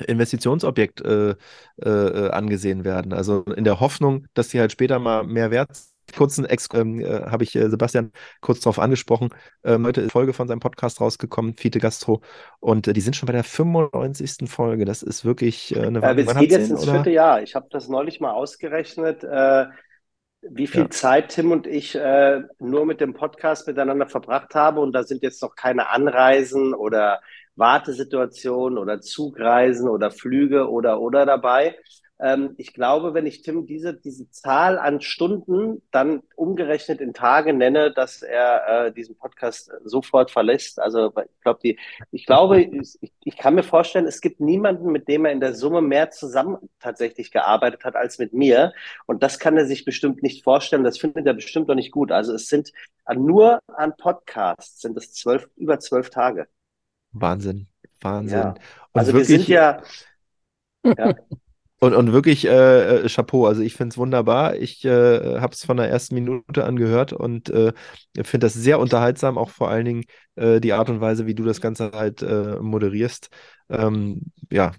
Investitionsobjekt 0.07 1.01
äh, 1.01 1.35
äh, 1.77 2.29
angesehen 2.29 2.83
werden. 2.83 3.13
Also 3.13 3.43
in 3.43 3.63
der 3.63 3.79
Hoffnung, 3.79 4.25
dass 4.33 4.49
sie 4.49 4.59
halt 4.59 4.71
später 4.71 4.99
mal 4.99 5.23
mehr 5.23 5.51
wert 5.51 5.75
sind 5.75 5.93
kurzen 6.15 6.45
Ex 6.45 6.69
ähm, 6.73 6.99
äh, 6.99 7.21
habe 7.21 7.43
ich 7.43 7.55
äh, 7.55 7.69
Sebastian 7.69 8.11
kurz 8.41 8.59
darauf 8.59 8.79
angesprochen. 8.79 9.29
Ähm, 9.63 9.85
heute 9.85 10.01
ist 10.01 10.11
Folge 10.11 10.33
von 10.33 10.47
seinem 10.47 10.59
Podcast 10.59 11.01
rausgekommen, 11.01 11.55
Fiete 11.55 11.79
Gastro. 11.79 12.21
Und 12.59 12.87
äh, 12.87 12.93
die 12.93 13.01
sind 13.01 13.15
schon 13.15 13.27
bei 13.27 13.33
der 13.33 13.43
95. 13.43 14.49
Folge. 14.49 14.85
Das 14.85 15.01
ist 15.01 15.25
wirklich 15.25 15.75
äh, 15.75 15.81
eine 15.81 16.03
äh, 16.03 16.21
Es 16.21 16.35
geht 16.35 16.51
jetzt 16.51 16.69
ins 16.69 16.83
vierte 16.83 17.09
Jahr. 17.09 17.41
Ich 17.41 17.55
habe 17.55 17.67
das 17.71 17.87
neulich 17.87 18.19
mal 18.19 18.31
ausgerechnet, 18.31 19.23
äh, 19.23 19.65
wie 20.49 20.67
viel 20.67 20.83
ja. 20.83 20.89
Zeit 20.89 21.29
Tim 21.29 21.51
und 21.51 21.67
ich 21.67 21.95
äh, 21.95 22.41
nur 22.59 22.85
mit 22.85 23.01
dem 23.01 23.13
Podcast 23.13 23.67
miteinander 23.67 24.07
verbracht 24.07 24.55
haben. 24.55 24.77
Und 24.77 24.93
da 24.93 25.03
sind 25.03 25.23
jetzt 25.23 25.41
noch 25.41 25.55
keine 25.55 25.89
Anreisen 25.89 26.73
oder 26.73 27.21
Wartesituationen 27.55 28.77
oder 28.77 29.01
Zugreisen 29.01 29.87
oder 29.87 30.11
Flüge 30.11 30.69
oder 30.69 30.99
oder 31.01 31.25
dabei. 31.25 31.75
Ähm, 32.19 32.53
ich 32.57 32.73
glaube, 32.73 33.13
wenn 33.13 33.25
ich 33.25 33.41
Tim 33.41 33.65
diese, 33.65 33.93
diese 33.93 34.29
Zahl 34.29 34.77
an 34.77 35.01
Stunden 35.01 35.81
dann 35.91 36.21
umgerechnet 36.35 37.01
in 37.01 37.13
Tage 37.13 37.53
nenne, 37.53 37.91
dass 37.91 38.21
er 38.21 38.85
äh, 38.87 38.93
diesen 38.93 39.17
Podcast 39.17 39.71
sofort 39.83 40.31
verlässt. 40.31 40.79
Also 40.79 41.07
ich 41.17 41.41
glaube, 41.41 41.59
die, 41.63 41.79
ich 42.11 42.25
glaube, 42.25 42.61
ich, 42.61 42.99
ich 43.23 43.37
kann 43.37 43.55
mir 43.55 43.63
vorstellen, 43.63 44.05
es 44.05 44.21
gibt 44.21 44.39
niemanden, 44.39 44.91
mit 44.91 45.07
dem 45.07 45.25
er 45.25 45.31
in 45.31 45.39
der 45.39 45.55
Summe 45.55 45.81
mehr 45.81 46.11
zusammen 46.11 46.69
tatsächlich 46.79 47.31
gearbeitet 47.31 47.83
hat 47.83 47.95
als 47.95 48.19
mit 48.19 48.33
mir. 48.33 48.73
Und 49.05 49.23
das 49.23 49.39
kann 49.39 49.57
er 49.57 49.65
sich 49.65 49.83
bestimmt 49.83 50.21
nicht 50.23 50.43
vorstellen. 50.43 50.83
Das 50.83 50.99
findet 50.99 51.25
er 51.25 51.33
bestimmt 51.33 51.67
noch 51.67 51.75
nicht 51.75 51.91
gut. 51.91 52.11
Also 52.11 52.33
es 52.33 52.47
sind 52.47 52.71
nur 53.15 53.59
an 53.67 53.97
Podcasts 53.97 54.81
sind 54.81 54.95
es 54.97 55.13
zwölf, 55.13 55.49
über 55.55 55.79
zwölf 55.79 56.09
Tage. 56.09 56.47
Wahnsinn, 57.11 57.67
Wahnsinn. 58.01 58.37
Ja. 58.37 58.55
Also 58.93 59.13
wir 59.13 59.25
sind 59.25 59.47
ja, 59.47 59.81
ja. 60.83 61.13
Und, 61.83 61.93
und 61.95 62.13
wirklich 62.13 62.45
äh, 62.45 62.99
äh, 63.03 63.09
Chapeau. 63.09 63.45
Also 63.45 63.61
ich 63.61 63.73
finde 63.75 63.91
es 63.91 63.97
wunderbar. 63.97 64.55
Ich 64.55 64.85
äh, 64.85 65.39
habe 65.41 65.53
es 65.53 65.65
von 65.65 65.75
der 65.75 65.89
ersten 65.89 66.15
Minute 66.15 66.63
angehört 66.63 67.11
und 67.11 67.49
äh, 67.49 67.73
finde 68.15 68.45
das 68.45 68.53
sehr 68.53 68.79
unterhaltsam, 68.79 69.37
auch 69.37 69.49
vor 69.49 69.67
allen 69.67 69.83
Dingen 69.83 70.03
äh, 70.37 70.61
die 70.61 70.71
Art 70.71 70.89
und 70.89 71.01
Weise, 71.01 71.25
wie 71.25 71.35
du 71.35 71.43
das 71.43 71.59
Ganze 71.59 71.91
halt 71.91 72.21
äh, 72.21 72.55
moderierst. 72.61 73.27
Ähm, 73.69 74.21
ja, 74.49 74.71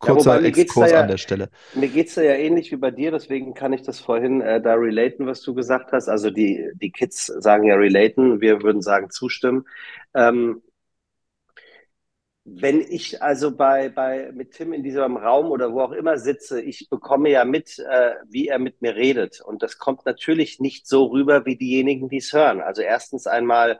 kurzer 0.00 0.40
ja, 0.40 0.48
Exkurs 0.48 0.90
ja, 0.90 1.02
an 1.02 1.06
der 1.06 1.18
Stelle. 1.18 1.48
Mir 1.74 1.86
geht 1.86 2.08
es 2.08 2.16
ja 2.16 2.22
ähnlich 2.24 2.72
wie 2.72 2.76
bei 2.76 2.90
dir, 2.90 3.12
deswegen 3.12 3.54
kann 3.54 3.72
ich 3.72 3.82
das 3.82 4.00
vorhin 4.00 4.40
da 4.40 4.74
relaten, 4.74 5.26
was 5.26 5.42
du 5.42 5.54
gesagt 5.54 5.92
hast. 5.92 6.08
Also 6.08 6.30
die, 6.30 6.70
die 6.74 6.90
Kids 6.90 7.26
sagen 7.26 7.62
ja 7.66 7.76
relaten, 7.76 8.40
wir 8.40 8.64
würden 8.64 8.82
sagen 8.82 9.10
zustimmen. 9.10 9.64
Ähm, 10.14 10.60
wenn 12.44 12.80
ich 12.80 13.22
also 13.22 13.54
bei, 13.54 13.90
bei 13.90 14.32
mit 14.32 14.52
Tim 14.52 14.72
in 14.72 14.82
diesem 14.82 15.16
Raum 15.16 15.50
oder 15.50 15.72
wo 15.72 15.82
auch 15.82 15.92
immer 15.92 16.18
sitze, 16.18 16.60
ich 16.60 16.88
bekomme 16.88 17.30
ja 17.30 17.44
mit, 17.44 17.78
äh, 17.78 18.14
wie 18.28 18.48
er 18.48 18.58
mit 18.58 18.80
mir 18.80 18.96
redet. 18.96 19.40
Und 19.40 19.62
das 19.62 19.78
kommt 19.78 20.06
natürlich 20.06 20.58
nicht 20.58 20.86
so 20.86 21.06
rüber 21.06 21.44
wie 21.44 21.56
diejenigen, 21.56 22.08
die 22.08 22.18
es 22.18 22.32
hören. 22.32 22.60
Also 22.60 22.82
erstens 22.82 23.26
einmal 23.26 23.78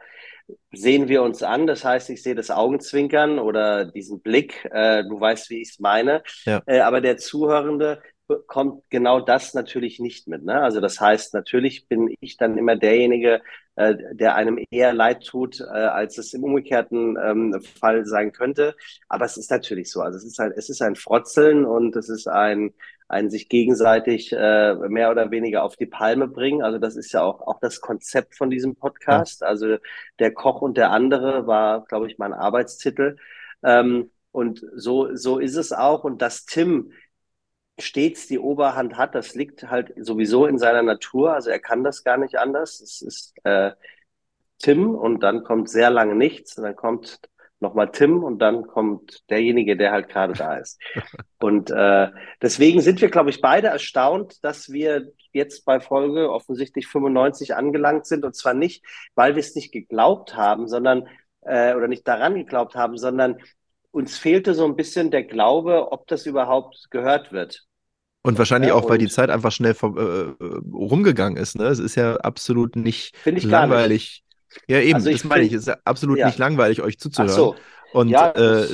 sehen 0.72 1.08
wir 1.08 1.22
uns 1.22 1.42
an, 1.42 1.66
das 1.66 1.84
heißt, 1.84 2.10
ich 2.10 2.22
sehe 2.22 2.34
das 2.34 2.50
Augenzwinkern 2.50 3.38
oder 3.38 3.84
diesen 3.84 4.20
Blick, 4.20 4.68
äh, 4.70 5.04
du 5.04 5.20
weißt, 5.20 5.48
wie 5.50 5.62
ich 5.62 5.70
es 5.70 5.80
meine. 5.80 6.22
Ja. 6.44 6.62
Äh, 6.66 6.80
aber 6.80 7.00
der 7.00 7.16
Zuhörende 7.16 8.02
kommt 8.46 8.82
genau 8.90 9.20
das 9.20 9.54
natürlich 9.54 10.00
nicht 10.00 10.28
mit. 10.28 10.44
Ne? 10.44 10.60
Also 10.60 10.80
das 10.80 11.00
heißt, 11.00 11.34
natürlich 11.34 11.88
bin 11.88 12.14
ich 12.20 12.36
dann 12.36 12.58
immer 12.58 12.76
derjenige, 12.76 13.42
äh, 13.76 13.94
der 14.12 14.34
einem 14.34 14.58
eher 14.70 14.92
leid 14.92 15.24
tut, 15.24 15.60
äh, 15.60 15.64
als 15.64 16.18
es 16.18 16.34
im 16.34 16.44
umgekehrten 16.44 17.16
ähm, 17.22 17.62
Fall 17.80 18.04
sein 18.06 18.32
könnte. 18.32 18.76
Aber 19.08 19.24
es 19.24 19.36
ist 19.36 19.50
natürlich 19.50 19.90
so. 19.90 20.00
Also 20.00 20.18
es 20.18 20.24
ist 20.24 20.38
halt, 20.38 20.54
es 20.56 20.68
ist 20.68 20.82
ein 20.82 20.96
Frotzeln 20.96 21.64
und 21.64 21.96
es 21.96 22.08
ist 22.08 22.26
ein, 22.28 22.74
ein 23.08 23.30
sich 23.30 23.48
gegenseitig 23.48 24.32
äh, 24.32 24.74
mehr 24.74 25.10
oder 25.10 25.30
weniger 25.30 25.64
auf 25.64 25.76
die 25.76 25.86
Palme 25.86 26.28
bringen. 26.28 26.62
Also 26.62 26.78
das 26.78 26.96
ist 26.96 27.12
ja 27.12 27.22
auch, 27.22 27.40
auch 27.40 27.58
das 27.60 27.80
Konzept 27.80 28.36
von 28.36 28.50
diesem 28.50 28.76
Podcast. 28.76 29.42
Also 29.42 29.78
der 30.18 30.32
Koch 30.32 30.62
und 30.62 30.76
der 30.76 30.90
andere 30.90 31.46
war, 31.46 31.84
glaube 31.86 32.06
ich, 32.06 32.18
mein 32.18 32.32
Arbeitstitel. 32.32 33.16
Ähm, 33.62 34.10
und 34.32 34.64
so, 34.74 35.14
so 35.16 35.38
ist 35.38 35.56
es 35.56 35.72
auch. 35.72 36.04
Und 36.04 36.22
dass 36.22 36.44
Tim 36.44 36.92
stets 37.80 38.26
die 38.26 38.38
Oberhand 38.38 38.96
hat, 38.96 39.14
das 39.14 39.34
liegt 39.34 39.70
halt 39.70 39.92
sowieso 39.96 40.46
in 40.46 40.58
seiner 40.58 40.82
Natur. 40.82 41.34
Also 41.34 41.50
er 41.50 41.58
kann 41.58 41.84
das 41.84 42.04
gar 42.04 42.16
nicht 42.16 42.36
anders. 42.36 42.80
Es 42.80 43.02
ist 43.02 43.34
äh, 43.44 43.72
Tim 44.58 44.94
und 44.94 45.20
dann 45.22 45.42
kommt 45.44 45.68
sehr 45.70 45.90
lange 45.90 46.14
nichts 46.14 46.56
und 46.56 46.64
dann 46.64 46.76
kommt 46.76 47.20
nochmal 47.60 47.90
Tim 47.90 48.24
und 48.24 48.38
dann 48.38 48.66
kommt 48.66 49.28
derjenige, 49.30 49.76
der 49.76 49.92
halt 49.92 50.08
gerade 50.08 50.32
da 50.32 50.56
ist. 50.56 50.80
Und 51.40 51.70
äh, 51.70 52.08
deswegen 52.42 52.80
sind 52.80 53.00
wir, 53.00 53.10
glaube 53.10 53.30
ich, 53.30 53.40
beide 53.40 53.68
erstaunt, 53.68 54.42
dass 54.42 54.72
wir 54.72 55.12
jetzt 55.32 55.64
bei 55.64 55.80
Folge 55.80 56.30
offensichtlich 56.30 56.86
95 56.86 57.54
angelangt 57.54 58.06
sind 58.06 58.24
und 58.24 58.34
zwar 58.34 58.54
nicht, 58.54 58.84
weil 59.14 59.36
wir 59.36 59.40
es 59.40 59.54
nicht 59.54 59.72
geglaubt 59.72 60.36
haben, 60.36 60.68
sondern 60.68 61.08
äh, 61.42 61.74
oder 61.74 61.88
nicht 61.88 62.06
daran 62.08 62.34
geglaubt 62.34 62.74
haben, 62.74 62.98
sondern 62.98 63.36
uns 63.90 64.18
fehlte 64.18 64.54
so 64.54 64.64
ein 64.64 64.76
bisschen 64.76 65.10
der 65.10 65.24
Glaube, 65.24 65.92
ob 65.92 66.06
das 66.06 66.26
überhaupt 66.26 66.90
gehört 66.90 67.32
wird. 67.32 67.66
Und 68.22 68.38
wahrscheinlich 68.38 68.68
ja, 68.68 68.74
auch, 68.74 68.88
weil 68.88 68.98
die 68.98 69.08
Zeit 69.08 69.30
einfach 69.30 69.50
schnell 69.50 69.74
vom, 69.74 69.96
äh, 69.96 70.00
äh, 70.00 70.34
rumgegangen 70.72 71.38
ist. 71.38 71.56
Ne? 71.56 71.64
Es 71.64 71.78
ist 71.78 71.94
ja 71.94 72.16
absolut 72.16 72.76
nicht 72.76 73.14
langweilig. 73.24 74.22
Nicht. 74.48 74.64
Ja, 74.68 74.80
eben, 74.80 74.96
also 74.96 75.10
das 75.10 75.24
meine 75.24 75.44
ich. 75.44 75.52
Es 75.52 75.62
ist 75.62 75.68
ja 75.68 75.78
absolut 75.84 76.18
ja. 76.18 76.26
nicht 76.26 76.38
langweilig, 76.38 76.82
euch 76.82 76.98
zuzuhören. 76.98 77.30
Ach 77.30 77.36
so. 77.36 77.56
Und 77.92 78.08
ja, 78.08 78.30
äh, 78.30 78.66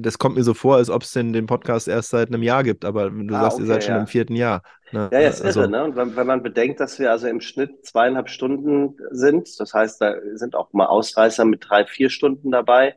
das 0.00 0.18
kommt 0.18 0.36
mir 0.36 0.42
so 0.42 0.54
vor, 0.54 0.76
als 0.76 0.88
ob 0.88 1.02
es 1.02 1.12
den, 1.12 1.32
den 1.32 1.46
Podcast 1.46 1.86
erst 1.86 2.10
seit 2.10 2.28
einem 2.28 2.42
Jahr 2.42 2.62
gibt, 2.62 2.84
aber 2.84 3.10
du 3.10 3.34
ah, 3.34 3.42
sagst, 3.42 3.56
okay, 3.56 3.62
ihr 3.62 3.66
seid 3.66 3.84
schon 3.84 3.96
im 3.96 4.06
vierten 4.06 4.36
Jahr. 4.36 4.62
Ne? 4.90 5.10
Ja, 5.12 5.20
jetzt 5.20 5.44
also, 5.44 5.62
irre, 5.62 5.70
ne? 5.70 5.84
Und 5.84 5.96
wenn, 5.96 6.16
wenn, 6.16 6.26
man 6.26 6.42
bedenkt, 6.42 6.80
dass 6.80 6.98
wir 6.98 7.10
also 7.10 7.26
im 7.26 7.40
Schnitt 7.40 7.84
zweieinhalb 7.84 8.30
Stunden 8.30 8.96
sind, 9.10 9.48
das 9.60 9.74
heißt, 9.74 10.00
da 10.00 10.14
sind 10.34 10.54
auch 10.54 10.72
mal 10.72 10.86
Ausreißer 10.86 11.44
mit 11.44 11.64
drei, 11.68 11.84
vier 11.84 12.08
Stunden 12.08 12.50
dabei, 12.50 12.96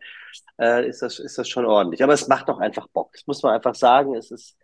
äh, 0.60 0.88
ist, 0.88 1.02
das, 1.02 1.20
ist 1.20 1.38
das 1.38 1.50
schon 1.50 1.66
ordentlich. 1.66 2.02
Aber 2.02 2.14
es 2.14 2.28
macht 2.30 2.48
doch 2.48 2.60
einfach 2.60 2.88
Bock. 2.88 3.12
Das 3.14 3.28
muss 3.28 3.44
man 3.44 3.54
einfach 3.54 3.76
sagen. 3.76 4.16
Es 4.16 4.32
ist, 4.32 4.56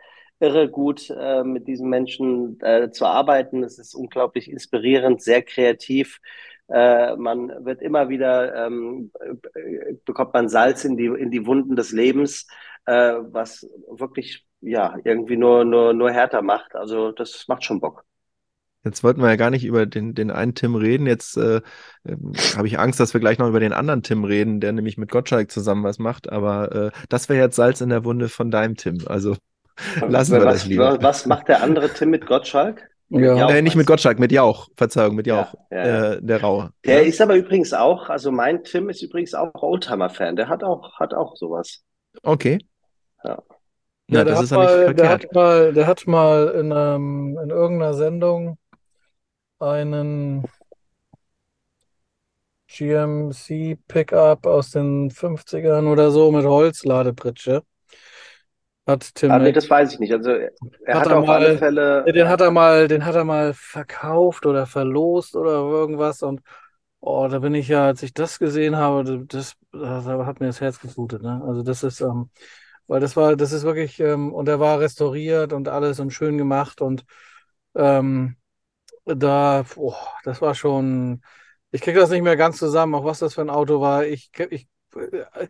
irre 0.44 0.70
gut, 0.70 1.10
äh, 1.10 1.44
mit 1.44 1.68
diesen 1.68 1.90
Menschen 1.90 2.60
äh, 2.62 2.92
zu 2.92 3.06
arbeiten. 3.06 3.64
Es 3.64 3.80
ist 3.80 3.96
unglaublich 3.96 4.52
inspirierend, 4.52 5.22
sehr 5.22 5.42
kreativ. 5.42 6.20
Äh, 6.68 7.16
man 7.16 7.50
wird 7.66 7.82
immer 7.82 8.10
wieder, 8.10 8.66
ähm, 8.66 9.12
äh, 9.22 9.94
bekommt 10.06 10.34
man 10.34 10.50
Salz 10.50 10.84
in 10.86 10.98
die, 10.98 11.06
in 11.06 11.32
die 11.32 11.46
Wunden 11.46 11.76
des 11.76 11.92
Lebens, 11.92 12.48
äh, 12.86 13.14
was 13.32 13.68
wirklich, 13.90 14.46
ja, 14.62 14.98
irgendwie 15.04 15.38
nur, 15.38 15.66
nur, 15.66 15.94
nur 15.94 16.12
härter 16.12 16.42
macht. 16.42 16.76
Also 16.76 17.12
das 17.12 17.46
macht 17.48 17.64
schon 17.64 17.80
Bock. 17.80 18.04
Jetzt 18.86 19.02
wollten 19.02 19.22
wir 19.22 19.30
ja 19.30 19.38
gar 19.38 19.50
nicht 19.50 19.64
über 19.64 19.86
den, 19.86 20.14
den 20.14 20.30
einen 20.30 20.56
Tim 20.56 20.76
reden. 20.76 21.08
Jetzt 21.08 21.38
äh, 21.38 21.62
ähm, 22.06 22.34
habe 22.58 22.68
ich 22.68 22.80
Angst, 22.80 23.00
dass 23.00 23.14
wir 23.14 23.22
gleich 23.22 23.38
noch 23.38 23.48
über 23.48 23.62
den 23.62 23.72
anderen 23.72 24.04
Tim 24.04 24.26
reden, 24.26 24.60
der 24.60 24.74
nämlich 24.74 24.98
mit 24.98 25.10
Gottschalk 25.10 25.52
zusammen 25.52 25.86
was 25.86 26.00
macht. 26.00 26.30
Aber 26.30 26.72
äh, 26.76 26.92
das 27.08 27.30
wäre 27.30 27.40
jetzt 27.40 27.56
Salz 27.56 27.80
in 27.80 27.90
der 27.90 28.04
Wunde 28.04 28.28
von 28.28 28.52
deinem 28.52 28.76
Tim. 28.76 28.98
Also 29.06 29.38
Lassen 30.08 30.34
wir 30.34 30.46
was, 30.46 30.54
das 30.54 30.66
lieber. 30.66 30.98
Was 31.02 31.26
macht 31.26 31.48
der 31.48 31.64
andere 31.64 31.90
Tim 31.90 32.10
mit 32.10 32.26
Gottschalk? 32.26 32.90
Ja. 33.10 33.36
Jauch, 33.36 33.52
äh, 33.52 33.62
nicht 33.62 33.76
mit 33.76 33.86
Gottschalk, 33.86 34.18
mit 34.18 34.32
Jauch. 34.32 34.70
Verzeihung, 34.76 35.16
mit 35.16 35.28
Jauch. 35.28 35.54
Ja, 35.70 35.78
ja. 35.78 36.12
Äh, 36.14 36.22
der 36.22 36.42
Rau. 36.42 36.70
Der 36.86 37.02
ja? 37.02 37.08
ist 37.08 37.22
aber 37.22 37.36
übrigens 37.36 37.74
auch, 37.74 38.10
also 38.10 38.32
mein 38.32 38.64
Tim 38.64 38.90
ist 38.90 39.04
übrigens 39.04 39.34
auch 39.34 39.54
Oldtimer-Fan. 39.54 40.36
Der 40.36 40.50
hat 40.50 40.64
auch, 40.64 41.00
hat 41.00 41.14
auch 41.14 41.36
sowas. 41.36 41.84
Okay. 42.24 42.58
Ja. 43.24 43.42
Ja, 44.10 44.24
das 44.24 44.42
ist 44.42 44.52
mal, 44.52 44.66
ja 44.66 44.70
nicht 44.70 44.86
verkehrt. 44.86 45.00
Der 45.00 45.10
hat 45.10 45.34
mal, 45.34 45.74
der 45.74 45.88
hat 45.88 46.08
mal 46.08 46.48
in, 46.60 46.72
einem, 46.74 47.38
in 47.42 47.50
irgendeiner 47.50 47.94
Sendung 47.94 48.58
einen 49.60 50.44
GMC 52.68 53.78
Pickup 53.88 54.46
aus 54.46 54.72
den 54.72 55.12
50ern 55.12 55.88
oder 55.88 56.12
so 56.12 56.32
mit 56.32 56.46
Holzladepritsche 56.46 57.64
hat 58.86 59.16
Tim. 59.16 59.32
Ah, 59.32 59.40
nee, 59.40 59.52
das 59.52 59.70
weiß 59.70 59.94
ich 59.94 60.00
nicht. 60.00 60.14
Also 60.14 60.32
er 60.32 60.52
hat, 60.88 61.02
hat 61.02 61.08
er 61.08 61.20
auf 61.20 61.28
mal, 61.28 61.38
alle 61.38 61.58
Fälle. 61.58 62.04
Den 62.06 62.28
hat 62.28 62.42
er 62.42 62.52
mal, 62.52 62.88
den 62.88 63.06
hat 63.06 63.16
er 63.16 63.24
mal 63.24 63.54
verkauft 63.54 64.46
oder 64.46 64.66
verlost 64.66 65.36
oder 65.36 65.52
irgendwas 65.52 66.22
und 66.22 66.42
Oh, 67.06 67.28
da 67.28 67.40
bin 67.40 67.54
ich 67.54 67.68
ja, 67.68 67.86
als 67.88 68.02
ich 68.02 68.14
das 68.14 68.40
gesehen 68.40 68.78
habe, 68.78 69.26
das, 69.28 69.58
das 69.74 70.06
hat 70.06 70.40
mir 70.40 70.48
das 70.48 70.62
Herz 70.62 70.80
geblutet. 70.80 71.22
Ne? 71.22 71.44
Also 71.46 71.62
das 71.62 71.84
ist, 71.84 72.00
ähm, 72.00 72.30
weil 72.88 73.02
das 73.02 73.18
war, 73.18 73.36
das 73.36 73.52
ist 73.52 73.64
wirklich, 73.64 74.00
ähm, 74.00 74.34
und 74.34 74.48
er 74.48 74.62
war 74.62 74.80
restauriert 74.80 75.52
und 75.52 75.68
alles 75.68 76.00
und 76.00 76.12
schön 76.12 76.38
gemacht 76.38 76.80
und 76.80 77.04
ähm, 77.76 78.38
da, 79.06 79.66
oh, 79.76 79.96
das 80.24 80.42
war 80.42 80.56
schon, 80.56 81.22
ich 81.72 81.82
kriege 81.82 82.00
das 82.00 82.10
nicht 82.10 82.22
mehr 82.24 82.38
ganz 82.38 82.58
zusammen, 82.58 82.96
auch 82.96 83.04
was 83.04 83.20
das 83.20 83.34
für 83.34 83.42
ein 83.42 83.50
Auto 83.50 83.82
war. 83.82 84.06
Ich, 84.06 84.32
ich 84.50 84.70
äh, 84.96 85.48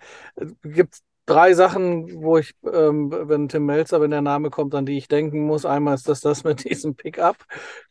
gibt 0.64 1.02
drei 1.26 1.54
Sachen, 1.54 2.22
wo 2.22 2.38
ich, 2.38 2.54
ähm, 2.72 3.12
wenn 3.12 3.48
Tim 3.50 3.66
Melzer, 3.66 4.02
wenn 4.02 4.12
der 4.12 4.22
Name 4.22 4.50
kommt, 4.50 4.76
an 4.76 4.86
die 4.86 4.98
ich 4.98 5.08
denken 5.08 5.46
muss. 5.46 5.66
Einmal 5.66 5.96
ist 5.96 6.08
das 6.10 6.22
das 6.22 6.44
mit 6.44 6.70
diesem 6.70 6.96
Pickup, 6.96 7.38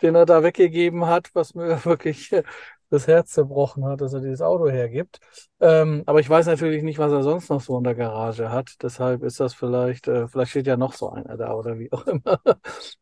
den 0.03 0.14
er 0.14 0.26
da 0.26 0.43
weggegeben 0.43 1.07
hat, 1.07 1.30
was 1.35 1.55
mir 1.55 1.85
wirklich 1.85 2.30
das 2.93 3.07
Herz 3.07 3.30
zerbrochen 3.33 3.87
hat, 3.87 4.03
dass 4.03 4.12
er 4.12 4.20
dieses 4.20 4.43
Auto 4.43 4.68
hergibt. 4.68 5.18
Ähm, 5.61 6.03
aber 6.05 6.20
ich 6.20 6.28
weiß 6.28 6.45
natürlich 6.47 6.83
nicht, 6.83 6.99
was 6.99 7.11
er 7.11 7.22
sonst 7.22 7.49
noch 7.49 7.62
so 7.62 7.78
in 7.78 7.85
der 7.85 7.95
Garage 7.95 8.51
hat. 8.51 8.74
Deshalb 8.83 9.22
ist 9.22 9.41
das 9.41 9.55
vielleicht, 9.55 10.09
äh, 10.09 10.28
vielleicht 10.28 10.51
steht 10.51 10.66
ja 10.66 10.76
noch 10.76 10.93
so 10.93 11.09
einer 11.09 11.39
da 11.39 11.55
oder 11.55 11.78
wie 11.78 11.91
auch 11.91 12.07
immer. 12.07 12.39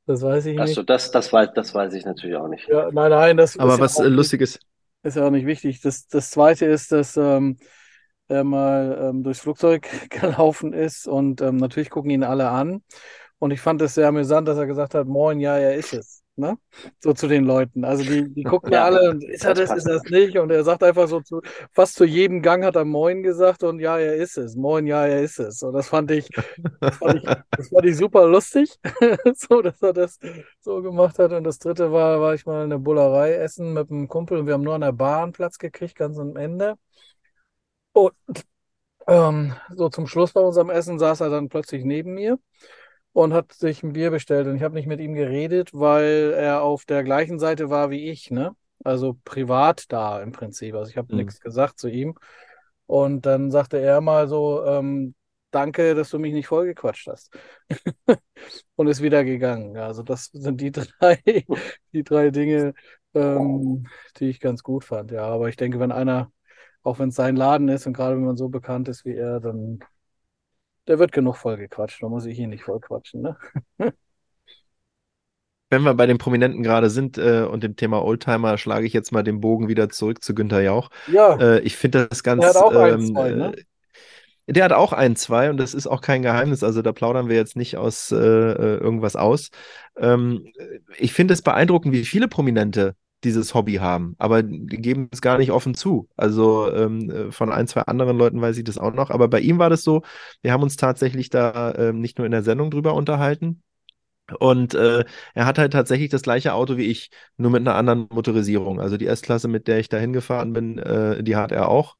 Das 0.06 0.22
weiß 0.22 0.46
ich 0.46 0.52
nicht. 0.52 0.62
Achso, 0.62 0.84
das, 0.84 1.10
das, 1.10 1.32
weiß, 1.32 1.50
das 1.54 1.74
weiß 1.74 1.92
ich 1.94 2.04
natürlich 2.04 2.36
auch 2.36 2.46
nicht. 2.46 2.68
Ja, 2.68 2.88
nein, 2.92 3.10
nein, 3.10 3.36
das 3.36 3.58
Aber 3.58 3.80
was 3.80 3.98
ja 3.98 4.04
lustig 4.04 4.42
ist. 4.42 4.60
Ist 5.02 5.16
ja 5.16 5.26
auch 5.26 5.30
nicht 5.30 5.46
wichtig. 5.46 5.80
Das, 5.80 6.06
das 6.06 6.30
zweite 6.30 6.66
ist, 6.66 6.92
dass 6.92 7.16
ähm, 7.16 7.56
er 8.30 8.44
mal 8.44 8.98
ähm, 9.10 9.22
durchs 9.22 9.40
Flugzeug 9.40 9.88
gelaufen 10.10 10.72
ist 10.72 11.06
und 11.06 11.40
ähm, 11.42 11.56
natürlich 11.56 11.90
gucken 11.90 12.10
ihn 12.10 12.24
alle 12.24 12.48
an. 12.50 12.82
Und 13.38 13.52
ich 13.52 13.60
fand 13.60 13.80
es 13.82 13.94
sehr 13.94 14.08
amüsant, 14.08 14.46
dass 14.48 14.58
er 14.58 14.66
gesagt 14.66 14.94
hat, 14.94 15.06
moin, 15.06 15.40
ja, 15.40 15.56
er 15.56 15.74
ist 15.74 15.94
es. 15.94 16.20
Ne? 16.36 16.56
So 17.00 17.12
zu 17.12 17.28
den 17.28 17.44
Leuten. 17.44 17.84
Also 17.84 18.02
die, 18.02 18.32
die 18.32 18.44
gucken 18.44 18.72
ja, 18.72 18.84
alle 18.84 19.10
und 19.10 19.22
ist 19.22 19.44
er 19.44 19.54
das, 19.54 19.70
ist 19.70 19.86
das 19.86 20.02
nicht? 20.04 20.38
Und 20.38 20.50
er 20.50 20.64
sagt 20.64 20.82
einfach 20.82 21.06
so 21.06 21.20
zu, 21.20 21.42
fast 21.72 21.96
zu 21.96 22.04
jedem 22.04 22.40
Gang 22.40 22.64
hat 22.64 22.76
er 22.76 22.84
Moin 22.86 23.22
gesagt 23.22 23.62
und 23.62 23.78
ja, 23.78 23.98
er 23.98 24.14
ist 24.14 24.38
es. 24.38 24.56
Moin, 24.56 24.86
ja, 24.86 25.06
er 25.06 25.20
ist 25.20 25.38
es. 25.38 25.62
Und 25.62 25.74
das 25.74 25.88
fand 25.88 26.10
ich, 26.10 26.28
das 26.80 26.96
fand 26.96 27.16
ich, 27.16 27.24
das 27.50 27.68
fand 27.68 27.84
ich 27.84 27.96
super 27.96 28.26
lustig, 28.26 28.78
so, 29.34 29.60
dass 29.60 29.82
er 29.82 29.92
das 29.92 30.18
so 30.60 30.80
gemacht 30.82 31.18
hat. 31.18 31.32
Und 31.32 31.44
das 31.44 31.58
dritte 31.58 31.92
war, 31.92 32.20
war 32.20 32.34
ich 32.34 32.46
mal 32.46 32.64
eine 32.64 32.78
Bullerei 32.78 33.34
essen 33.34 33.74
mit 33.74 33.90
einem 33.90 34.08
Kumpel 34.08 34.38
und 34.38 34.46
wir 34.46 34.54
haben 34.54 34.64
nur 34.64 34.74
an 34.74 34.80
der 34.80 34.92
Bahn 34.92 35.32
Platz 35.32 35.58
gekriegt, 35.58 35.96
ganz 35.96 36.18
am 36.18 36.36
Ende. 36.36 36.76
Und 37.92 38.14
ähm, 39.06 39.54
so 39.74 39.88
zum 39.88 40.06
Schluss 40.06 40.32
bei 40.32 40.40
unserem 40.40 40.70
Essen 40.70 40.98
saß 40.98 41.20
er 41.20 41.30
dann 41.30 41.48
plötzlich 41.48 41.84
neben 41.84 42.14
mir 42.14 42.38
und 43.12 43.32
hat 43.32 43.52
sich 43.52 43.82
ein 43.82 43.92
Bier 43.92 44.10
bestellt. 44.10 44.46
Und 44.46 44.56
ich 44.56 44.62
habe 44.62 44.74
nicht 44.74 44.86
mit 44.86 45.00
ihm 45.00 45.14
geredet, 45.14 45.70
weil 45.72 46.32
er 46.36 46.62
auf 46.62 46.84
der 46.84 47.02
gleichen 47.02 47.38
Seite 47.38 47.70
war 47.70 47.90
wie 47.90 48.08
ich, 48.10 48.30
ne? 48.30 48.54
Also 48.84 49.18
privat 49.24 49.84
da 49.92 50.22
im 50.22 50.32
Prinzip. 50.32 50.74
Also 50.74 50.90
ich 50.90 50.96
habe 50.96 51.12
mhm. 51.12 51.20
nichts 51.20 51.40
gesagt 51.40 51.78
zu 51.78 51.88
ihm. 51.88 52.14
Und 52.86 53.26
dann 53.26 53.50
sagte 53.50 53.78
er 53.78 54.00
mal 54.00 54.26
so, 54.28 54.64
ähm, 54.64 55.14
danke, 55.50 55.94
dass 55.94 56.10
du 56.10 56.18
mich 56.18 56.32
nicht 56.32 56.46
vollgequatscht 56.46 57.08
hast. 57.08 57.30
und 58.76 58.86
ist 58.88 59.02
wieder 59.02 59.24
gegangen. 59.24 59.76
Also 59.76 60.02
das 60.02 60.26
sind 60.32 60.60
die 60.60 60.70
drei, 60.72 61.20
die 61.92 62.04
drei 62.04 62.30
Dinge, 62.30 62.74
ähm, 63.14 63.86
die 64.16 64.30
ich 64.30 64.40
ganz 64.40 64.62
gut 64.62 64.84
fand. 64.84 65.10
Ja, 65.10 65.24
aber 65.24 65.48
ich 65.48 65.56
denke, 65.56 65.78
wenn 65.80 65.92
einer 65.92 66.30
auch 66.82 66.98
wenn 66.98 67.10
es 67.10 67.14
sein 67.14 67.36
Laden 67.36 67.68
ist 67.68 67.86
und 67.86 67.92
gerade 67.92 68.16
wenn 68.16 68.24
man 68.24 68.36
so 68.36 68.48
bekannt 68.48 68.88
ist 68.88 69.04
wie 69.04 69.14
er, 69.14 69.40
dann 69.40 69.80
der 70.86 70.98
wird 70.98 71.12
genug 71.12 71.36
vollgequatscht. 71.36 72.02
Da 72.02 72.08
muss 72.08 72.26
ich 72.26 72.38
ihn 72.38 72.50
nicht 72.50 72.64
vollquatschen. 72.64 73.22
Ne? 73.22 73.36
Wenn 75.72 75.82
wir 75.82 75.94
bei 75.94 76.06
den 76.06 76.18
Prominenten 76.18 76.64
gerade 76.64 76.90
sind 76.90 77.16
äh, 77.16 77.42
und 77.42 77.62
dem 77.62 77.76
Thema 77.76 78.04
Oldtimer, 78.04 78.58
schlage 78.58 78.86
ich 78.86 78.92
jetzt 78.92 79.12
mal 79.12 79.22
den 79.22 79.40
Bogen 79.40 79.68
wieder 79.68 79.88
zurück 79.88 80.24
zu 80.24 80.34
Günther 80.34 80.62
Jauch. 80.62 80.90
Ja. 81.06 81.36
Äh, 81.36 81.60
ich 81.60 81.76
finde 81.76 82.08
das 82.08 82.24
ganz. 82.24 82.40
Der 82.40 82.50
hat 82.50 82.56
auch 82.56 82.72
ähm, 82.72 82.80
ein, 82.80 83.06
zwei, 83.06 83.30
ne? 83.30 83.54
Äh, 83.56 84.52
der 84.52 84.64
hat 84.64 84.72
auch 84.72 84.92
ein, 84.92 85.14
zwei 85.14 85.48
und 85.48 85.58
das 85.58 85.74
ist 85.74 85.86
auch 85.86 86.00
kein 86.00 86.22
Geheimnis. 86.22 86.64
Also 86.64 86.82
da 86.82 86.90
plaudern 86.90 87.28
wir 87.28 87.36
jetzt 87.36 87.54
nicht 87.54 87.76
aus 87.76 88.10
äh, 88.10 88.16
äh 88.16 88.78
irgendwas 88.78 89.14
aus. 89.14 89.50
Ähm, 89.96 90.48
ich 90.98 91.12
finde 91.12 91.34
es 91.34 91.42
beeindruckend, 91.42 91.94
wie 91.94 92.04
viele 92.04 92.26
Prominente 92.26 92.96
dieses 93.24 93.54
Hobby 93.54 93.74
haben, 93.74 94.14
aber 94.18 94.42
die 94.42 94.78
geben 94.78 95.08
es 95.12 95.20
gar 95.20 95.38
nicht 95.38 95.50
offen 95.52 95.74
zu. 95.74 96.08
Also 96.16 96.72
ähm, 96.72 97.10
äh, 97.10 97.32
von 97.32 97.52
ein, 97.52 97.66
zwei 97.68 97.82
anderen 97.82 98.16
Leuten 98.18 98.40
weiß 98.40 98.56
ich 98.58 98.64
das 98.64 98.78
auch 98.78 98.92
noch, 98.94 99.10
aber 99.10 99.28
bei 99.28 99.40
ihm 99.40 99.58
war 99.58 99.70
das 99.70 99.82
so, 99.82 100.02
wir 100.42 100.52
haben 100.52 100.62
uns 100.62 100.76
tatsächlich 100.76 101.30
da 101.30 101.74
ähm, 101.74 102.00
nicht 102.00 102.18
nur 102.18 102.26
in 102.26 102.32
der 102.32 102.42
Sendung 102.42 102.70
drüber 102.70 102.94
unterhalten, 102.94 103.62
und 104.38 104.74
äh, 104.74 105.04
er 105.34 105.46
hat 105.46 105.58
halt 105.58 105.72
tatsächlich 105.72 106.10
das 106.10 106.22
gleiche 106.22 106.54
Auto 106.54 106.76
wie 106.76 106.86
ich, 106.86 107.10
nur 107.36 107.50
mit 107.50 107.60
einer 107.62 107.74
anderen 107.74 108.06
Motorisierung. 108.10 108.80
Also 108.80 108.96
die 108.96 109.06
S-Klasse, 109.06 109.48
mit 109.48 109.66
der 109.66 109.80
ich 109.80 109.88
da 109.88 109.98
hingefahren 109.98 110.52
bin, 110.52 110.78
äh, 110.78 111.22
die 111.22 111.36
hat 111.36 111.52
er 111.52 111.68
auch. 111.68 111.96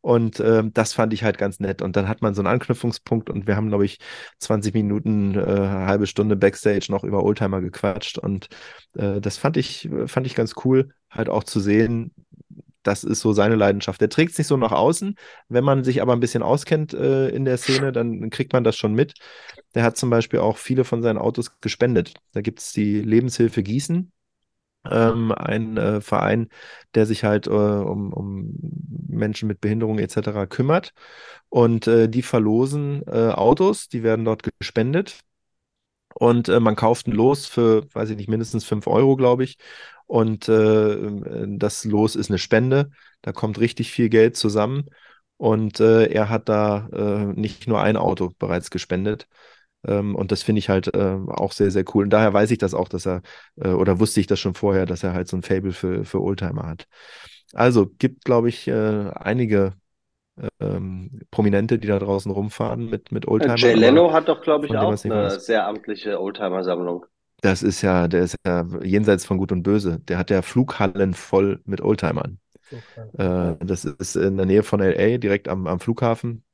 Und 0.00 0.40
äh, 0.40 0.62
das 0.72 0.92
fand 0.94 1.12
ich 1.12 1.24
halt 1.24 1.38
ganz 1.38 1.60
nett. 1.60 1.82
Und 1.82 1.96
dann 1.96 2.08
hat 2.08 2.22
man 2.22 2.34
so 2.34 2.40
einen 2.40 2.48
Anknüpfungspunkt 2.48 3.28
und 3.30 3.46
wir 3.46 3.56
haben, 3.56 3.68
glaube 3.68 3.84
ich, 3.84 3.98
20 4.38 4.74
Minuten, 4.74 5.34
äh, 5.34 5.44
halbe 5.44 6.06
Stunde 6.06 6.36
Backstage 6.36 6.86
noch 6.90 7.04
über 7.04 7.22
Oldtimer 7.22 7.60
gequatscht. 7.60 8.18
Und 8.18 8.48
äh, 8.94 9.20
das 9.20 9.36
fand 9.36 9.56
ich, 9.56 9.90
fand 10.06 10.26
ich 10.26 10.34
ganz 10.34 10.54
cool, 10.64 10.90
halt 11.10 11.28
auch 11.28 11.44
zu 11.44 11.60
sehen, 11.60 12.12
das 12.82 13.04
ist 13.04 13.20
so 13.20 13.32
seine 13.32 13.56
Leidenschaft. 13.56 14.00
Der 14.00 14.08
trägt 14.08 14.32
es 14.32 14.38
nicht 14.38 14.46
so 14.46 14.56
nach 14.56 14.72
außen. 14.72 15.16
Wenn 15.48 15.64
man 15.64 15.84
sich 15.84 16.00
aber 16.00 16.12
ein 16.14 16.20
bisschen 16.20 16.42
auskennt 16.42 16.94
äh, 16.94 17.28
in 17.28 17.44
der 17.44 17.58
Szene, 17.58 17.92
dann 17.92 18.30
kriegt 18.30 18.52
man 18.52 18.64
das 18.64 18.76
schon 18.76 18.94
mit. 18.94 19.14
Der 19.74 19.82
hat 19.82 19.96
zum 19.96 20.10
Beispiel 20.10 20.40
auch 20.40 20.56
viele 20.56 20.84
von 20.84 21.02
seinen 21.02 21.18
Autos 21.18 21.60
gespendet. 21.60 22.14
Da 22.32 22.40
gibt 22.40 22.60
es 22.60 22.72
die 22.72 23.00
Lebenshilfe 23.02 23.62
Gießen 23.62 24.12
ähm, 24.90 25.32
ein 25.32 25.76
äh, 25.76 26.00
Verein, 26.00 26.48
der 26.94 27.06
sich 27.06 27.24
halt 27.24 27.46
äh, 27.46 27.50
um, 27.50 28.12
um 28.12 28.54
Menschen 29.08 29.48
mit 29.48 29.60
Behinderung 29.60 29.98
etc. 29.98 30.46
kümmert. 30.46 30.92
Und 31.48 31.86
äh, 31.86 32.08
die 32.08 32.22
verlosen 32.22 33.02
äh, 33.06 33.30
Autos, 33.30 33.88
die 33.88 34.02
werden 34.02 34.24
dort 34.24 34.42
gespendet. 34.58 35.20
Und 36.14 36.48
äh, 36.48 36.60
man 36.60 36.76
kauft 36.76 37.06
ein 37.06 37.12
Los 37.12 37.46
für, 37.46 37.86
weiß 37.94 38.10
ich 38.10 38.16
nicht, 38.16 38.28
mindestens 38.28 38.64
5 38.64 38.86
Euro, 38.86 39.16
glaube 39.16 39.44
ich. 39.44 39.58
Und 40.06 40.48
äh, 40.48 40.96
das 41.58 41.84
Los 41.84 42.16
ist 42.16 42.30
eine 42.30 42.38
Spende. 42.38 42.90
Da 43.22 43.32
kommt 43.32 43.60
richtig 43.60 43.92
viel 43.92 44.08
Geld 44.08 44.36
zusammen. 44.36 44.86
Und 45.36 45.80
er 45.80 46.28
hat 46.28 46.50
da 46.50 47.32
nicht 47.34 47.66
nur 47.66 47.80
ein 47.80 47.96
Auto 47.96 48.30
bereits 48.38 48.70
gespendet, 48.70 49.26
ähm, 49.86 50.14
und 50.14 50.32
das 50.32 50.42
finde 50.42 50.58
ich 50.58 50.68
halt 50.68 50.94
äh, 50.94 51.16
auch 51.28 51.52
sehr, 51.52 51.70
sehr 51.70 51.84
cool. 51.94 52.04
Und 52.04 52.10
daher 52.10 52.32
weiß 52.32 52.50
ich 52.50 52.58
das 52.58 52.74
auch, 52.74 52.88
dass 52.88 53.06
er, 53.06 53.22
äh, 53.56 53.68
oder 53.68 54.00
wusste 54.00 54.20
ich 54.20 54.26
das 54.26 54.40
schon 54.40 54.54
vorher, 54.54 54.86
dass 54.86 55.02
er 55.02 55.14
halt 55.14 55.28
so 55.28 55.36
ein 55.36 55.42
Fable 55.42 55.72
für, 55.72 56.04
für 56.04 56.20
Oldtimer 56.20 56.66
hat. 56.66 56.86
Also 57.52 57.86
gibt, 57.98 58.24
glaube 58.24 58.48
ich, 58.48 58.68
äh, 58.68 59.10
einige 59.14 59.74
ähm, 60.60 61.20
Prominente, 61.30 61.78
die 61.78 61.88
da 61.88 61.98
draußen 61.98 62.30
rumfahren 62.30 62.88
mit, 62.88 63.12
mit 63.12 63.26
Oldtimer. 63.26 63.56
Jay 63.56 63.74
Leno 63.74 64.12
hat 64.12 64.28
doch, 64.28 64.40
glaube 64.42 64.66
ich, 64.66 64.76
auch 64.76 65.04
eine 65.04 65.14
weiß. 65.14 65.46
sehr 65.46 65.66
amtliche 65.66 66.20
Oldtimer-Sammlung. 66.20 67.06
Das 67.42 67.62
ist 67.62 67.80
ja, 67.82 68.06
der 68.06 68.22
ist 68.22 68.36
ja 68.46 68.66
jenseits 68.82 69.24
von 69.24 69.38
Gut 69.38 69.50
und 69.50 69.62
Böse. 69.62 70.00
Der 70.00 70.18
hat 70.18 70.30
ja 70.30 70.42
Flughallen 70.42 71.14
voll 71.14 71.60
mit 71.64 71.80
Oldtimern. 71.80 72.38
Okay. 72.70 73.22
Äh, 73.22 73.56
das 73.64 73.84
ist 73.84 74.16
in 74.16 74.36
der 74.36 74.46
Nähe 74.46 74.62
von 74.62 74.80
LA, 74.80 75.18
direkt 75.18 75.48
am, 75.48 75.66
am 75.66 75.80
Flughafen. 75.80 76.44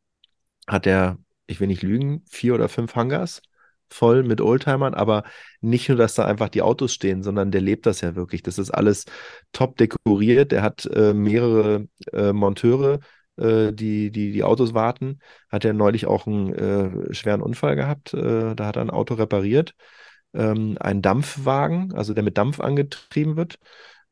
Hat 0.66 0.86
er 0.86 1.18
ich 1.46 1.60
will 1.60 1.68
nicht 1.68 1.82
lügen, 1.82 2.24
vier 2.28 2.54
oder 2.54 2.68
fünf 2.68 2.94
Hangars 2.94 3.42
voll 3.90 4.22
mit 4.22 4.40
Oldtimern, 4.40 4.94
aber 4.94 5.24
nicht 5.60 5.88
nur, 5.88 5.98
dass 5.98 6.14
da 6.14 6.24
einfach 6.24 6.48
die 6.48 6.62
Autos 6.62 6.92
stehen, 6.92 7.22
sondern 7.22 7.50
der 7.50 7.60
lebt 7.60 7.86
das 7.86 8.00
ja 8.00 8.16
wirklich. 8.16 8.42
Das 8.42 8.58
ist 8.58 8.70
alles 8.70 9.04
top 9.52 9.76
dekoriert. 9.76 10.52
Der 10.52 10.62
hat 10.62 10.86
äh, 10.86 11.14
mehrere 11.14 11.88
äh, 12.12 12.32
Monteure, 12.32 13.00
äh, 13.36 13.72
die, 13.72 14.10
die 14.10 14.32
die 14.32 14.44
Autos 14.44 14.74
warten. 14.74 15.20
Hat 15.50 15.64
er 15.64 15.72
neulich 15.72 16.06
auch 16.06 16.26
einen 16.26 16.52
äh, 16.54 17.14
schweren 17.14 17.42
Unfall 17.42 17.76
gehabt. 17.76 18.14
Äh, 18.14 18.54
da 18.54 18.66
hat 18.66 18.76
er 18.76 18.82
ein 18.82 18.90
Auto 18.90 19.14
repariert. 19.14 19.74
Ähm, 20.34 20.76
ein 20.80 21.02
Dampfwagen, 21.02 21.94
also 21.94 22.12
der 22.12 22.24
mit 22.24 22.36
Dampf 22.38 22.60
angetrieben 22.60 23.36
wird. 23.36 23.58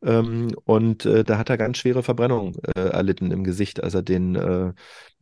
Ähm, 0.04 0.54
und 0.64 1.06
äh, 1.06 1.24
da 1.24 1.38
hat 1.38 1.48
er 1.50 1.56
ganz 1.56 1.78
schwere 1.78 2.02
Verbrennungen 2.02 2.56
äh, 2.76 2.88
erlitten 2.88 3.30
im 3.30 3.42
Gesicht, 3.42 3.82
als 3.82 3.94
er 3.94 4.02
den 4.02 4.34
äh, 4.36 4.72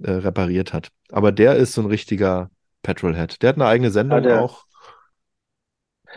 äh, 0.03 0.11
repariert 0.11 0.73
hat. 0.73 0.89
Aber 1.11 1.31
der 1.31 1.57
ist 1.57 1.75
so 1.75 1.83
ein 1.83 1.87
richtiger 1.87 2.51
Petrolhead. 2.83 3.41
Der 3.43 3.51
hat 3.51 3.57
eine 3.57 3.67
eigene 3.67 3.91
Sendung 3.91 4.25
ja, 4.25 4.29
der, 4.29 4.43
auch. 4.43 4.65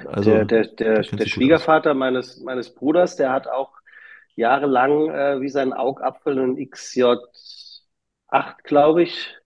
Also, 0.07 0.31
der, 0.31 0.45
der, 0.45 0.67
der, 0.67 1.01
der 1.01 1.25
Schwiegervater 1.25 1.93
meines, 1.93 2.41
meines 2.41 2.73
Bruders, 2.73 3.15
der 3.15 3.31
hat 3.31 3.47
auch 3.47 3.71
jahrelang 4.35 5.09
äh, 5.09 5.41
wie 5.41 5.49
sein 5.49 5.71
Augapfel 5.71 6.37
einen 6.37 6.57
XJ8, 6.57 7.19
glaube 8.63 9.03
ich, 9.03 9.37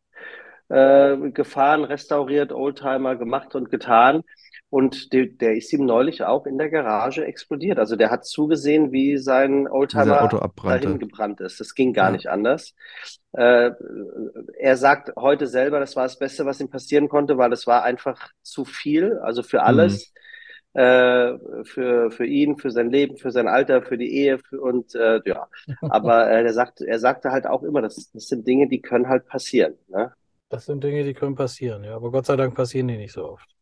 äh, 0.69 1.17
gefahren, 1.31 1.83
restauriert, 1.83 2.51
Oldtimer 2.51 3.15
gemacht 3.15 3.53
und 3.53 3.69
getan. 3.69 4.23
Und 4.71 5.13
de, 5.13 5.25
der 5.25 5.55
ist 5.55 5.73
ihm 5.73 5.85
neulich 5.85 6.23
auch 6.23 6.45
in 6.45 6.59
der 6.59 6.69
Garage 6.69 7.25
explodiert. 7.25 7.79
Also 7.79 7.95
der 7.95 8.11
hat 8.11 8.25
zugesehen, 8.25 8.91
wie 8.91 9.17
sein 9.17 9.67
Oldtimer 9.67 10.29
dahin 10.63 10.99
gebrannt 10.99 11.41
ist. 11.41 11.59
Das 11.59 11.73
ging 11.73 11.91
gar 11.91 12.07
ja. 12.07 12.11
nicht 12.11 12.27
anders. 12.27 12.75
Äh, 13.31 13.71
er 14.59 14.77
sagt 14.77 15.11
heute 15.15 15.47
selber, 15.47 15.79
das 15.79 15.95
war 15.95 16.03
das 16.03 16.19
Beste, 16.19 16.45
was 16.45 16.59
ihm 16.61 16.69
passieren 16.69 17.09
konnte, 17.09 17.37
weil 17.37 17.51
es 17.51 17.65
war 17.65 17.83
einfach 17.83 18.29
zu 18.43 18.63
viel, 18.63 19.17
also 19.23 19.41
für 19.41 19.63
alles. 19.63 20.13
Mhm. 20.73 20.81
äh, 20.81 21.63
für, 21.63 22.11
für 22.11 22.25
ihn, 22.27 22.57
für 22.57 22.69
sein 22.69 22.91
Leben, 22.91 23.17
für 23.17 23.31
sein 23.31 23.47
Alter, 23.47 23.81
für 23.81 23.97
die 23.97 24.13
Ehe 24.13 24.37
für, 24.37 24.61
und 24.61 24.93
äh, 24.93 25.19
ja. 25.25 25.47
Aber 25.81 26.29
äh, 26.29 26.43
er, 26.43 26.53
sagt, 26.53 26.81
er 26.81 26.99
sagte 26.99 27.31
halt 27.31 27.47
auch 27.47 27.63
immer, 27.63 27.81
das, 27.81 28.11
das 28.11 28.27
sind 28.27 28.47
Dinge, 28.47 28.67
die 28.67 28.81
können 28.81 29.07
halt 29.09 29.25
passieren. 29.25 29.73
Ne? 29.87 30.13
Das 30.49 30.67
sind 30.67 30.83
Dinge, 30.83 31.03
die 31.03 31.15
können 31.15 31.35
passieren, 31.35 31.83
ja. 31.83 31.95
Aber 31.95 32.11
Gott 32.11 32.27
sei 32.27 32.35
Dank 32.35 32.53
passieren 32.53 32.87
die 32.87 32.97
nicht 32.97 33.13
so 33.13 33.25
oft. 33.25 33.58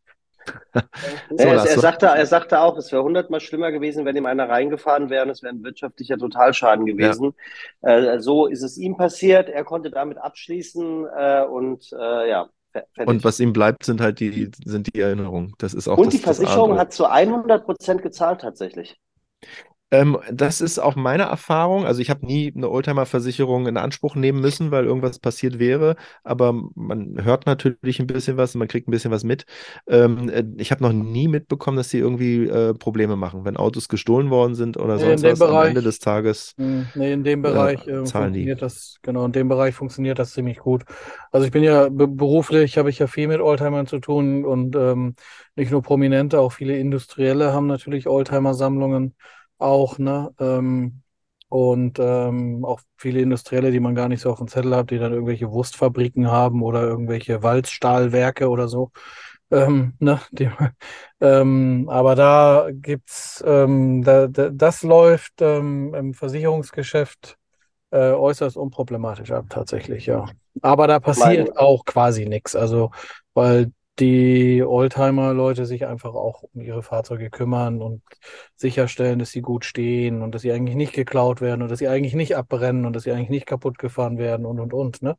so, 1.29 1.35
er, 1.37 1.65
er, 1.65 1.79
sagte, 1.79 2.05
er 2.07 2.25
sagte 2.25 2.59
auch, 2.59 2.77
es 2.77 2.91
wäre 2.91 3.03
hundertmal 3.03 3.39
schlimmer 3.39 3.71
gewesen, 3.71 4.05
wenn 4.05 4.15
ihm 4.15 4.25
einer 4.25 4.49
reingefahren 4.49 5.09
wäre 5.09 5.25
und 5.25 5.31
es 5.31 5.43
wäre 5.43 5.53
ein 5.53 5.63
wirtschaftlicher 5.63 6.17
Totalschaden 6.17 6.85
gewesen. 6.85 7.33
Ja. 7.81 8.15
Äh, 8.15 8.19
so 8.19 8.47
ist 8.47 8.63
es 8.63 8.77
ihm 8.77 8.97
passiert. 8.97 9.49
Er 9.49 9.63
konnte 9.63 9.91
damit 9.91 10.17
abschließen 10.17 11.07
äh, 11.15 11.45
und 11.45 11.91
äh, 11.93 12.29
ja, 12.29 12.49
Fertig. 12.73 13.07
Und 13.07 13.23
was 13.23 13.39
ihm 13.39 13.53
bleibt, 13.53 13.83
sind 13.83 14.01
halt 14.01 14.19
die, 14.19 14.51
sind 14.63 14.93
die 14.93 14.99
Erinnerungen. 14.99 15.53
Das 15.57 15.73
ist 15.73 15.87
auch 15.87 15.97
Und 15.97 16.07
das, 16.07 16.15
die 16.15 16.21
Versicherung 16.21 16.77
hat 16.77 16.93
zu 16.93 17.05
100 17.05 17.65
Prozent 17.65 18.03
gezahlt 18.03 18.41
tatsächlich. 18.41 18.99
Ähm, 19.89 20.17
das 20.29 20.59
ist 20.59 20.79
auch 20.79 20.95
meine 20.95 21.23
Erfahrung. 21.23 21.85
Also 21.85 22.01
ich 22.01 22.09
habe 22.09 22.25
nie 22.25 22.51
eine 22.53 22.69
Oldtimer-Versicherung 22.69 23.67
in 23.67 23.77
Anspruch 23.77 24.15
nehmen 24.15 24.41
müssen, 24.41 24.69
weil 24.71 24.85
irgendwas 24.85 25.19
passiert 25.19 25.59
wäre. 25.59 25.95
Aber 26.23 26.53
man 26.75 27.23
hört 27.23 27.45
natürlich 27.45 27.99
ein 27.99 28.07
bisschen 28.07 28.35
was, 28.35 28.53
man 28.55 28.67
kriegt 28.67 28.89
ein 28.89 28.91
bisschen 28.91 29.11
was 29.11 29.23
mit. 29.23 29.45
Ähm, 29.87 30.29
äh, 30.29 30.43
ich 30.57 30.71
habe 30.71 30.83
noch 30.83 30.91
nie 30.91 31.29
mitbekommen, 31.29 31.77
dass 31.77 31.89
sie 31.89 31.99
irgendwie 31.99 32.45
äh, 32.47 32.73
Probleme 32.73 33.15
machen, 33.15 33.45
wenn 33.45 33.55
Autos 33.55 33.87
gestohlen 33.87 34.29
worden 34.29 34.55
sind 34.55 34.75
oder 34.75 34.97
nee, 34.97 35.15
sonst 35.15 35.23
was. 35.23 35.39
Bereich, 35.39 35.61
am 35.61 35.67
Ende 35.69 35.81
des 35.83 35.99
Tages. 35.99 36.53
Hm, 36.57 36.87
nee, 36.95 37.13
in 37.13 37.23
dem 37.23 37.41
Bereich 37.41 37.87
äh, 37.87 37.95
funktioniert 37.95 38.57
die. 38.57 38.61
das. 38.61 38.97
Genau, 39.03 39.25
in 39.25 39.31
dem 39.31 39.47
Bereich 39.47 39.73
funktioniert 39.73 40.19
das 40.19 40.33
ziemlich 40.33 40.57
gut. 40.59 40.83
Also 41.31 41.45
ich 41.45 41.51
bin 41.53 41.63
ja 41.63 41.87
beruflich, 41.89 42.77
habe 42.77 42.89
ich 42.89 42.99
ja 42.99 43.07
viel 43.07 43.29
mit 43.29 43.39
Oldtimern 43.39 43.87
zu 43.87 43.99
tun 43.99 44.43
und 44.43 44.75
ähm, 44.75 45.15
nicht 45.55 45.71
nur 45.71 45.81
Prominente, 45.81 46.39
auch 46.39 46.51
viele 46.51 46.77
Industrielle 46.77 47.53
haben 47.53 47.67
natürlich 47.67 48.07
Oldtimer-Sammlungen 48.07 49.15
auch, 49.57 49.97
ne? 49.97 50.33
Ähm, 50.39 51.01
und 51.49 51.97
ähm, 51.99 52.65
auch 52.65 52.81
viele 52.97 53.21
Industrielle, 53.21 53.71
die 53.71 53.79
man 53.79 53.95
gar 53.95 54.09
nicht 54.09 54.21
so 54.21 54.31
auf 54.31 54.37
dem 54.39 54.49
Zettel 54.49 54.75
hat, 54.75 54.91
die 54.91 54.99
dann 54.99 55.13
irgendwelche 55.13 55.49
Wurstfabriken 55.49 56.29
haben 56.29 56.61
oder 56.61 56.83
irgendwelche 56.83 57.41
Walzstahlwerke 57.41 58.49
oder 58.49 58.67
so. 58.67 58.91
Ähm, 59.49 59.93
ne? 59.99 60.19
Die, 60.31 60.49
ähm, 61.21 61.87
aber 61.89 62.15
da 62.15 62.67
gibt's, 62.73 63.41
ähm, 63.47 64.03
da, 64.03 64.27
da, 64.27 64.49
das 64.49 64.83
läuft 64.83 65.35
ähm, 65.39 65.93
im 65.93 66.13
Versicherungsgeschäft 66.13 67.37
äh, 67.91 68.11
äußerst 68.11 68.57
unproblematisch 68.57 69.31
ab, 69.31 69.45
tatsächlich, 69.49 70.05
ja. 70.05 70.25
Aber 70.61 70.87
da 70.87 70.99
passiert 70.99 71.57
auch 71.57 71.85
quasi 71.85 72.25
nichts. 72.25 72.55
Also, 72.55 72.91
weil 73.33 73.71
die 73.99 74.63
Oldtimer-Leute 74.63 75.65
sich 75.65 75.85
einfach 75.85 76.13
auch 76.13 76.43
um 76.43 76.61
ihre 76.61 76.83
Fahrzeuge 76.83 77.29
kümmern 77.29 77.81
und 77.81 78.03
sicherstellen, 78.55 79.19
dass 79.19 79.31
sie 79.31 79.41
gut 79.41 79.65
stehen 79.65 80.21
und 80.21 80.33
dass 80.33 80.43
sie 80.43 80.51
eigentlich 80.51 80.75
nicht 80.75 80.93
geklaut 80.93 81.41
werden 81.41 81.61
und 81.61 81.69
dass 81.69 81.79
sie 81.79 81.87
eigentlich 81.87 82.13
nicht 82.15 82.35
abbrennen 82.35 82.85
und 82.85 82.95
dass 82.95 83.03
sie 83.03 83.11
eigentlich 83.11 83.29
nicht 83.29 83.47
kaputt 83.47 83.77
gefahren 83.79 84.17
werden 84.17 84.45
und 84.45 84.59
und 84.59 84.73
und. 84.73 85.01
Ne? 85.01 85.17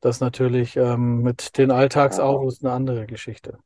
Das 0.00 0.16
ist 0.16 0.20
natürlich 0.20 0.76
ähm, 0.76 1.22
mit 1.22 1.58
den 1.58 1.70
Alltagsautos 1.70 2.62
eine 2.64 2.72
andere 2.72 3.06
Geschichte. 3.06 3.58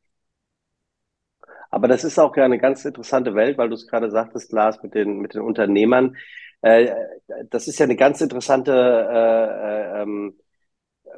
Aber 1.71 1.89
das 1.89 2.05
ist 2.05 2.19
auch 2.21 2.37
ja 2.37 2.45
eine 2.45 2.59
ganz 2.59 2.85
interessante 2.85 3.35
Welt, 3.35 3.59
weil 3.59 3.69
du 3.69 3.75
es 3.75 3.89
gerade 3.89 4.11
sagtest, 4.11 4.53
Lars, 4.53 4.83
mit 4.83 4.95
den, 4.95 5.19
mit 5.19 5.35
den 5.35 5.43
Unternehmern. 5.43 6.17
Äh, 6.63 6.93
das 7.51 7.69
ist 7.69 7.79
ja 7.79 7.85
eine 7.85 7.97
ganz 7.97 8.21
interessante 8.21 8.73
äh, 8.73 9.99
äh, 9.99 10.03
ähm, 10.03 10.39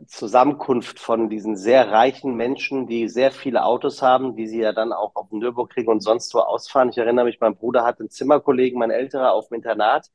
Zusammenkunft 0.06 0.98
von 1.00 1.28
diesen 1.28 1.56
sehr 1.56 1.90
reichen 1.90 2.34
Menschen, 2.34 2.86
die 2.86 3.08
sehr 3.08 3.32
viele 3.32 3.64
Autos 3.64 4.02
haben, 4.02 4.36
die 4.36 4.46
sie 4.46 4.60
ja 4.60 4.72
dann 4.72 4.92
auch 4.92 5.14
auf 5.14 5.28
dem 5.30 5.38
Nürburgring 5.38 5.86
und 5.88 6.00
sonst 6.00 6.34
wo 6.34 6.40
ausfahren. 6.40 6.90
Ich 6.90 6.98
erinnere 6.98 7.24
mich, 7.24 7.40
mein 7.40 7.56
Bruder 7.56 7.84
hatte 7.84 8.00
einen 8.00 8.10
Zimmerkollegen, 8.10 8.78
mein 8.78 8.90
älterer, 8.90 9.32
auf 9.32 9.48
dem 9.48 9.56
Internat. 9.56 10.10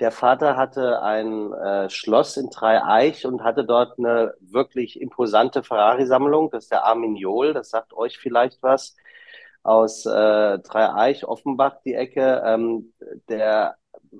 Der 0.00 0.12
Vater 0.12 0.56
hatte 0.56 1.02
ein 1.02 1.52
äh, 1.52 1.90
Schloss 1.90 2.36
in 2.36 2.50
Dreieich 2.50 3.26
und 3.26 3.42
hatte 3.42 3.64
dort 3.64 3.98
eine 3.98 4.34
wirklich 4.40 5.00
imposante 5.00 5.64
Ferrari-Sammlung. 5.64 6.50
Das 6.50 6.64
ist 6.64 6.72
der 6.72 6.84
Arminiol, 6.84 7.52
das 7.52 7.70
sagt 7.70 7.92
euch 7.94 8.18
vielleicht 8.18 8.62
was. 8.62 8.96
Aus 9.64 10.06
äh, 10.06 10.58
Dreieich, 10.60 11.24
Offenbach, 11.24 11.80
die 11.84 11.94
Ecke. 11.94 12.42
Ähm, 12.46 12.92
der 13.28 13.76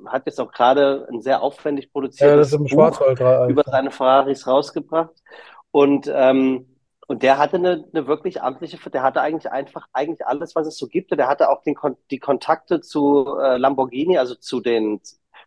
hat 0.06 0.26
jetzt 0.26 0.40
auch 0.40 0.52
gerade 0.52 1.06
ein 1.10 1.20
sehr 1.20 1.42
aufwendig 1.42 1.92
produziertes 1.92 2.52
ja, 2.52 2.58
Buch 2.58 3.00
über 3.48 3.64
seine 3.64 3.90
Ferraris 3.90 4.46
rausgebracht. 4.46 5.14
Und, 5.70 6.10
ähm, 6.12 6.66
und 7.06 7.22
der 7.22 7.38
hatte 7.38 7.56
eine, 7.56 7.84
eine 7.92 8.06
wirklich 8.06 8.42
amtliche, 8.42 8.78
der 8.90 9.02
hatte 9.02 9.20
eigentlich 9.20 9.50
einfach 9.50 9.86
eigentlich 9.92 10.26
alles, 10.26 10.54
was 10.54 10.66
es 10.66 10.76
so 10.76 10.86
gibt. 10.86 11.10
Und 11.10 11.18
der 11.18 11.28
hatte 11.28 11.50
auch 11.50 11.62
den, 11.62 11.76
die 12.10 12.18
Kontakte 12.18 12.80
zu 12.80 13.36
äh, 13.38 13.56
Lamborghini, 13.56 14.18
also 14.18 14.34
zu 14.34 14.60
den, 14.60 15.00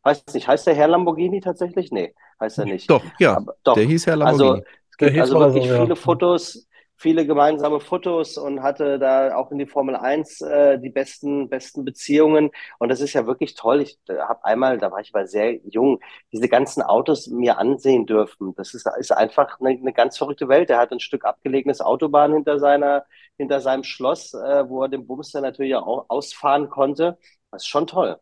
weiß 0.04 0.26
nicht, 0.34 0.48
heißt 0.48 0.68
der 0.68 0.76
Herr 0.76 0.88
Lamborghini 0.88 1.42
tatsächlich? 1.42 1.92
Nee, 1.92 2.16
heißt 2.40 2.60
er 2.60 2.66
nicht. 2.66 2.90
Doch, 2.90 3.04
ja. 3.20 3.38
Aber, 3.38 3.56
doch. 3.64 3.76
Der 3.76 3.86
hieß 3.86 4.08
Herr 4.08 4.18
Lamborghini. 4.18 4.50
Also, 4.50 4.64
es 4.90 4.98
gibt 4.98 5.20
also 5.20 5.40
wirklich 5.40 5.68
so, 5.68 5.74
ja. 5.74 5.82
viele 5.82 5.96
Fotos, 5.96 6.68
viele 7.02 7.26
gemeinsame 7.26 7.80
Fotos 7.80 8.38
und 8.38 8.62
hatte 8.62 9.00
da 9.00 9.36
auch 9.36 9.52
in 9.52 9.58
die 9.58 9.66
Formel 9.66 9.96
1 9.96 10.42
äh, 10.42 10.80
die 10.80 10.90
besten, 10.90 11.50
besten 11.50 11.84
Beziehungen. 11.84 12.52
Und 12.78 12.90
das 12.90 13.02
ist 13.02 13.14
ja 13.14 13.26
wirklich 13.26 13.56
toll. 13.56 13.82
Ich 13.82 14.00
äh, 14.08 14.18
habe 14.20 14.46
einmal, 14.46 14.78
da 14.78 14.92
war 14.92 15.00
ich 15.02 15.12
aber 15.14 15.26
sehr 15.28 15.56
jung, 15.66 16.00
diese 16.32 16.48
ganzen 16.48 16.84
Autos 16.84 17.28
mir 17.28 17.58
ansehen 17.58 18.06
dürfen. 18.06 18.54
Das 18.56 18.74
ist, 18.76 18.88
ist 19.00 19.12
einfach 19.12 19.60
eine, 19.60 19.72
eine 19.72 19.94
ganz 19.94 20.18
verrückte 20.18 20.48
Welt. 20.48 20.70
Er 20.70 20.78
hat 20.78 20.92
ein 20.92 21.00
Stück 21.00 21.26
abgelegenes 21.26 21.82
Autobahn 21.82 22.34
hinter 22.34 22.60
seiner, 22.60 23.06
hinter 23.38 23.62
seinem 23.62 23.84
Schloss, 23.84 24.34
äh, 24.36 24.70
wo 24.70 24.84
er 24.84 24.90
den 24.90 25.08
Bumster 25.08 25.42
natürlich 25.42 25.76
auch 25.76 26.06
ausfahren 26.08 26.70
konnte. 26.70 27.18
Das 27.52 27.64
ist 27.64 27.68
schon 27.68 27.88
toll 27.88 28.18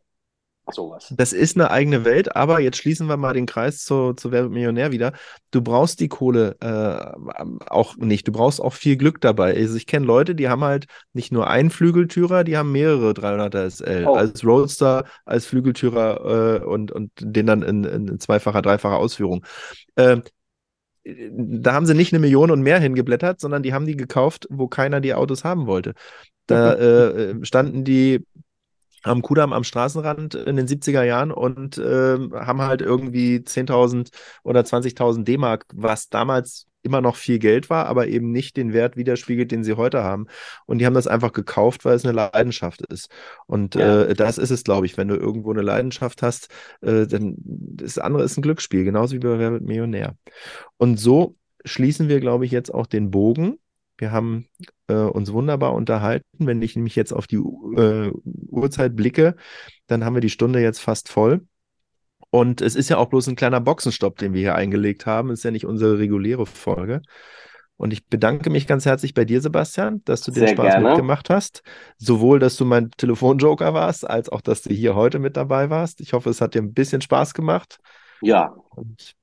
sowas. 0.71 1.13
Das 1.15 1.33
ist 1.33 1.57
eine 1.57 1.71
eigene 1.71 2.05
Welt, 2.05 2.35
aber 2.35 2.59
jetzt 2.59 2.77
schließen 2.77 3.07
wir 3.07 3.17
mal 3.17 3.33
den 3.33 3.45
Kreis 3.45 3.83
zu, 3.83 4.13
zu 4.13 4.31
Wer 4.31 4.49
Millionär 4.49 4.91
wieder. 4.91 5.13
Du 5.51 5.61
brauchst 5.61 5.99
die 5.99 6.07
Kohle 6.07 6.55
äh, 6.61 7.43
auch 7.67 7.97
nicht. 7.97 8.27
Du 8.27 8.31
brauchst 8.31 8.61
auch 8.61 8.73
viel 8.73 8.97
Glück 8.97 9.21
dabei. 9.21 9.55
Also 9.55 9.75
ich 9.75 9.87
kenne 9.87 10.05
Leute, 10.05 10.35
die 10.35 10.49
haben 10.49 10.63
halt 10.63 10.85
nicht 11.13 11.31
nur 11.31 11.47
einen 11.47 11.69
Flügeltürer, 11.69 12.43
die 12.43 12.57
haben 12.57 12.71
mehrere 12.71 13.11
300er 13.11 13.69
SL. 13.69 14.05
Oh. 14.07 14.15
Als 14.15 14.43
Roadster, 14.43 15.05
als 15.25 15.45
Flügeltürer 15.45 16.61
äh, 16.61 16.65
und, 16.65 16.91
und 16.91 17.11
den 17.19 17.45
dann 17.45 17.61
in, 17.61 17.83
in 17.83 18.19
zweifacher, 18.19 18.61
dreifacher 18.61 18.97
Ausführung. 18.97 19.45
Äh, 19.95 20.17
da 21.05 21.73
haben 21.73 21.85
sie 21.85 21.95
nicht 21.95 22.13
eine 22.13 22.19
Million 22.19 22.51
und 22.51 22.61
mehr 22.61 22.79
hingeblättert, 22.79 23.39
sondern 23.39 23.63
die 23.63 23.73
haben 23.73 23.85
die 23.85 23.95
gekauft, 23.97 24.47
wo 24.49 24.67
keiner 24.67 25.01
die 25.01 25.13
Autos 25.13 25.43
haben 25.43 25.65
wollte. 25.65 25.93
Da 26.45 26.73
äh, 26.73 27.35
standen 27.43 27.83
die 27.83 28.25
am 29.03 29.21
Kudamm 29.21 29.53
am 29.53 29.63
Straßenrand 29.63 30.35
in 30.35 30.55
den 30.55 30.67
70er 30.67 31.03
Jahren 31.03 31.31
und 31.31 31.77
äh, 31.77 32.17
haben 32.17 32.61
halt 32.61 32.81
irgendwie 32.81 33.37
10.000 33.37 34.09
oder 34.43 34.61
20.000 34.61 35.23
D-Mark, 35.23 35.65
was 35.73 36.09
damals 36.09 36.69
immer 36.81 37.01
noch 37.01 37.15
viel 37.15 37.39
Geld 37.39 37.69
war, 37.69 37.87
aber 37.87 38.07
eben 38.07 38.31
nicht 38.31 38.55
den 38.57 38.73
Wert 38.73 38.95
widerspiegelt, 38.95 39.51
den 39.51 39.63
sie 39.63 39.73
heute 39.73 40.03
haben. 40.03 40.27
Und 40.65 40.79
die 40.79 40.85
haben 40.85 40.93
das 40.93 41.07
einfach 41.07 41.33
gekauft, 41.33 41.85
weil 41.85 41.95
es 41.95 42.05
eine 42.05 42.13
Leidenschaft 42.13 42.81
ist. 42.81 43.09
Und 43.47 43.75
ja. 43.75 44.03
äh, 44.03 44.13
das 44.13 44.37
ist 44.37 44.51
es, 44.51 44.63
glaube 44.63 44.85
ich, 44.85 44.97
wenn 44.97 45.07
du 45.07 45.15
irgendwo 45.15 45.51
eine 45.51 45.61
Leidenschaft 45.61 46.21
hast, 46.21 46.49
äh, 46.81 47.05
dann 47.05 47.35
das 47.37 47.97
andere 47.97 48.23
ist 48.23 48.37
ein 48.37 48.41
Glücksspiel, 48.41 48.85
genauso 48.85 49.15
wie 49.15 49.19
bei 49.19 49.39
Wer 49.39 49.51
wird 49.51 49.63
Millionär. 49.63 50.15
Und 50.77 50.99
so 50.99 51.35
schließen 51.65 52.07
wir, 52.07 52.19
glaube 52.19 52.45
ich, 52.45 52.51
jetzt 52.51 52.73
auch 52.73 52.87
den 52.87 53.11
Bogen 53.11 53.59
wir 53.99 54.11
haben 54.11 54.47
äh, 54.87 54.93
uns 54.93 55.31
wunderbar 55.33 55.73
unterhalten. 55.73 56.25
Wenn 56.39 56.61
ich 56.61 56.75
nämlich 56.75 56.95
jetzt 56.95 57.13
auf 57.13 57.27
die 57.27 57.37
äh, 57.37 58.11
Uhrzeit 58.49 58.95
blicke, 58.95 59.35
dann 59.87 60.05
haben 60.05 60.15
wir 60.15 60.21
die 60.21 60.29
Stunde 60.29 60.59
jetzt 60.61 60.79
fast 60.79 61.09
voll. 61.09 61.45
Und 62.31 62.61
es 62.61 62.75
ist 62.75 62.89
ja 62.89 62.97
auch 62.97 63.07
bloß 63.07 63.27
ein 63.27 63.35
kleiner 63.35 63.59
Boxenstopp, 63.59 64.17
den 64.17 64.33
wir 64.33 64.41
hier 64.41 64.55
eingelegt 64.55 65.05
haben. 65.05 65.31
Es 65.31 65.39
ist 65.39 65.43
ja 65.43 65.51
nicht 65.51 65.65
unsere 65.65 65.97
reguläre 65.97 66.45
Folge. 66.45 67.01
Und 67.77 67.93
ich 67.93 68.05
bedanke 68.07 68.49
mich 68.49 68.67
ganz 68.67 68.85
herzlich 68.85 69.13
bei 69.13 69.23
dir, 69.23 69.39
Sebastian, 69.41 70.01
dass 70.03 70.21
du 70.21 70.33
Sehr 70.33 70.47
den 70.47 70.55
Spaß 70.55 70.73
gerne. 70.73 70.89
mitgemacht 70.89 71.29
hast. 71.29 71.63
Sowohl, 71.97 72.39
dass 72.39 72.57
du 72.57 72.65
mein 72.65 72.91
Telefonjoker 72.91 73.73
warst, 73.73 74.07
als 74.07 74.27
auch, 74.29 74.41
dass 74.41 74.63
du 74.63 74.73
hier 74.73 74.95
heute 74.95 75.17
mit 75.17 75.37
dabei 75.37 75.69
warst. 75.69 76.01
Ich 76.01 76.11
hoffe, 76.11 76.29
es 76.29 76.41
hat 76.41 76.55
dir 76.55 76.61
ein 76.61 76.73
bisschen 76.73 77.01
Spaß 77.01 77.33
gemacht. 77.33 77.79
Ja. 78.21 78.53
Und 78.75 79.15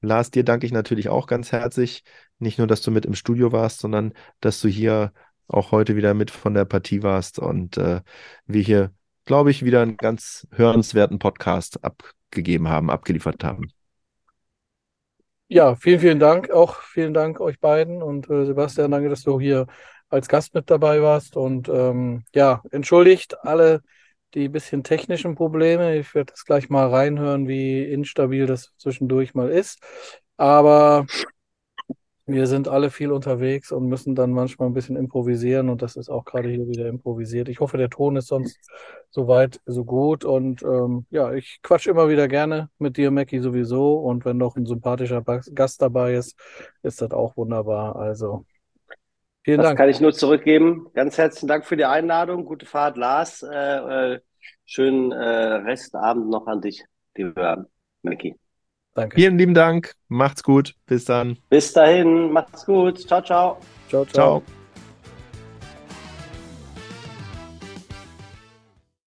Lars, 0.00 0.30
dir 0.30 0.44
danke 0.44 0.64
ich 0.64 0.72
natürlich 0.72 1.10
auch 1.10 1.26
ganz 1.26 1.52
herzlich. 1.52 2.02
Nicht 2.40 2.58
nur, 2.58 2.66
dass 2.66 2.82
du 2.82 2.90
mit 2.90 3.06
im 3.06 3.14
Studio 3.14 3.52
warst, 3.52 3.80
sondern 3.80 4.12
dass 4.40 4.60
du 4.60 4.68
hier 4.68 5.12
auch 5.46 5.72
heute 5.72 5.96
wieder 5.96 6.14
mit 6.14 6.30
von 6.30 6.54
der 6.54 6.64
Partie 6.64 7.02
warst 7.02 7.38
und 7.38 7.76
äh, 7.76 8.00
wir 8.46 8.62
hier, 8.62 8.92
glaube 9.24 9.50
ich, 9.50 9.64
wieder 9.64 9.82
einen 9.82 9.96
ganz 9.96 10.46
hörenswerten 10.52 11.18
Podcast 11.18 11.84
abgegeben 11.84 12.68
haben, 12.68 12.90
abgeliefert 12.90 13.44
haben. 13.44 13.70
Ja, 15.48 15.74
vielen, 15.74 15.98
vielen 16.00 16.20
Dank. 16.20 16.50
Auch 16.50 16.76
vielen 16.82 17.12
Dank 17.12 17.40
euch 17.40 17.58
beiden 17.58 18.02
und 18.02 18.30
äh, 18.30 18.46
Sebastian, 18.46 18.92
danke, 18.92 19.08
dass 19.08 19.22
du 19.22 19.40
hier 19.40 19.66
als 20.08 20.28
Gast 20.28 20.54
mit 20.54 20.70
dabei 20.70 21.02
warst. 21.02 21.36
Und 21.36 21.68
ähm, 21.68 22.24
ja, 22.34 22.62
entschuldigt 22.70 23.36
alle 23.44 23.82
die 24.34 24.48
bisschen 24.48 24.84
technischen 24.84 25.34
Probleme. 25.34 25.96
Ich 25.96 26.14
werde 26.14 26.32
das 26.32 26.44
gleich 26.44 26.70
mal 26.70 26.88
reinhören, 26.88 27.48
wie 27.48 27.82
instabil 27.82 28.46
das 28.46 28.72
zwischendurch 28.76 29.34
mal 29.34 29.50
ist. 29.50 29.82
Aber 30.36 31.06
Wir 32.32 32.46
sind 32.46 32.68
alle 32.68 32.90
viel 32.90 33.12
unterwegs 33.12 33.72
und 33.72 33.86
müssen 33.86 34.14
dann 34.14 34.32
manchmal 34.32 34.68
ein 34.68 34.74
bisschen 34.74 34.96
improvisieren 34.96 35.68
und 35.68 35.82
das 35.82 35.96
ist 35.96 36.08
auch 36.08 36.24
gerade 36.24 36.48
hier 36.48 36.68
wieder 36.68 36.86
improvisiert. 36.88 37.48
Ich 37.48 37.60
hoffe, 37.60 37.76
der 37.76 37.90
Ton 37.90 38.16
ist 38.16 38.28
sonst 38.28 38.58
soweit 39.10 39.60
so 39.66 39.84
gut 39.84 40.24
und 40.24 40.62
ähm, 40.62 41.06
ja, 41.10 41.32
ich 41.32 41.60
quatsch 41.62 41.86
immer 41.86 42.08
wieder 42.08 42.28
gerne 42.28 42.70
mit 42.78 42.96
dir, 42.96 43.10
Mackie, 43.10 43.40
sowieso 43.40 43.94
und 43.94 44.24
wenn 44.24 44.36
noch 44.36 44.56
ein 44.56 44.66
sympathischer 44.66 45.22
Gast 45.22 45.82
dabei 45.82 46.14
ist, 46.14 46.38
ist 46.82 47.02
das 47.02 47.10
auch 47.10 47.36
wunderbar. 47.36 47.96
Also 47.96 48.44
vielen 49.42 49.58
das 49.58 49.66
Dank. 49.66 49.78
Das 49.78 49.82
kann 49.82 49.90
ich 49.90 50.00
nur 50.00 50.12
zurückgeben. 50.12 50.86
Ganz 50.94 51.18
herzlichen 51.18 51.48
Dank 51.48 51.64
für 51.66 51.76
die 51.76 51.84
Einladung. 51.84 52.44
Gute 52.44 52.66
Fahrt, 52.66 52.96
Lars. 52.96 53.42
Äh, 53.42 54.14
äh, 54.14 54.20
schönen 54.64 55.12
äh, 55.12 55.16
Restabend 55.16 56.28
noch 56.28 56.46
an 56.46 56.60
dich, 56.60 56.84
lieber 57.16 57.66
Mackie. 58.02 58.36
Danke. 58.94 59.16
Vielen 59.16 59.38
lieben 59.38 59.54
Dank. 59.54 59.94
Macht's 60.08 60.42
gut. 60.42 60.74
Bis 60.86 61.04
dann. 61.04 61.38
Bis 61.48 61.72
dahin. 61.72 62.32
Macht's 62.32 62.66
gut. 62.66 63.06
Ciao, 63.06 63.22
ciao. 63.22 63.58
Ciao, 63.88 64.04
ciao. 64.04 64.40
ciao. 64.40 64.59